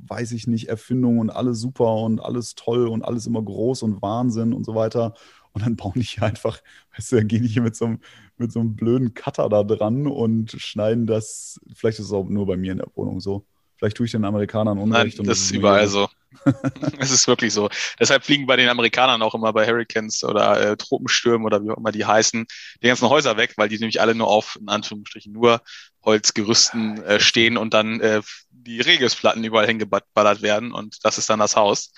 weiß 0.08 0.32
ich 0.34 0.46
nicht, 0.46 0.70
Erfindungen 0.70 1.20
und 1.20 1.30
alles 1.32 1.60
super 1.60 1.96
und 1.96 2.20
alles 2.20 2.54
toll 2.54 2.88
und 2.88 3.04
alles 3.04 3.26
immer 3.26 3.42
groß 3.42 3.82
und 3.82 4.00
Wahnsinn 4.04 4.54
und 4.54 4.64
so 4.64 4.76
weiter. 4.76 5.16
Und 5.54 5.66
dann 5.66 5.76
bauen 5.76 5.94
die 5.96 6.04
hier 6.04 6.24
einfach, 6.24 6.62
weißt 6.96 7.12
du, 7.12 7.16
dann 7.16 7.28
gehen 7.28 7.42
die 7.42 7.50
hier 7.50 7.64
mit 7.64 7.76
so, 7.76 7.86
einem, 7.86 8.00
mit 8.38 8.52
so 8.52 8.60
einem 8.60 8.76
blöden 8.76 9.16
Cutter 9.16 9.50
da 9.50 9.64
dran 9.64 10.06
und 10.06 10.52
schneiden 10.52 11.08
das, 11.08 11.60
vielleicht 11.74 11.98
ist 11.98 12.06
es 12.06 12.14
auch 12.14 12.30
nur 12.30 12.46
bei 12.46 12.58
mir 12.58 12.74
in 12.74 12.78
der 12.78 12.92
Wohnung 12.94 13.20
so. 13.22 13.44
Vielleicht 13.78 13.98
tue 13.98 14.06
ich 14.06 14.12
den 14.12 14.24
Amerikanern 14.24 14.78
Unrecht. 14.78 15.18
Nein, 15.18 15.28
das 15.28 15.40
ist 15.40 15.52
überall 15.52 15.88
so. 15.88 16.08
es 17.00 17.12
ist 17.12 17.28
wirklich 17.28 17.54
so. 17.54 17.70
Deshalb 18.00 18.24
fliegen 18.24 18.46
bei 18.46 18.56
den 18.56 18.70
Amerikanern 18.70 19.22
auch 19.22 19.36
immer 19.36 19.54
bei 19.54 19.66
Hurricanes 19.68 20.24
oder 20.24 20.60
äh, 20.72 20.78
Tropenstürmen 20.78 21.46
oder 21.46 21.64
wie 21.64 21.72
auch 21.72 21.78
immer 21.78 21.92
die 21.92 22.06
heißen, 22.06 22.46
die 22.82 22.88
ganzen 22.88 23.10
Häuser 23.10 23.38
weg, 23.38 23.54
weil 23.58 23.70
die 23.70 23.78
nämlich 23.78 24.02
alle 24.02 24.16
nur 24.16 24.28
auf, 24.28 24.58
in 24.60 24.70
Anführungsstrichen, 24.70 25.32
nur 25.32 25.62
Holzgerüsten 26.04 27.02
äh, 27.04 27.20
stehen 27.20 27.58
und 27.58 27.74
dann 27.74 28.00
äh, 28.02 28.22
die 28.52 28.82
Regelsplatten 28.82 29.44
überall 29.44 29.68
hingeballert 29.68 30.42
werden 30.42 30.72
und 30.72 31.04
das 31.04 31.18
ist 31.18 31.30
dann 31.30 31.40
das 31.40 31.56
Haus. 31.56 31.92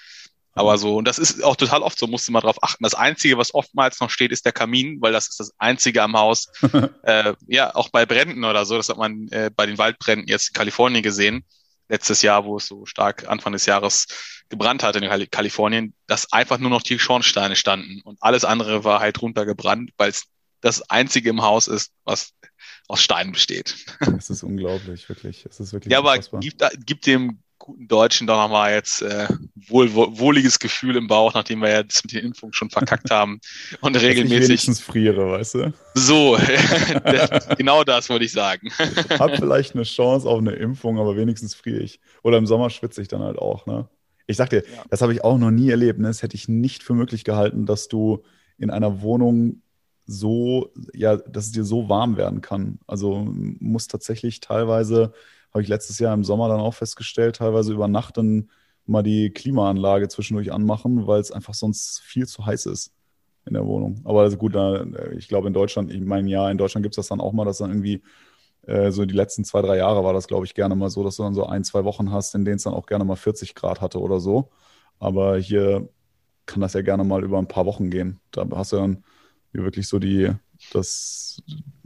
Aber 0.58 0.78
so, 0.78 0.96
und 0.96 1.06
das 1.06 1.18
ist 1.18 1.44
auch 1.44 1.58
total 1.58 1.82
oft 1.82 2.00
so, 2.00 2.08
musst 2.08 2.30
du 2.30 2.32
mal 2.32 2.40
drauf 2.40 2.64
achten. 2.64 2.82
Das 2.84 2.96
Einzige, 2.96 3.38
was 3.38 3.54
oftmals 3.54 4.00
noch 4.00 4.10
steht, 4.10 4.32
ist 4.32 4.46
der 4.46 4.54
Kamin, 4.54 5.02
weil 5.02 5.12
das 5.12 5.28
ist 5.28 5.40
das 5.42 5.52
Einzige 5.58 6.02
am 6.02 6.16
Haus. 6.16 6.48
äh, 7.04 7.34
ja, 7.48 7.76
auch 7.76 7.90
bei 7.90 8.06
Bränden 8.06 8.46
oder 8.46 8.66
so, 8.66 8.78
das 8.78 8.88
hat 8.88 8.98
man 8.98 9.28
äh, 9.32 9.52
bei 9.54 9.66
den 9.66 9.78
Waldbränden 9.78 10.30
jetzt 10.30 10.50
in 10.50 10.54
Kalifornien 10.54 11.04
gesehen 11.04 11.44
letztes 11.88 12.22
Jahr, 12.22 12.46
wo 12.46 12.58
es 12.58 12.68
so 12.68 12.86
stark 12.86 13.28
Anfang 13.28 13.54
des 13.54 13.66
Jahres 13.66 14.08
gebrannt 14.50 14.84
hat 14.84 14.96
in 14.96 15.30
Kalifornien, 15.30 15.94
dass 16.08 16.32
einfach 16.32 16.58
nur 16.58 16.70
noch 16.70 16.84
die 16.84 17.00
Schornsteine 17.00 17.56
standen 17.56 18.02
und 18.02 18.18
alles 18.22 18.46
andere 18.46 18.84
war 18.84 19.00
halt 19.00 19.22
runtergebrannt, 19.22 19.92
weil 19.98 20.10
es 20.10 20.26
das 20.62 20.82
einzige 20.90 21.30
im 21.30 21.42
Haus 21.42 21.68
ist, 21.68 21.92
was 22.06 22.34
aus 22.88 23.02
Steinen 23.02 23.34
besteht. 23.34 23.76
Es 24.18 24.30
ist 24.30 24.44
unglaublich, 24.44 25.08
wirklich. 25.10 25.46
Es 25.46 25.60
ist 25.60 25.74
wirklich 25.74 25.92
ja, 25.92 26.00
aber 26.00 26.18
gibt, 26.40 26.64
gibt 26.86 27.06
dem 27.06 27.40
guten 27.66 27.88
Deutschen 27.88 28.28
doch 28.28 28.38
nochmal 28.38 28.74
jetzt 28.74 29.02
äh, 29.02 29.28
wohl, 29.56 29.94
wohliges 29.94 30.60
Gefühl 30.60 30.96
im 30.96 31.08
Bauch, 31.08 31.34
nachdem 31.34 31.62
wir 31.62 31.70
jetzt 31.70 32.04
mit 32.04 32.14
den 32.14 32.26
Impfungen 32.26 32.54
schon 32.54 32.70
verkackt 32.70 33.10
haben 33.10 33.40
und 33.82 33.96
regelmäßig. 33.96 34.42
Ich 34.42 34.50
wenigstens 34.50 34.80
friere, 34.80 35.32
weißt 35.32 35.56
du? 35.56 35.74
So, 35.96 36.38
genau 37.58 37.84
das 37.84 38.10
wollte 38.10 38.26
ich 38.26 38.32
sagen. 38.32 38.70
Ich 39.10 39.20
habe 39.20 39.36
vielleicht 39.38 39.74
eine 39.74 39.84
Chance 39.84 40.30
auf 40.30 40.38
eine 40.38 40.52
Impfung, 40.52 41.00
aber 41.00 41.18
wenigstens 41.18 41.56
friere 41.56 41.80
ich. 41.80 42.00
Oder 42.22 42.38
im 42.38 42.46
Sommer 42.46 42.70
schwitze 42.70 43.02
ich 43.02 43.08
dann 43.08 43.22
halt 43.22 43.40
auch, 43.40 43.66
ne? 43.66 43.90
Ich 44.28 44.38
sag 44.38 44.50
dir, 44.50 44.64
ja. 44.64 44.84
das 44.90 45.02
habe 45.02 45.14
ich 45.14 45.24
auch 45.24 45.38
noch 45.38 45.52
nie 45.52 45.70
erlebt. 45.70 46.00
Ne? 46.00 46.08
Das 46.08 46.24
hätte 46.24 46.36
ich 46.36 46.48
nicht 46.48 46.84
für 46.84 46.94
möglich 46.94 47.24
gehalten, 47.24 47.66
dass 47.66 47.88
du 47.88 48.24
in 48.58 48.72
einer 48.72 49.02
Wohnung 49.02 49.62
so, 50.08 50.72
ja, 50.94 51.18
dass 51.18 51.46
es 51.46 51.52
dir 51.52 51.64
so 51.64 51.90
warm 51.90 52.18
werden 52.18 52.42
kann. 52.42 52.80
Also 52.88 53.28
muss 53.28 53.88
tatsächlich 53.88 54.40
teilweise 54.40 55.14
habe 55.56 55.64
ich 55.64 55.70
letztes 55.70 56.00
Jahr 56.00 56.14
im 56.14 56.26
Sommer 56.26 56.50
dann 56.50 56.60
auch 56.60 56.74
festgestellt, 56.74 57.38
teilweise 57.38 57.72
über 57.72 57.88
Nacht 57.88 58.18
dann 58.18 58.50
mal 58.86 59.04
die 59.04 59.30
Klimaanlage 59.30 60.10
zwischendurch 60.10 60.52
anmachen, 60.52 61.08
weil 61.08 61.22
es 61.22 61.32
einfach 61.32 61.54
sonst 61.54 62.02
viel 62.02 62.28
zu 62.28 62.46
heiß 62.46 62.66
ist 62.66 62.92
in 63.46 63.54
der 63.54 63.66
Wohnung. 63.66 64.02
Aber 64.04 64.20
also 64.20 64.36
gut, 64.36 64.54
ich 65.18 65.30
glaube 65.30 65.48
in 65.48 65.54
Deutschland, 65.54 65.94
ich 65.94 66.02
meine, 66.02 66.30
ja, 66.30 66.52
in 66.52 66.58
Deutschland 66.58 66.84
gibt 66.84 66.92
es 66.92 66.98
das 66.98 67.08
dann 67.08 67.22
auch 67.22 67.32
mal, 67.32 67.46
dass 67.46 67.60
dann 67.60 67.70
irgendwie 67.70 68.04
äh, 68.64 68.92
so 68.92 69.06
die 69.06 69.14
letzten 69.14 69.46
zwei, 69.46 69.62
drei 69.62 69.78
Jahre 69.78 70.04
war 70.04 70.12
das, 70.12 70.28
glaube 70.28 70.46
ich, 70.46 70.56
gerne 70.56 70.76
mal 70.76 70.90
so, 70.90 71.06
dass 71.06 71.16
du 71.16 71.24
dann 71.24 71.34
so 71.34 71.46
ein, 71.46 71.64
zwei 71.64 71.86
Wochen 71.86 72.12
hast, 72.12 72.36
in 72.36 72.44
denen 72.44 72.58
es 72.58 72.64
dann 72.64 72.74
auch 72.74 72.86
gerne 72.86 73.06
mal 73.06 73.16
40 73.16 73.56
Grad 73.56 73.80
hatte 73.80 74.02
oder 74.02 74.20
so. 74.20 74.50
Aber 75.00 75.38
hier 75.38 75.88
kann 76.48 76.60
das 76.60 76.74
ja 76.74 76.82
gerne 76.82 77.06
mal 77.06 77.24
über 77.24 77.40
ein 77.40 77.48
paar 77.48 77.66
Wochen 77.66 77.90
gehen. 77.90 78.20
Da 78.32 78.46
hast 78.56 78.74
du 78.74 78.76
dann 78.76 79.06
wirklich 79.54 79.88
so 79.88 80.00
die, 80.00 80.34
das, 80.74 81.42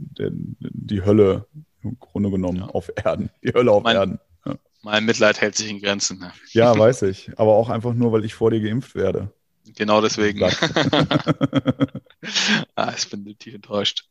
die 0.08 1.04
Hölle 1.04 1.46
im 1.82 1.98
Grunde 1.98 2.30
genommen 2.30 2.58
ja. 2.58 2.66
auf 2.66 2.90
Erden. 2.96 3.30
Die 3.42 3.52
Hölle 3.52 3.72
auf 3.72 3.82
mein, 3.82 3.96
Erden. 3.96 4.20
Ja. 4.44 4.56
Mein 4.82 5.04
Mitleid 5.04 5.40
hält 5.40 5.56
sich 5.56 5.70
in 5.70 5.80
Grenzen. 5.80 6.18
Ne? 6.18 6.32
Ja, 6.52 6.76
weiß 6.78 7.02
ich. 7.02 7.30
Aber 7.36 7.54
auch 7.54 7.68
einfach 7.68 7.94
nur, 7.94 8.12
weil 8.12 8.24
ich 8.24 8.34
vor 8.34 8.50
dir 8.50 8.60
geimpft 8.60 8.94
werde. 8.94 9.32
Genau 9.76 10.00
deswegen. 10.00 10.42
ah, 12.74 12.92
ich 12.96 13.08
bin 13.08 13.36
tief 13.38 13.54
enttäuscht. 13.54 14.09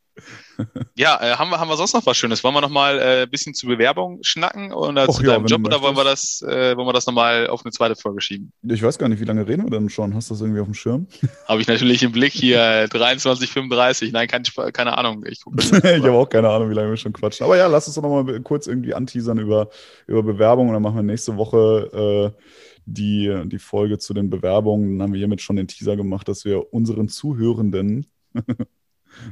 Ja, 0.94 1.20
äh, 1.20 1.36
haben, 1.36 1.50
wir, 1.50 1.58
haben 1.58 1.68
wir 1.68 1.76
sonst 1.76 1.94
noch 1.94 2.04
was 2.06 2.16
Schönes? 2.16 2.44
Wollen 2.44 2.54
wir 2.54 2.60
noch 2.60 2.70
mal 2.70 2.98
äh, 2.98 3.22
ein 3.22 3.30
bisschen 3.30 3.54
zu 3.54 3.66
Bewerbung 3.66 4.18
schnacken 4.22 4.72
oder 4.72 5.08
Och, 5.08 5.16
zu 5.16 5.22
ja, 5.22 5.32
deinem 5.32 5.46
Job 5.46 5.64
oder 5.64 5.80
wollen 5.80 5.96
wir 5.96 6.04
das, 6.04 6.42
äh, 6.42 6.76
wollen 6.76 6.86
wir 6.86 6.92
das 6.92 7.06
nochmal 7.06 7.46
auf 7.48 7.64
eine 7.64 7.72
zweite 7.72 7.96
Folge 7.96 8.20
schieben? 8.20 8.52
Ich 8.62 8.82
weiß 8.82 8.98
gar 8.98 9.08
nicht, 9.08 9.20
wie 9.20 9.24
lange 9.24 9.46
reden 9.46 9.64
wir 9.64 9.70
denn 9.70 9.88
schon? 9.88 10.14
Hast 10.14 10.30
du 10.30 10.34
das 10.34 10.40
irgendwie 10.40 10.60
auf 10.60 10.66
dem 10.66 10.74
Schirm? 10.74 11.06
Habe 11.48 11.60
ich 11.60 11.68
natürlich 11.68 12.02
im 12.02 12.12
Blick 12.12 12.32
hier 12.32 12.88
23, 12.88 13.50
35. 13.50 14.12
Nein, 14.12 14.28
kein, 14.28 14.42
keine 14.72 14.96
Ahnung. 14.96 15.24
Ich, 15.26 15.40
ich 15.60 15.72
habe 15.72 16.12
auch 16.12 16.28
keine 16.28 16.48
Ahnung, 16.50 16.70
wie 16.70 16.74
lange 16.74 16.90
wir 16.90 16.96
schon 16.96 17.12
quatschen. 17.12 17.44
Aber 17.44 17.56
ja, 17.56 17.66
lass 17.66 17.86
uns 17.86 17.96
doch 17.96 18.02
noch 18.02 18.22
mal 18.22 18.40
kurz 18.40 18.66
irgendwie 18.66 18.94
anteasern 18.94 19.38
über, 19.38 19.70
über 20.06 20.22
Bewerbung 20.22 20.68
und 20.68 20.74
dann 20.74 20.82
machen 20.82 20.96
wir 20.96 21.02
nächste 21.02 21.36
Woche 21.36 22.34
äh, 22.36 22.42
die, 22.86 23.42
die 23.46 23.58
Folge 23.58 23.98
zu 23.98 24.14
den 24.14 24.30
Bewerbungen. 24.30 24.98
Dann 24.98 25.06
haben 25.06 25.12
wir 25.12 25.18
hiermit 25.18 25.40
schon 25.40 25.56
den 25.56 25.68
Teaser 25.68 25.96
gemacht, 25.96 26.28
dass 26.28 26.44
wir 26.44 26.72
unseren 26.72 27.08
Zuhörenden 27.08 28.06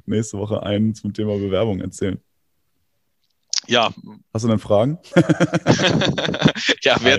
nächste 0.07 0.39
Woche 0.39 0.63
einen 0.63 0.95
zum 0.95 1.13
Thema 1.13 1.37
Bewerbung 1.37 1.81
erzählen. 1.81 2.21
Ja. 3.67 3.93
Hast 4.33 4.45
du 4.45 4.49
denn 4.49 4.59
Fragen? 4.59 4.99
ja, 6.83 6.97
wer, 7.03 7.19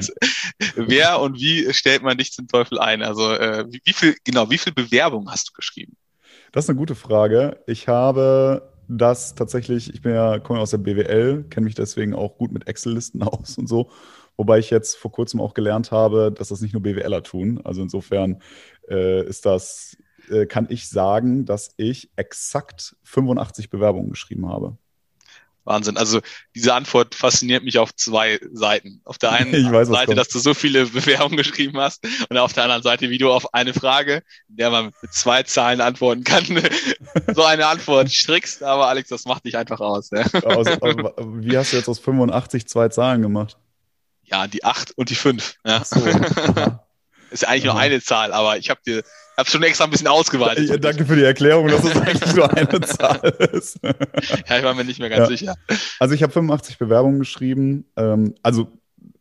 wer, 0.76 1.22
und 1.22 1.40
wie 1.40 1.72
stellt 1.74 2.02
man 2.02 2.18
dich 2.18 2.32
zum 2.32 2.48
Teufel 2.48 2.80
ein? 2.80 3.04
Also 3.04 3.32
äh, 3.34 3.66
wie, 3.70 3.82
wie, 3.86 3.94
viel, 3.94 4.16
genau, 4.24 4.50
wie 4.50 4.58
viel 4.58 4.74
Bewerbung 4.74 5.30
hast 5.30 5.50
du 5.50 5.54
geschrieben? 5.54 5.96
Das 6.52 6.66
ist 6.66 6.70
eine 6.70 6.80
gute 6.80 6.96
Frage. 6.96 7.64
Ich 7.68 7.88
habe 7.88 8.68
das 8.88 9.36
tatsächlich, 9.36 9.94
ich 9.94 10.02
bin 10.02 10.14
ja, 10.16 10.40
komme 10.40 10.60
aus 10.60 10.72
der 10.72 10.80
BWL, 10.80 11.46
kenne 11.50 11.66
mich 11.66 11.76
deswegen 11.76 12.16
auch 12.16 12.38
gut 12.38 12.52
mit 12.52 12.68
Excel-Listen 12.68 13.22
aus 13.24 13.58
und 13.58 13.70
so. 13.70 13.92
Wobei 14.36 14.58
ich 14.58 14.70
jetzt 14.70 14.98
vor 14.98 15.12
kurzem 15.12 15.42
auch 15.42 15.54
gelernt 15.54 15.92
habe, 15.92 16.32
dass 16.32 16.48
das 16.48 16.62
nicht 16.62 16.74
nur 16.74 16.82
BWLer 16.82 17.22
tun. 17.22 17.62
Also 17.64 17.82
insofern 17.82 18.42
äh, 18.90 19.24
ist 19.28 19.46
das 19.46 19.98
äh, 20.30 20.46
kann 20.46 20.68
ich 20.70 20.90
sagen, 20.90 21.46
dass 21.46 21.72
ich 21.78 22.10
exakt 22.16 22.96
85 23.04 23.70
Bewerbungen 23.70 24.10
geschrieben 24.10 24.48
habe. 24.48 24.78
Wahnsinn. 25.70 25.98
Also 25.98 26.20
diese 26.56 26.74
Antwort 26.74 27.16
fasziniert 27.16 27.64
mich 27.64 27.78
auf 27.78 27.96
zwei 27.96 28.40
Seiten. 28.52 29.02
Auf 29.06 29.18
der 29.18 29.32
einen 29.34 29.72
weiß, 29.72 29.88
Seite, 29.88 30.16
dass 30.16 30.30
du 30.30 30.40
so 30.40 30.54
viele 30.54 30.86
Bewerbungen 30.88 31.38
geschrieben 31.38 31.78
hast 31.80 32.06
und 32.30 32.38
auf 32.38 32.54
der 32.54 32.64
anderen 32.64 32.84
Seite, 32.84 33.10
wie 33.10 33.18
du 33.18 33.32
auf 33.32 33.54
eine 33.54 33.74
Frage, 33.74 34.24
in 34.50 34.58
der 34.58 34.72
man 34.72 34.92
mit 35.02 35.14
zwei 35.14 35.44
Zahlen 35.44 35.80
antworten 35.80 36.24
kann, 36.24 36.44
so 37.34 37.44
eine 37.44 37.68
Antwort 37.68 38.12
strickst. 38.12 38.64
Aber 38.64 38.88
Alex, 38.88 39.10
das 39.10 39.26
macht 39.26 39.46
dich 39.46 39.58
einfach 39.58 39.80
aus. 39.80 40.10
Ja. 40.10 40.26
Also, 40.44 40.72
wie 41.42 41.58
hast 41.58 41.72
du 41.72 41.78
jetzt 41.78 41.88
aus 41.88 42.00
85 42.00 42.68
zwei 42.68 42.90
Zahlen 42.90 43.22
gemacht? 43.22 43.58
Ja, 44.24 44.48
die 44.48 44.64
8 44.64 44.92
und 44.98 45.10
die 45.10 45.16
5. 45.16 45.56
Ja. 45.66 45.84
So, 45.84 46.04
ist 47.32 47.48
eigentlich 47.48 47.66
nur 47.66 47.78
eine 47.78 48.02
Zahl, 48.02 48.34
aber 48.34 48.58
ich 48.58 48.70
habe 48.70 48.80
dir 48.86 49.04
habe 49.40 49.50
schon 49.50 49.64
extra 49.64 49.86
ein 49.86 49.90
bisschen 49.90 50.08
ausgeweitet. 50.08 50.70
Ja, 50.70 50.78
danke 50.78 51.06
für 51.06 51.16
die 51.16 51.24
Erklärung, 51.24 51.68
dass 51.68 51.84
es 51.84 51.96
eigentlich 51.96 52.36
nur 52.36 52.52
eine 52.54 52.82
Zahl 52.82 53.22
ist. 53.54 53.80
ja, 53.82 54.58
ich 54.58 54.64
war 54.64 54.74
mir 54.74 54.84
nicht 54.84 55.00
mehr 55.00 55.10
ganz 55.10 55.22
ja. 55.22 55.38
sicher. 55.38 55.56
Also 55.98 56.14
ich 56.14 56.24
habe 56.24 56.34
85 56.34 56.78
Bewerbungen 56.78 57.20
geschrieben. 57.20 57.86
Ähm, 57.96 58.36
also 58.44 58.68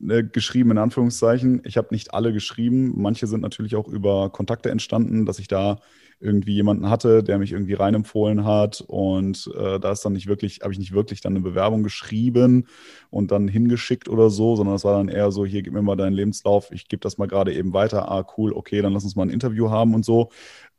äh, 0.07 0.25
geschrieben 0.25 0.73
in 0.73 0.79
Anführungszeichen. 0.79 1.63
Ich 1.65 1.77
habe 1.77 1.89
nicht 1.91 2.15
alle 2.15 2.33
geschrieben. 2.33 2.95
Manche 2.97 3.27
sind 3.27 3.41
natürlich 3.41 3.77
auch 3.77 3.89
über 3.89 4.31
Kontakte 4.31 4.71
entstanden, 4.71 5.25
dass 5.25 5.39
ich 5.39 5.49
da 5.49 5.79
irgendwie 6.21 6.55
jemanden 6.55 6.91
hatte, 6.91 7.23
der 7.23 7.39
mich 7.39 7.53
irgendwie 7.53 7.75
reinempfohlen 7.75 8.45
hat 8.45 8.81
und 8.87 9.51
äh, 9.57 9.79
da 9.79 9.93
ist 9.93 10.05
dann 10.05 10.15
nicht 10.15 10.27
wirklich, 10.27 10.61
habe 10.63 10.73
ich 10.73 10.79
nicht 10.79 10.93
wirklich 10.93 11.21
dann 11.21 11.33
eine 11.33 11.41
Bewerbung 11.41 11.83
geschrieben 11.83 12.67
und 13.11 13.31
dann 13.31 13.47
hingeschickt 13.47 14.09
oder 14.09 14.29
so, 14.29 14.57
sondern 14.57 14.75
es 14.75 14.85
war 14.85 14.97
dann 14.97 15.09
eher 15.09 15.31
so, 15.31 15.47
hier 15.47 15.63
gib 15.63 15.73
mir 15.73 15.83
mal 15.83 15.97
deinen 15.97 16.15
Lebenslauf, 16.15 16.71
ich 16.73 16.89
gebe 16.89 17.01
das 17.01 17.19
mal 17.19 17.29
gerade 17.29 17.55
eben 17.55 17.73
weiter, 17.73 18.11
ah 18.11 18.27
cool, 18.37 18.53
okay, 18.53 18.83
dann 18.83 18.93
lass 18.93 19.05
uns 19.05 19.17
mal 19.17 19.23
ein 19.23 19.31
Interview 19.31 19.71
haben 19.71 19.95
und 19.95 20.05
so. 20.05 20.31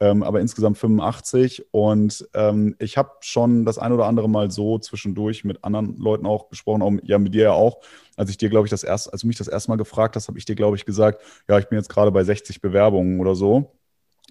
Ähm, 0.02 0.23
aber 0.23 0.39
insgesamt 0.39 0.78
85 0.78 1.65
und 1.71 2.28
ähm, 2.34 2.75
ich 2.80 2.97
habe 2.97 3.12
schon 3.21 3.65
das 3.65 3.78
ein 3.78 3.91
oder 3.91 4.06
andere 4.06 4.30
Mal 4.30 4.49
so 4.49 4.80
zwischendurch 4.80 5.43
mit 5.43 5.63
anderen 5.63 5.97
Leuten 5.97 6.25
auch 6.25 6.47
besprochen, 6.47 6.82
auch, 6.82 6.93
ja 7.04 7.19
mit 7.19 7.34
dir 7.34 7.43
ja 7.43 7.52
auch, 7.52 7.80
als 8.15 8.30
ich 8.30 8.38
dir, 8.38 8.49
glaube 8.49 8.67
ich, 8.67 8.71
das 8.71 8.84
erste, 8.84 9.13
als 9.13 9.21
du 9.21 9.28
mich 9.28 9.38
das 9.38 9.47
erste 9.47 9.71
Mal 9.71 9.78
gefragt 9.78 10.15
hast, 10.15 10.28
habe 10.28 10.38
ich 10.38 10.45
dir, 10.45 10.56
glaube 10.56 10.75
ich, 10.75 10.86
gesagt, 10.86 11.21
ja, 11.47 11.58
ich 11.60 11.67
bin 11.67 11.78
jetzt 11.78 11.89
gerade 11.89 12.12
bei 12.12 12.23
60 12.23 12.62
Bewerbungen 12.62 13.19
oder 13.21 13.36
so. 13.36 13.78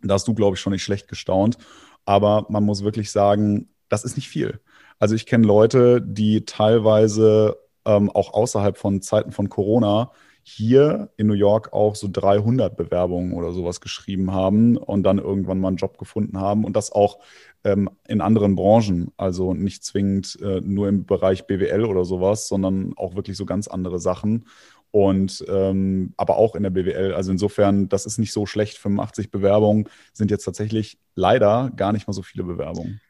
Da 0.02 0.14
hast 0.14 0.28
du, 0.28 0.34
glaube 0.34 0.56
ich, 0.56 0.60
schon 0.60 0.72
nicht 0.72 0.84
schlecht 0.84 1.08
gestaunt. 1.08 1.58
Aber 2.04 2.46
man 2.48 2.64
muss 2.64 2.84
wirklich 2.84 3.10
sagen, 3.10 3.68
das 3.88 4.04
ist 4.04 4.16
nicht 4.16 4.28
viel. 4.28 4.60
Also 4.98 5.14
ich 5.14 5.26
kenne 5.26 5.46
Leute, 5.46 6.00
die 6.02 6.44
teilweise 6.44 7.58
ähm, 7.84 8.10
auch 8.10 8.34
außerhalb 8.34 8.76
von 8.76 9.00
Zeiten 9.02 9.32
von 9.32 9.48
Corona, 9.48 10.10
hier 10.50 11.10
in 11.18 11.26
New 11.26 11.34
York 11.34 11.74
auch 11.74 11.94
so 11.94 12.08
300 12.10 12.74
Bewerbungen 12.74 13.34
oder 13.34 13.52
sowas 13.52 13.82
geschrieben 13.82 14.32
haben 14.32 14.78
und 14.78 15.02
dann 15.02 15.18
irgendwann 15.18 15.60
mal 15.60 15.68
einen 15.68 15.76
Job 15.76 15.98
gefunden 15.98 16.40
haben 16.40 16.64
und 16.64 16.74
das 16.74 16.90
auch 16.90 17.18
ähm, 17.64 17.90
in 18.06 18.22
anderen 18.22 18.54
Branchen, 18.54 19.12
also 19.18 19.52
nicht 19.52 19.84
zwingend 19.84 20.38
äh, 20.40 20.62
nur 20.62 20.88
im 20.88 21.04
Bereich 21.04 21.46
BWL 21.46 21.84
oder 21.84 22.06
sowas, 22.06 22.48
sondern 22.48 22.94
auch 22.96 23.14
wirklich 23.14 23.36
so 23.36 23.44
ganz 23.44 23.68
andere 23.68 23.98
Sachen 23.98 24.46
und 24.90 25.44
ähm, 25.48 26.14
aber 26.16 26.36
auch 26.36 26.54
in 26.54 26.62
der 26.62 26.70
BWL. 26.70 27.14
Also 27.14 27.30
insofern, 27.30 27.88
das 27.88 28.06
ist 28.06 28.18
nicht 28.18 28.32
so 28.32 28.46
schlecht. 28.46 28.78
85 28.78 29.30
Bewerbungen 29.30 29.88
sind 30.12 30.30
jetzt 30.30 30.44
tatsächlich 30.44 30.98
leider 31.14 31.70
gar 31.76 31.92
nicht 31.92 32.06
mal 32.06 32.14
so 32.14 32.22
viele 32.22 32.44
Bewerbungen. 32.44 33.00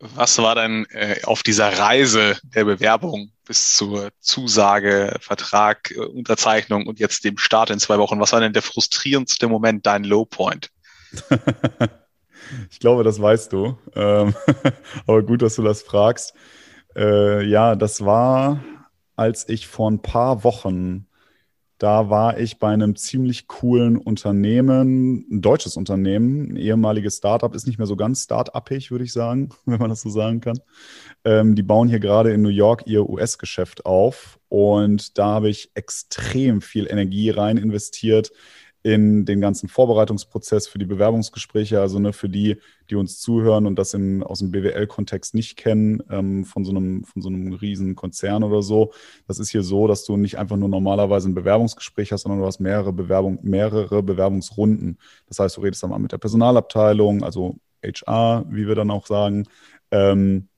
Was 0.00 0.38
war 0.38 0.54
denn 0.54 0.86
äh, 0.90 1.16
auf 1.24 1.42
dieser 1.42 1.76
Reise 1.76 2.38
der 2.44 2.64
Bewerbung 2.64 3.32
bis 3.44 3.74
zur 3.74 4.10
Zusage, 4.20 5.16
Vertrag, 5.20 5.90
äh, 5.90 5.98
Unterzeichnung 5.98 6.86
und 6.86 7.00
jetzt 7.00 7.24
dem 7.24 7.36
Start 7.36 7.70
in 7.70 7.80
zwei 7.80 7.98
Wochen? 7.98 8.20
Was 8.20 8.32
war 8.32 8.40
denn 8.40 8.52
der 8.52 8.62
frustrierendste 8.62 9.48
Moment, 9.48 9.86
dein 9.86 10.04
Low 10.04 10.24
Point? 10.24 10.70
ich 12.70 12.78
glaube, 12.78 13.02
das 13.02 13.20
weißt 13.20 13.52
du. 13.52 13.76
Ähm, 13.96 14.36
aber 15.06 15.24
gut, 15.24 15.42
dass 15.42 15.56
du 15.56 15.62
das 15.62 15.82
fragst. 15.82 16.32
Äh, 16.94 17.44
ja, 17.44 17.74
das 17.74 18.04
war, 18.04 18.62
als 19.16 19.48
ich 19.48 19.66
vor 19.66 19.90
ein 19.90 20.00
paar 20.00 20.44
Wochen 20.44 21.07
da 21.78 22.10
war 22.10 22.38
ich 22.38 22.58
bei 22.58 22.68
einem 22.68 22.96
ziemlich 22.96 23.46
coolen 23.46 23.96
Unternehmen, 23.96 25.26
ein 25.30 25.40
deutsches 25.40 25.76
Unternehmen, 25.76 26.52
ein 26.52 26.56
ehemaliges 26.56 27.18
Startup, 27.18 27.54
ist 27.54 27.66
nicht 27.66 27.78
mehr 27.78 27.86
so 27.86 27.96
ganz 27.96 28.24
start-upig, 28.24 28.90
würde 28.90 29.04
ich 29.04 29.12
sagen, 29.12 29.50
wenn 29.64 29.78
man 29.78 29.90
das 29.90 30.02
so 30.02 30.10
sagen 30.10 30.40
kann. 30.40 30.58
Ähm, 31.24 31.54
die 31.54 31.62
bauen 31.62 31.88
hier 31.88 32.00
gerade 32.00 32.32
in 32.32 32.42
New 32.42 32.48
York 32.48 32.82
ihr 32.86 33.08
US-Geschäft 33.08 33.86
auf 33.86 34.38
und 34.48 35.18
da 35.18 35.26
habe 35.26 35.48
ich 35.48 35.70
extrem 35.74 36.60
viel 36.60 36.86
Energie 36.90 37.30
rein 37.30 37.56
investiert 37.56 38.32
in 38.82 39.24
den 39.24 39.40
ganzen 39.40 39.68
Vorbereitungsprozess 39.68 40.68
für 40.68 40.78
die 40.78 40.86
Bewerbungsgespräche, 40.86 41.80
also 41.80 41.98
ne, 41.98 42.12
für 42.12 42.28
die, 42.28 42.56
die 42.90 42.94
uns 42.94 43.20
zuhören 43.20 43.66
und 43.66 43.76
das 43.76 43.92
in, 43.92 44.22
aus 44.22 44.38
dem 44.38 44.50
BWL-Kontext 44.52 45.34
nicht 45.34 45.56
kennen, 45.56 46.02
ähm, 46.10 46.44
von, 46.44 46.64
so 46.64 46.70
einem, 46.70 47.04
von 47.04 47.20
so 47.20 47.28
einem 47.28 47.52
riesen 47.52 47.96
Konzern 47.96 48.44
oder 48.44 48.62
so. 48.62 48.92
Das 49.26 49.40
ist 49.40 49.50
hier 49.50 49.62
so, 49.62 49.88
dass 49.88 50.04
du 50.04 50.16
nicht 50.16 50.38
einfach 50.38 50.56
nur 50.56 50.68
normalerweise 50.68 51.28
ein 51.28 51.34
Bewerbungsgespräch 51.34 52.12
hast, 52.12 52.22
sondern 52.22 52.40
du 52.40 52.46
hast 52.46 52.60
mehrere, 52.60 52.92
Bewerbung, 52.92 53.40
mehrere 53.42 54.02
Bewerbungsrunden. 54.02 54.98
Das 55.26 55.40
heißt, 55.40 55.56
du 55.56 55.60
redest 55.62 55.82
dann 55.82 55.90
mal 55.90 55.98
mit 55.98 56.12
der 56.12 56.18
Personalabteilung, 56.18 57.24
also 57.24 57.56
HR, 57.82 58.44
wie 58.48 58.66
wir 58.68 58.74
dann 58.76 58.90
auch 58.90 59.06
sagen. 59.06 59.44
Ähm, 59.90 60.48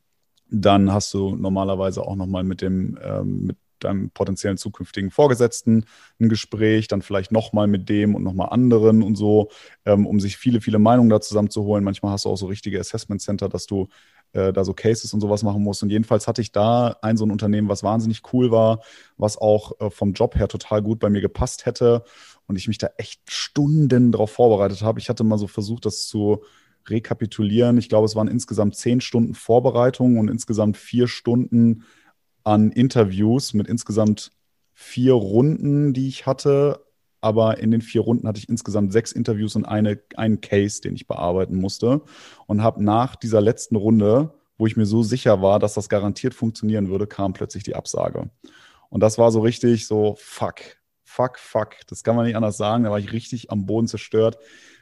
dann 0.50 0.92
hast 0.92 1.14
du 1.14 1.36
normalerweise 1.36 2.02
auch 2.02 2.16
nochmal 2.16 2.44
mit 2.44 2.60
dem, 2.60 2.98
ähm, 3.02 3.46
mit 3.46 3.56
deinem 3.84 4.10
potenziellen 4.10 4.56
zukünftigen 4.56 5.10
Vorgesetzten 5.10 5.84
ein 6.20 6.28
Gespräch, 6.28 6.88
dann 6.88 7.02
vielleicht 7.02 7.32
nochmal 7.32 7.66
mit 7.66 7.88
dem 7.88 8.14
und 8.14 8.22
nochmal 8.22 8.48
anderen 8.50 9.02
und 9.02 9.16
so, 9.16 9.50
ähm, 9.84 10.06
um 10.06 10.20
sich 10.20 10.36
viele, 10.36 10.60
viele 10.60 10.78
Meinungen 10.78 11.10
da 11.10 11.20
zusammenzuholen. 11.20 11.84
Manchmal 11.84 12.12
hast 12.12 12.24
du 12.24 12.30
auch 12.30 12.36
so 12.36 12.46
richtige 12.46 12.80
Assessment 12.80 13.20
Center, 13.20 13.48
dass 13.48 13.66
du 13.66 13.88
äh, 14.32 14.52
da 14.52 14.64
so 14.64 14.74
Cases 14.74 15.12
und 15.12 15.20
sowas 15.20 15.42
machen 15.42 15.62
musst. 15.62 15.82
Und 15.82 15.90
jedenfalls 15.90 16.26
hatte 16.26 16.42
ich 16.42 16.52
da 16.52 16.96
ein 17.02 17.16
so 17.16 17.24
ein 17.24 17.30
Unternehmen, 17.30 17.68
was 17.68 17.82
wahnsinnig 17.82 18.22
cool 18.32 18.50
war, 18.50 18.80
was 19.16 19.36
auch 19.36 19.80
äh, 19.80 19.90
vom 19.90 20.12
Job 20.12 20.36
her 20.36 20.48
total 20.48 20.82
gut 20.82 21.00
bei 21.00 21.10
mir 21.10 21.20
gepasst 21.20 21.66
hätte 21.66 22.04
und 22.46 22.56
ich 22.56 22.68
mich 22.68 22.78
da 22.78 22.90
echt 22.96 23.22
Stunden 23.30 24.12
drauf 24.12 24.30
vorbereitet 24.30 24.82
habe. 24.82 25.00
Ich 25.00 25.08
hatte 25.08 25.24
mal 25.24 25.38
so 25.38 25.46
versucht, 25.46 25.86
das 25.86 26.06
zu 26.06 26.42
rekapitulieren. 26.88 27.78
Ich 27.78 27.88
glaube, 27.88 28.06
es 28.06 28.16
waren 28.16 28.28
insgesamt 28.28 28.76
zehn 28.76 29.00
Stunden 29.00 29.34
Vorbereitung 29.34 30.18
und 30.18 30.28
insgesamt 30.28 30.76
vier 30.76 31.08
Stunden 31.08 31.84
an 32.44 32.70
Interviews 32.70 33.54
mit 33.54 33.68
insgesamt 33.68 34.32
vier 34.72 35.14
Runden, 35.14 35.92
die 35.92 36.08
ich 36.08 36.26
hatte. 36.26 36.84
Aber 37.20 37.58
in 37.58 37.70
den 37.70 37.82
vier 37.82 38.00
Runden 38.00 38.26
hatte 38.26 38.38
ich 38.38 38.48
insgesamt 38.48 38.92
sechs 38.92 39.12
Interviews 39.12 39.54
und 39.54 39.66
eine, 39.66 40.00
einen 40.16 40.40
Case, 40.40 40.80
den 40.80 40.94
ich 40.94 41.06
bearbeiten 41.06 41.56
musste. 41.56 42.00
Und 42.46 42.62
habe 42.62 42.82
nach 42.82 43.14
dieser 43.14 43.40
letzten 43.40 43.76
Runde, 43.76 44.32
wo 44.56 44.66
ich 44.66 44.76
mir 44.76 44.86
so 44.86 45.02
sicher 45.02 45.42
war, 45.42 45.58
dass 45.58 45.74
das 45.74 45.88
garantiert 45.88 46.34
funktionieren 46.34 46.88
würde, 46.88 47.06
kam 47.06 47.34
plötzlich 47.34 47.62
die 47.62 47.74
Absage. 47.74 48.30
Und 48.88 49.00
das 49.00 49.18
war 49.18 49.30
so 49.30 49.40
richtig 49.40 49.86
so, 49.86 50.16
fuck, 50.18 50.60
fuck, 51.04 51.38
fuck. 51.38 51.76
Das 51.88 52.02
kann 52.04 52.16
man 52.16 52.26
nicht 52.26 52.36
anders 52.36 52.56
sagen. 52.56 52.84
Da 52.84 52.90
war 52.90 52.98
ich 52.98 53.12
richtig 53.12 53.50
am 53.50 53.66
Boden 53.66 53.86
zerstört, 53.86 54.38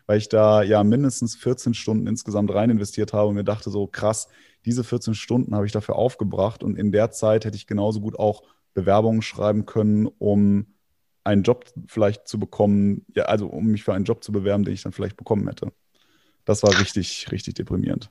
weil 0.08 0.18
ich 0.18 0.30
da 0.30 0.62
ja 0.62 0.82
mindestens 0.82 1.36
14 1.36 1.74
Stunden 1.74 2.06
insgesamt 2.06 2.52
rein 2.52 2.70
investiert 2.70 3.12
habe 3.12 3.28
und 3.28 3.34
mir 3.34 3.44
dachte 3.44 3.70
so, 3.70 3.86
krass, 3.86 4.26
diese 4.64 4.82
14 4.82 5.14
Stunden 5.14 5.54
habe 5.54 5.66
ich 5.66 5.72
dafür 5.72 5.96
aufgebracht 5.96 6.62
und 6.62 6.76
in 6.76 6.90
der 6.92 7.10
Zeit 7.10 7.44
hätte 7.44 7.56
ich 7.56 7.66
genauso 7.66 8.00
gut 8.00 8.18
auch 8.18 8.42
Bewerbungen 8.72 9.20
schreiben 9.20 9.66
können, 9.66 10.06
um 10.06 10.74
einen 11.24 11.42
Job 11.42 11.66
vielleicht 11.88 12.26
zu 12.26 12.38
bekommen, 12.38 13.04
ja, 13.14 13.24
also 13.24 13.48
um 13.48 13.66
mich 13.66 13.84
für 13.84 13.92
einen 13.92 14.06
Job 14.06 14.24
zu 14.24 14.32
bewerben, 14.32 14.64
den 14.64 14.72
ich 14.72 14.82
dann 14.82 14.92
vielleicht 14.92 15.18
bekommen 15.18 15.46
hätte. 15.46 15.72
Das 16.46 16.62
war 16.62 16.80
richtig, 16.80 17.30
richtig 17.30 17.54
deprimierend. 17.54 18.10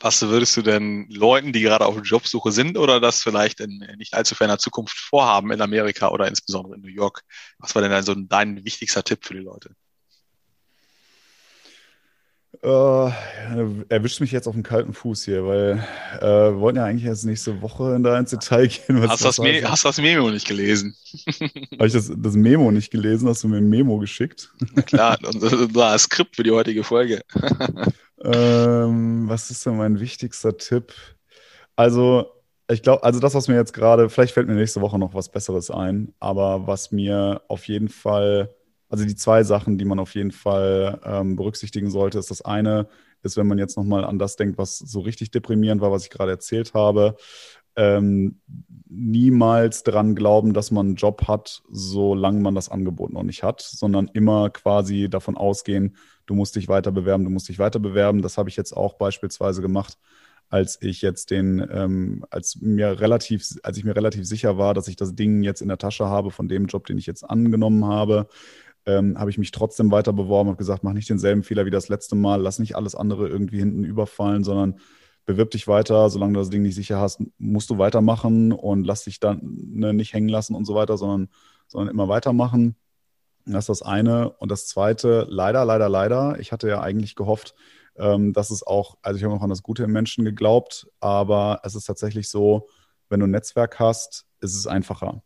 Was 0.00 0.20
würdest 0.20 0.54
du 0.58 0.60
denn 0.60 1.06
Leuten, 1.08 1.54
die 1.54 1.62
gerade 1.62 1.86
auf 1.86 1.98
Jobsuche 2.04 2.52
sind 2.52 2.76
oder 2.76 3.00
das 3.00 3.22
vielleicht 3.22 3.60
in 3.60 3.78
nicht 3.96 4.12
allzu 4.12 4.34
ferner 4.34 4.58
Zukunft 4.58 4.98
vorhaben 4.98 5.50
in 5.50 5.62
Amerika 5.62 6.08
oder 6.10 6.28
insbesondere 6.28 6.74
in 6.74 6.82
New 6.82 6.88
York, 6.88 7.22
was 7.56 7.74
war 7.74 7.80
denn 7.80 7.90
dann 7.90 8.02
so 8.02 8.14
dein 8.14 8.66
wichtigster 8.66 9.02
Tipp 9.02 9.24
für 9.24 9.32
die 9.32 9.40
Leute? 9.40 9.74
Uh, 12.64 13.10
erwischt 13.88 14.20
mich 14.20 14.32
jetzt 14.32 14.46
auf 14.46 14.54
dem 14.54 14.62
kalten 14.62 14.92
Fuß 14.92 15.24
hier, 15.24 15.46
weil 15.46 15.84
äh, 16.20 16.24
wir 16.24 16.60
wollten 16.60 16.78
ja 16.78 16.84
eigentlich 16.84 17.04
erst 17.04 17.24
nächste 17.24 17.60
Woche 17.60 17.98
da 18.00 18.18
ins 18.18 18.30
Detail 18.30 18.66
gehen. 18.68 19.02
Was, 19.02 19.10
hast, 19.10 19.24
was 19.24 19.36
das 19.36 19.38
Me 19.38 19.62
hast 19.62 19.84
das 19.84 19.98
Memo 19.98 20.30
nicht 20.30 20.48
gelesen? 20.48 20.96
Habe 21.74 21.86
ich 21.86 21.92
das, 21.92 22.10
das, 22.16 22.34
Memo 22.34 22.70
nicht 22.70 22.90
gelesen? 22.90 23.28
Hast 23.28 23.44
du 23.44 23.48
mir 23.48 23.58
ein 23.58 23.68
Memo 23.68 23.98
geschickt? 23.98 24.52
Na 24.74 24.82
klar, 24.82 25.18
und 25.24 25.42
das 25.42 25.52
war 25.74 25.92
ein 25.92 25.98
Skript 25.98 26.36
für 26.36 26.42
die 26.42 26.50
heutige 26.50 26.82
Folge. 26.82 27.22
ähm, 28.24 29.28
was 29.28 29.50
ist 29.50 29.66
denn 29.66 29.76
mein 29.76 30.00
wichtigster 30.00 30.56
Tipp? 30.56 30.94
Also, 31.76 32.32
ich 32.70 32.82
glaube, 32.82 33.04
also 33.04 33.20
das, 33.20 33.34
was 33.34 33.48
mir 33.48 33.56
jetzt 33.56 33.74
gerade, 33.74 34.08
vielleicht 34.08 34.34
fällt 34.34 34.48
mir 34.48 34.54
nächste 34.54 34.80
Woche 34.80 34.98
noch 34.98 35.14
was 35.14 35.30
Besseres 35.30 35.70
ein, 35.70 36.14
aber 36.20 36.66
was 36.66 36.90
mir 36.90 37.42
auf 37.48 37.68
jeden 37.68 37.88
Fall 37.88 38.55
also 38.88 39.04
die 39.04 39.16
zwei 39.16 39.42
Sachen, 39.42 39.78
die 39.78 39.84
man 39.84 39.98
auf 39.98 40.14
jeden 40.14 40.32
Fall 40.32 41.00
ähm, 41.04 41.36
berücksichtigen 41.36 41.90
sollte, 41.90 42.18
ist 42.18 42.30
das 42.30 42.42
eine, 42.42 42.88
ist, 43.22 43.36
wenn 43.36 43.46
man 43.46 43.58
jetzt 43.58 43.76
nochmal 43.76 44.04
an 44.04 44.18
das 44.18 44.36
denkt, 44.36 44.58
was 44.58 44.78
so 44.78 45.00
richtig 45.00 45.30
deprimierend 45.30 45.80
war, 45.80 45.90
was 45.90 46.04
ich 46.04 46.10
gerade 46.10 46.30
erzählt 46.30 46.74
habe, 46.74 47.16
ähm, 47.76 48.40
niemals 48.88 49.82
dran 49.82 50.14
glauben, 50.14 50.54
dass 50.54 50.70
man 50.70 50.86
einen 50.86 50.96
Job 50.96 51.28
hat, 51.28 51.62
solange 51.70 52.40
man 52.40 52.54
das 52.54 52.70
Angebot 52.70 53.12
noch 53.12 53.22
nicht 53.22 53.42
hat, 53.42 53.60
sondern 53.60 54.08
immer 54.14 54.50
quasi 54.50 55.08
davon 55.10 55.36
ausgehen, 55.36 55.96
du 56.24 56.34
musst 56.34 56.56
dich 56.56 56.68
weiter 56.68 56.90
bewerben, 56.90 57.24
du 57.24 57.30
musst 57.30 57.48
dich 57.48 57.58
weiter 57.58 57.78
bewerben. 57.78 58.22
Das 58.22 58.38
habe 58.38 58.48
ich 58.48 58.56
jetzt 58.56 58.74
auch 58.74 58.94
beispielsweise 58.94 59.60
gemacht, 59.60 59.98
als 60.48 60.80
ich 60.80 61.02
jetzt 61.02 61.30
den, 61.30 61.66
ähm, 61.70 62.24
als 62.30 62.56
mir 62.60 63.00
relativ, 63.00 63.46
als 63.62 63.76
ich 63.76 63.84
mir 63.84 63.96
relativ 63.96 64.24
sicher 64.24 64.56
war, 64.56 64.74
dass 64.74 64.88
ich 64.88 64.96
das 64.96 65.14
Ding 65.14 65.42
jetzt 65.42 65.60
in 65.60 65.68
der 65.68 65.78
Tasche 65.78 66.06
habe 66.06 66.30
von 66.30 66.48
dem 66.48 66.66
Job, 66.66 66.86
den 66.86 66.98
ich 66.98 67.06
jetzt 67.06 67.24
angenommen 67.24 67.84
habe, 67.84 68.28
ähm, 68.86 69.18
habe 69.18 69.30
ich 69.30 69.38
mich 69.38 69.50
trotzdem 69.50 69.90
weiter 69.90 70.12
beworben 70.12 70.50
und 70.50 70.58
gesagt, 70.58 70.84
mach 70.84 70.92
nicht 70.92 71.10
denselben 71.10 71.42
Fehler 71.42 71.66
wie 71.66 71.70
das 71.70 71.88
letzte 71.88 72.14
Mal, 72.14 72.40
lass 72.40 72.58
nicht 72.58 72.76
alles 72.76 72.94
andere 72.94 73.28
irgendwie 73.28 73.58
hinten 73.58 73.84
überfallen, 73.84 74.44
sondern 74.44 74.78
bewirb 75.26 75.50
dich 75.50 75.66
weiter, 75.66 76.08
solange 76.08 76.34
du 76.34 76.38
das 76.38 76.50
Ding 76.50 76.62
nicht 76.62 76.76
sicher 76.76 77.00
hast, 77.00 77.20
musst 77.36 77.68
du 77.68 77.78
weitermachen 77.78 78.52
und 78.52 78.84
lass 78.86 79.04
dich 79.04 79.18
dann 79.18 79.40
ne, 79.42 79.92
nicht 79.92 80.14
hängen 80.14 80.28
lassen 80.28 80.54
und 80.54 80.64
so 80.64 80.74
weiter, 80.76 80.96
sondern, 80.96 81.28
sondern 81.66 81.92
immer 81.92 82.08
weitermachen. 82.08 82.76
Das 83.44 83.64
ist 83.64 83.80
das 83.80 83.82
eine. 83.82 84.30
Und 84.30 84.50
das 84.50 84.68
zweite, 84.68 85.26
leider, 85.28 85.64
leider, 85.64 85.88
leider, 85.88 86.38
ich 86.38 86.52
hatte 86.52 86.68
ja 86.68 86.80
eigentlich 86.80 87.16
gehofft, 87.16 87.54
ähm, 87.96 88.32
dass 88.32 88.50
es 88.50 88.64
auch, 88.64 88.98
also 89.02 89.18
ich 89.18 89.24
habe 89.24 89.34
auch 89.34 89.42
an 89.42 89.50
das 89.50 89.62
Gute 89.64 89.82
im 89.82 89.92
Menschen 89.92 90.24
geglaubt, 90.24 90.88
aber 91.00 91.60
es 91.64 91.74
ist 91.74 91.84
tatsächlich 91.84 92.28
so, 92.28 92.68
wenn 93.08 93.20
du 93.20 93.26
ein 93.26 93.30
Netzwerk 93.30 93.80
hast, 93.80 94.26
ist 94.40 94.54
es 94.54 94.66
einfacher. 94.66 95.22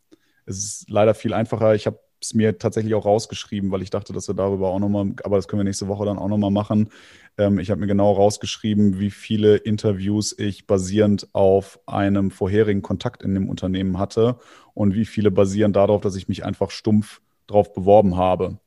Es 0.46 0.58
ist 0.58 0.90
leider 0.90 1.14
viel 1.14 1.34
einfacher. 1.34 1.74
Ich 1.74 1.86
habe 1.86 2.00
es 2.22 2.34
mir 2.34 2.58
tatsächlich 2.58 2.94
auch 2.94 3.06
rausgeschrieben, 3.06 3.70
weil 3.70 3.82
ich 3.82 3.90
dachte, 3.90 4.12
dass 4.12 4.28
wir 4.28 4.34
darüber 4.34 4.68
auch 4.68 4.78
nochmal, 4.78 5.12
aber 5.24 5.36
das 5.36 5.48
können 5.48 5.60
wir 5.60 5.64
nächste 5.64 5.88
Woche 5.88 6.04
dann 6.04 6.18
auch 6.18 6.28
nochmal 6.28 6.50
machen. 6.50 6.90
Ähm, 7.38 7.58
ich 7.58 7.70
habe 7.70 7.80
mir 7.80 7.86
genau 7.86 8.12
rausgeschrieben, 8.12 8.98
wie 8.98 9.10
viele 9.10 9.56
Interviews 9.56 10.36
ich 10.38 10.66
basierend 10.66 11.28
auf 11.32 11.80
einem 11.86 12.30
vorherigen 12.30 12.82
Kontakt 12.82 13.22
in 13.22 13.34
dem 13.34 13.48
Unternehmen 13.48 13.98
hatte 13.98 14.36
und 14.74 14.94
wie 14.94 15.06
viele 15.06 15.30
basieren 15.30 15.72
darauf, 15.72 16.00
dass 16.00 16.16
ich 16.16 16.28
mich 16.28 16.44
einfach 16.44 16.70
stumpf 16.70 17.20
drauf 17.46 17.72
beworben 17.72 18.16
habe. 18.16 18.58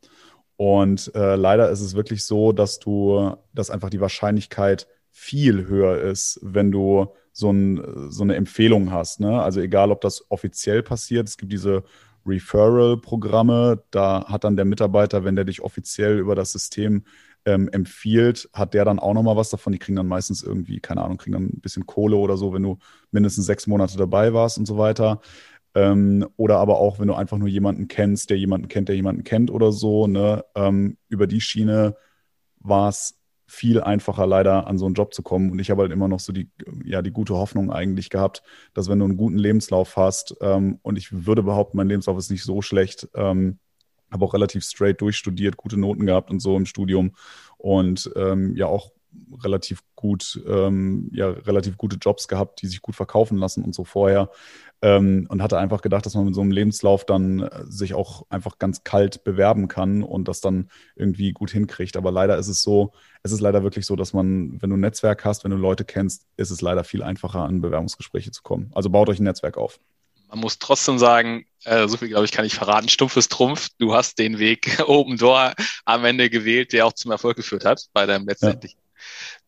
Und 0.55 1.11
äh, 1.15 1.35
leider 1.35 1.69
ist 1.69 1.81
es 1.81 1.95
wirklich 1.95 2.25
so, 2.25 2.51
dass 2.51 2.79
du, 2.79 3.35
dass 3.53 3.69
einfach 3.69 3.89
die 3.89 4.01
Wahrscheinlichkeit 4.01 4.87
viel 5.09 5.67
höher 5.67 5.99
ist, 6.01 6.39
wenn 6.41 6.71
du 6.71 7.07
so, 7.31 7.51
ein, 7.51 8.09
so 8.09 8.23
eine 8.23 8.35
Empfehlung 8.35 8.91
hast. 8.91 9.19
Ne? 9.19 9.41
Also 9.41 9.59
egal, 9.59 9.91
ob 9.91 10.01
das 10.01 10.29
offiziell 10.29 10.83
passiert, 10.83 11.27
es 11.27 11.37
gibt 11.37 11.51
diese 11.51 11.83
Referral-Programme. 12.25 13.83
Da 13.91 14.25
hat 14.27 14.43
dann 14.43 14.55
der 14.55 14.65
Mitarbeiter, 14.65 15.23
wenn 15.23 15.35
der 15.35 15.45
dich 15.45 15.61
offiziell 15.61 16.17
über 16.19 16.35
das 16.35 16.51
System 16.51 17.03
ähm, 17.45 17.69
empfiehlt, 17.71 18.49
hat 18.53 18.73
der 18.73 18.85
dann 18.85 18.99
auch 18.99 19.13
nochmal 19.13 19.35
was 19.35 19.49
davon. 19.49 19.73
Die 19.73 19.79
kriegen 19.79 19.95
dann 19.95 20.07
meistens 20.07 20.43
irgendwie, 20.43 20.79
keine 20.79 21.01
Ahnung, 21.01 21.17
kriegen 21.17 21.33
dann 21.33 21.45
ein 21.45 21.61
bisschen 21.61 21.85
Kohle 21.85 22.15
oder 22.15 22.37
so, 22.37 22.53
wenn 22.53 22.63
du 22.63 22.77
mindestens 23.11 23.45
sechs 23.45 23.67
Monate 23.67 23.97
dabei 23.97 24.33
warst 24.33 24.57
und 24.57 24.65
so 24.65 24.77
weiter. 24.77 25.21
Ähm, 25.75 26.27
oder 26.37 26.57
aber 26.57 26.77
auch, 26.77 26.99
wenn 26.99 27.07
du 27.07 27.15
einfach 27.15 27.37
nur 27.37 27.47
jemanden 27.47 27.87
kennst, 27.87 28.29
der 28.29 28.37
jemanden 28.37 28.67
kennt, 28.67 28.89
der 28.89 28.95
jemanden 28.95 29.23
kennt 29.23 29.49
oder 29.51 29.71
so, 29.71 30.07
ne? 30.07 30.45
Ähm, 30.55 30.97
über 31.09 31.27
die 31.27 31.41
Schiene 31.41 31.95
war 32.59 32.89
es 32.89 33.19
viel 33.45 33.81
einfacher, 33.81 34.25
leider 34.25 34.67
an 34.67 34.77
so 34.77 34.85
einen 34.85 34.95
Job 34.95 35.13
zu 35.13 35.21
kommen. 35.21 35.51
Und 35.51 35.59
ich 35.59 35.69
habe 35.69 35.83
halt 35.83 35.91
immer 35.91 36.07
noch 36.07 36.19
so 36.19 36.33
die, 36.33 36.49
ja, 36.85 37.01
die 37.01 37.11
gute 37.11 37.35
Hoffnung 37.35 37.71
eigentlich 37.71 38.09
gehabt, 38.09 38.43
dass 38.73 38.89
wenn 38.89 38.99
du 38.99 39.05
einen 39.05 39.17
guten 39.17 39.37
Lebenslauf 39.37 39.97
hast, 39.97 40.35
ähm, 40.41 40.79
und 40.81 40.97
ich 40.97 41.25
würde 41.25 41.43
behaupten, 41.43 41.77
mein 41.77 41.89
Lebenslauf 41.89 42.17
ist 42.17 42.31
nicht 42.31 42.43
so 42.43 42.61
schlecht, 42.61 43.07
ähm, 43.15 43.59
habe 44.11 44.25
auch 44.25 44.33
relativ 44.33 44.63
straight 44.63 45.01
durchstudiert, 45.01 45.57
gute 45.57 45.77
Noten 45.77 46.05
gehabt 46.05 46.29
und 46.29 46.39
so 46.39 46.55
im 46.55 46.65
Studium 46.65 47.15
und 47.57 48.11
ähm, 48.15 48.55
ja 48.55 48.67
auch 48.67 48.91
relativ 49.43 49.81
gut, 49.95 50.41
ähm, 50.47 51.09
ja, 51.13 51.29
relativ 51.29 51.77
gute 51.77 51.97
Jobs 51.97 52.27
gehabt, 52.27 52.61
die 52.61 52.67
sich 52.67 52.81
gut 52.81 52.95
verkaufen 52.95 53.37
lassen 53.37 53.63
und 53.63 53.73
so 53.73 53.83
vorher. 53.83 54.29
Ähm, 54.81 55.27
und 55.29 55.41
hatte 55.41 55.57
einfach 55.57 55.81
gedacht, 55.81 56.05
dass 56.05 56.13
man 56.13 56.25
mit 56.25 56.35
so 56.35 56.41
einem 56.41 56.51
Lebenslauf 56.51 57.05
dann 57.05 57.43
äh, 57.43 57.63
sich 57.65 57.93
auch 57.93 58.25
einfach 58.29 58.59
ganz 58.59 58.83
kalt 58.83 59.23
bewerben 59.23 59.69
kann 59.69 60.03
und 60.03 60.27
das 60.27 60.41
dann 60.41 60.69
irgendwie 60.95 61.31
gut 61.31 61.51
hinkriegt. 61.51 61.95
Aber 61.95 62.11
leider 62.11 62.37
ist 62.37 62.49
es 62.49 62.61
so, 62.61 62.91
es 63.23 63.31
ist 63.31 63.39
leider 63.39 63.63
wirklich 63.63 63.85
so, 63.85 63.95
dass 63.95 64.11
man, 64.11 64.61
wenn 64.61 64.69
du 64.69 64.75
ein 64.75 64.81
Netzwerk 64.81 65.23
hast, 65.23 65.45
wenn 65.45 65.51
du 65.51 65.57
Leute 65.57 65.85
kennst, 65.85 66.25
ist 66.35 66.51
es 66.51 66.59
leider 66.59 66.83
viel 66.83 67.01
einfacher, 67.01 67.43
an 67.43 67.61
Bewerbungsgespräche 67.61 68.31
zu 68.31 68.43
kommen. 68.43 68.71
Also 68.73 68.89
baut 68.89 69.07
euch 69.07 69.19
ein 69.19 69.23
Netzwerk 69.23 69.57
auf. 69.57 69.79
Man 70.27 70.39
muss 70.39 70.59
trotzdem 70.59 70.97
sagen, 70.97 71.45
äh, 71.63 71.87
so 71.87 71.95
viel 71.95 72.09
glaube 72.09 72.25
ich 72.25 72.31
kann 72.31 72.43
ich 72.43 72.55
verraten, 72.55 72.89
stumpfes 72.89 73.29
Trumpf. 73.29 73.69
Du 73.77 73.93
hast 73.93 74.19
den 74.19 74.39
Weg 74.39 74.83
Open 74.87 75.15
Door 75.15 75.53
am 75.85 76.03
Ende 76.03 76.29
gewählt, 76.29 76.73
der 76.73 76.87
auch 76.87 76.93
zum 76.93 77.11
Erfolg 77.11 77.37
geführt 77.37 77.63
hat 77.63 77.85
bei 77.93 78.05
deinem 78.05 78.27
letztendlichen 78.27 78.82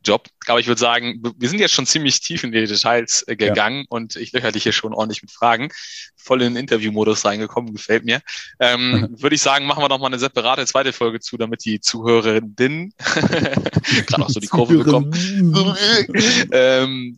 Job. 0.05 0.27
Aber 0.47 0.59
ich 0.59 0.67
würde 0.67 0.79
sagen, 0.79 1.21
wir 1.37 1.49
sind 1.49 1.59
jetzt 1.59 1.73
schon 1.73 1.85
ziemlich 1.85 2.19
tief 2.19 2.43
in 2.43 2.51
die 2.51 2.65
Details 2.65 3.23
äh, 3.27 3.35
gegangen 3.35 3.79
ja. 3.79 3.85
und 3.89 4.15
ich 4.15 4.31
löcher 4.31 4.51
dich 4.51 4.63
hier 4.63 4.71
schon 4.71 4.93
ordentlich 4.93 5.21
mit 5.21 5.31
Fragen. 5.31 5.69
Voll 6.15 6.41
in 6.41 6.53
den 6.53 6.61
Interviewmodus 6.61 7.25
reingekommen, 7.25 7.73
gefällt 7.73 8.05
mir. 8.05 8.21
Ähm, 8.59 9.09
würde 9.19 9.35
ich 9.35 9.41
sagen, 9.41 9.65
machen 9.65 9.83
wir 9.83 9.89
noch 9.89 9.99
mal 9.99 10.07
eine 10.07 10.19
separate 10.19 10.65
zweite 10.65 10.93
Folge 10.93 11.19
zu, 11.19 11.37
damit 11.37 11.65
die 11.65 11.79
Zuhörerinnen 11.79 12.93
gerade 12.97 14.23
auch 14.23 14.29
so 14.29 14.39
die 14.39 14.47
Kurve 14.47 14.77
bekommen. 14.77 15.11
ähm, 16.51 17.17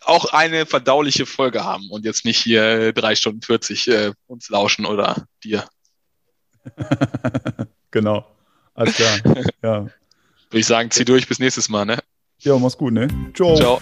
auch 0.00 0.26
eine 0.26 0.66
verdauliche 0.66 1.26
Folge 1.26 1.64
haben 1.64 1.90
und 1.90 2.04
jetzt 2.04 2.24
nicht 2.24 2.38
hier 2.38 2.92
drei 2.92 3.14
Stunden 3.14 3.42
40 3.42 3.88
äh, 3.88 4.12
uns 4.26 4.48
lauschen 4.48 4.84
oder 4.86 5.26
dir. 5.42 5.64
genau. 7.90 8.26
Alles 8.74 8.96
klar. 8.96 9.18
Ja. 9.62 9.86
Würde 10.50 10.60
ich 10.60 10.66
sagen, 10.66 10.90
zieh 10.90 11.04
durch 11.04 11.28
bis 11.28 11.38
nächstes 11.38 11.68
Mal, 11.68 11.84
ne? 11.84 11.98
Ja, 12.40 12.58
mach's 12.58 12.76
gut, 12.76 12.92
ne? 12.92 13.08
Ciao. 13.34 13.56
Ciao. 13.56 13.80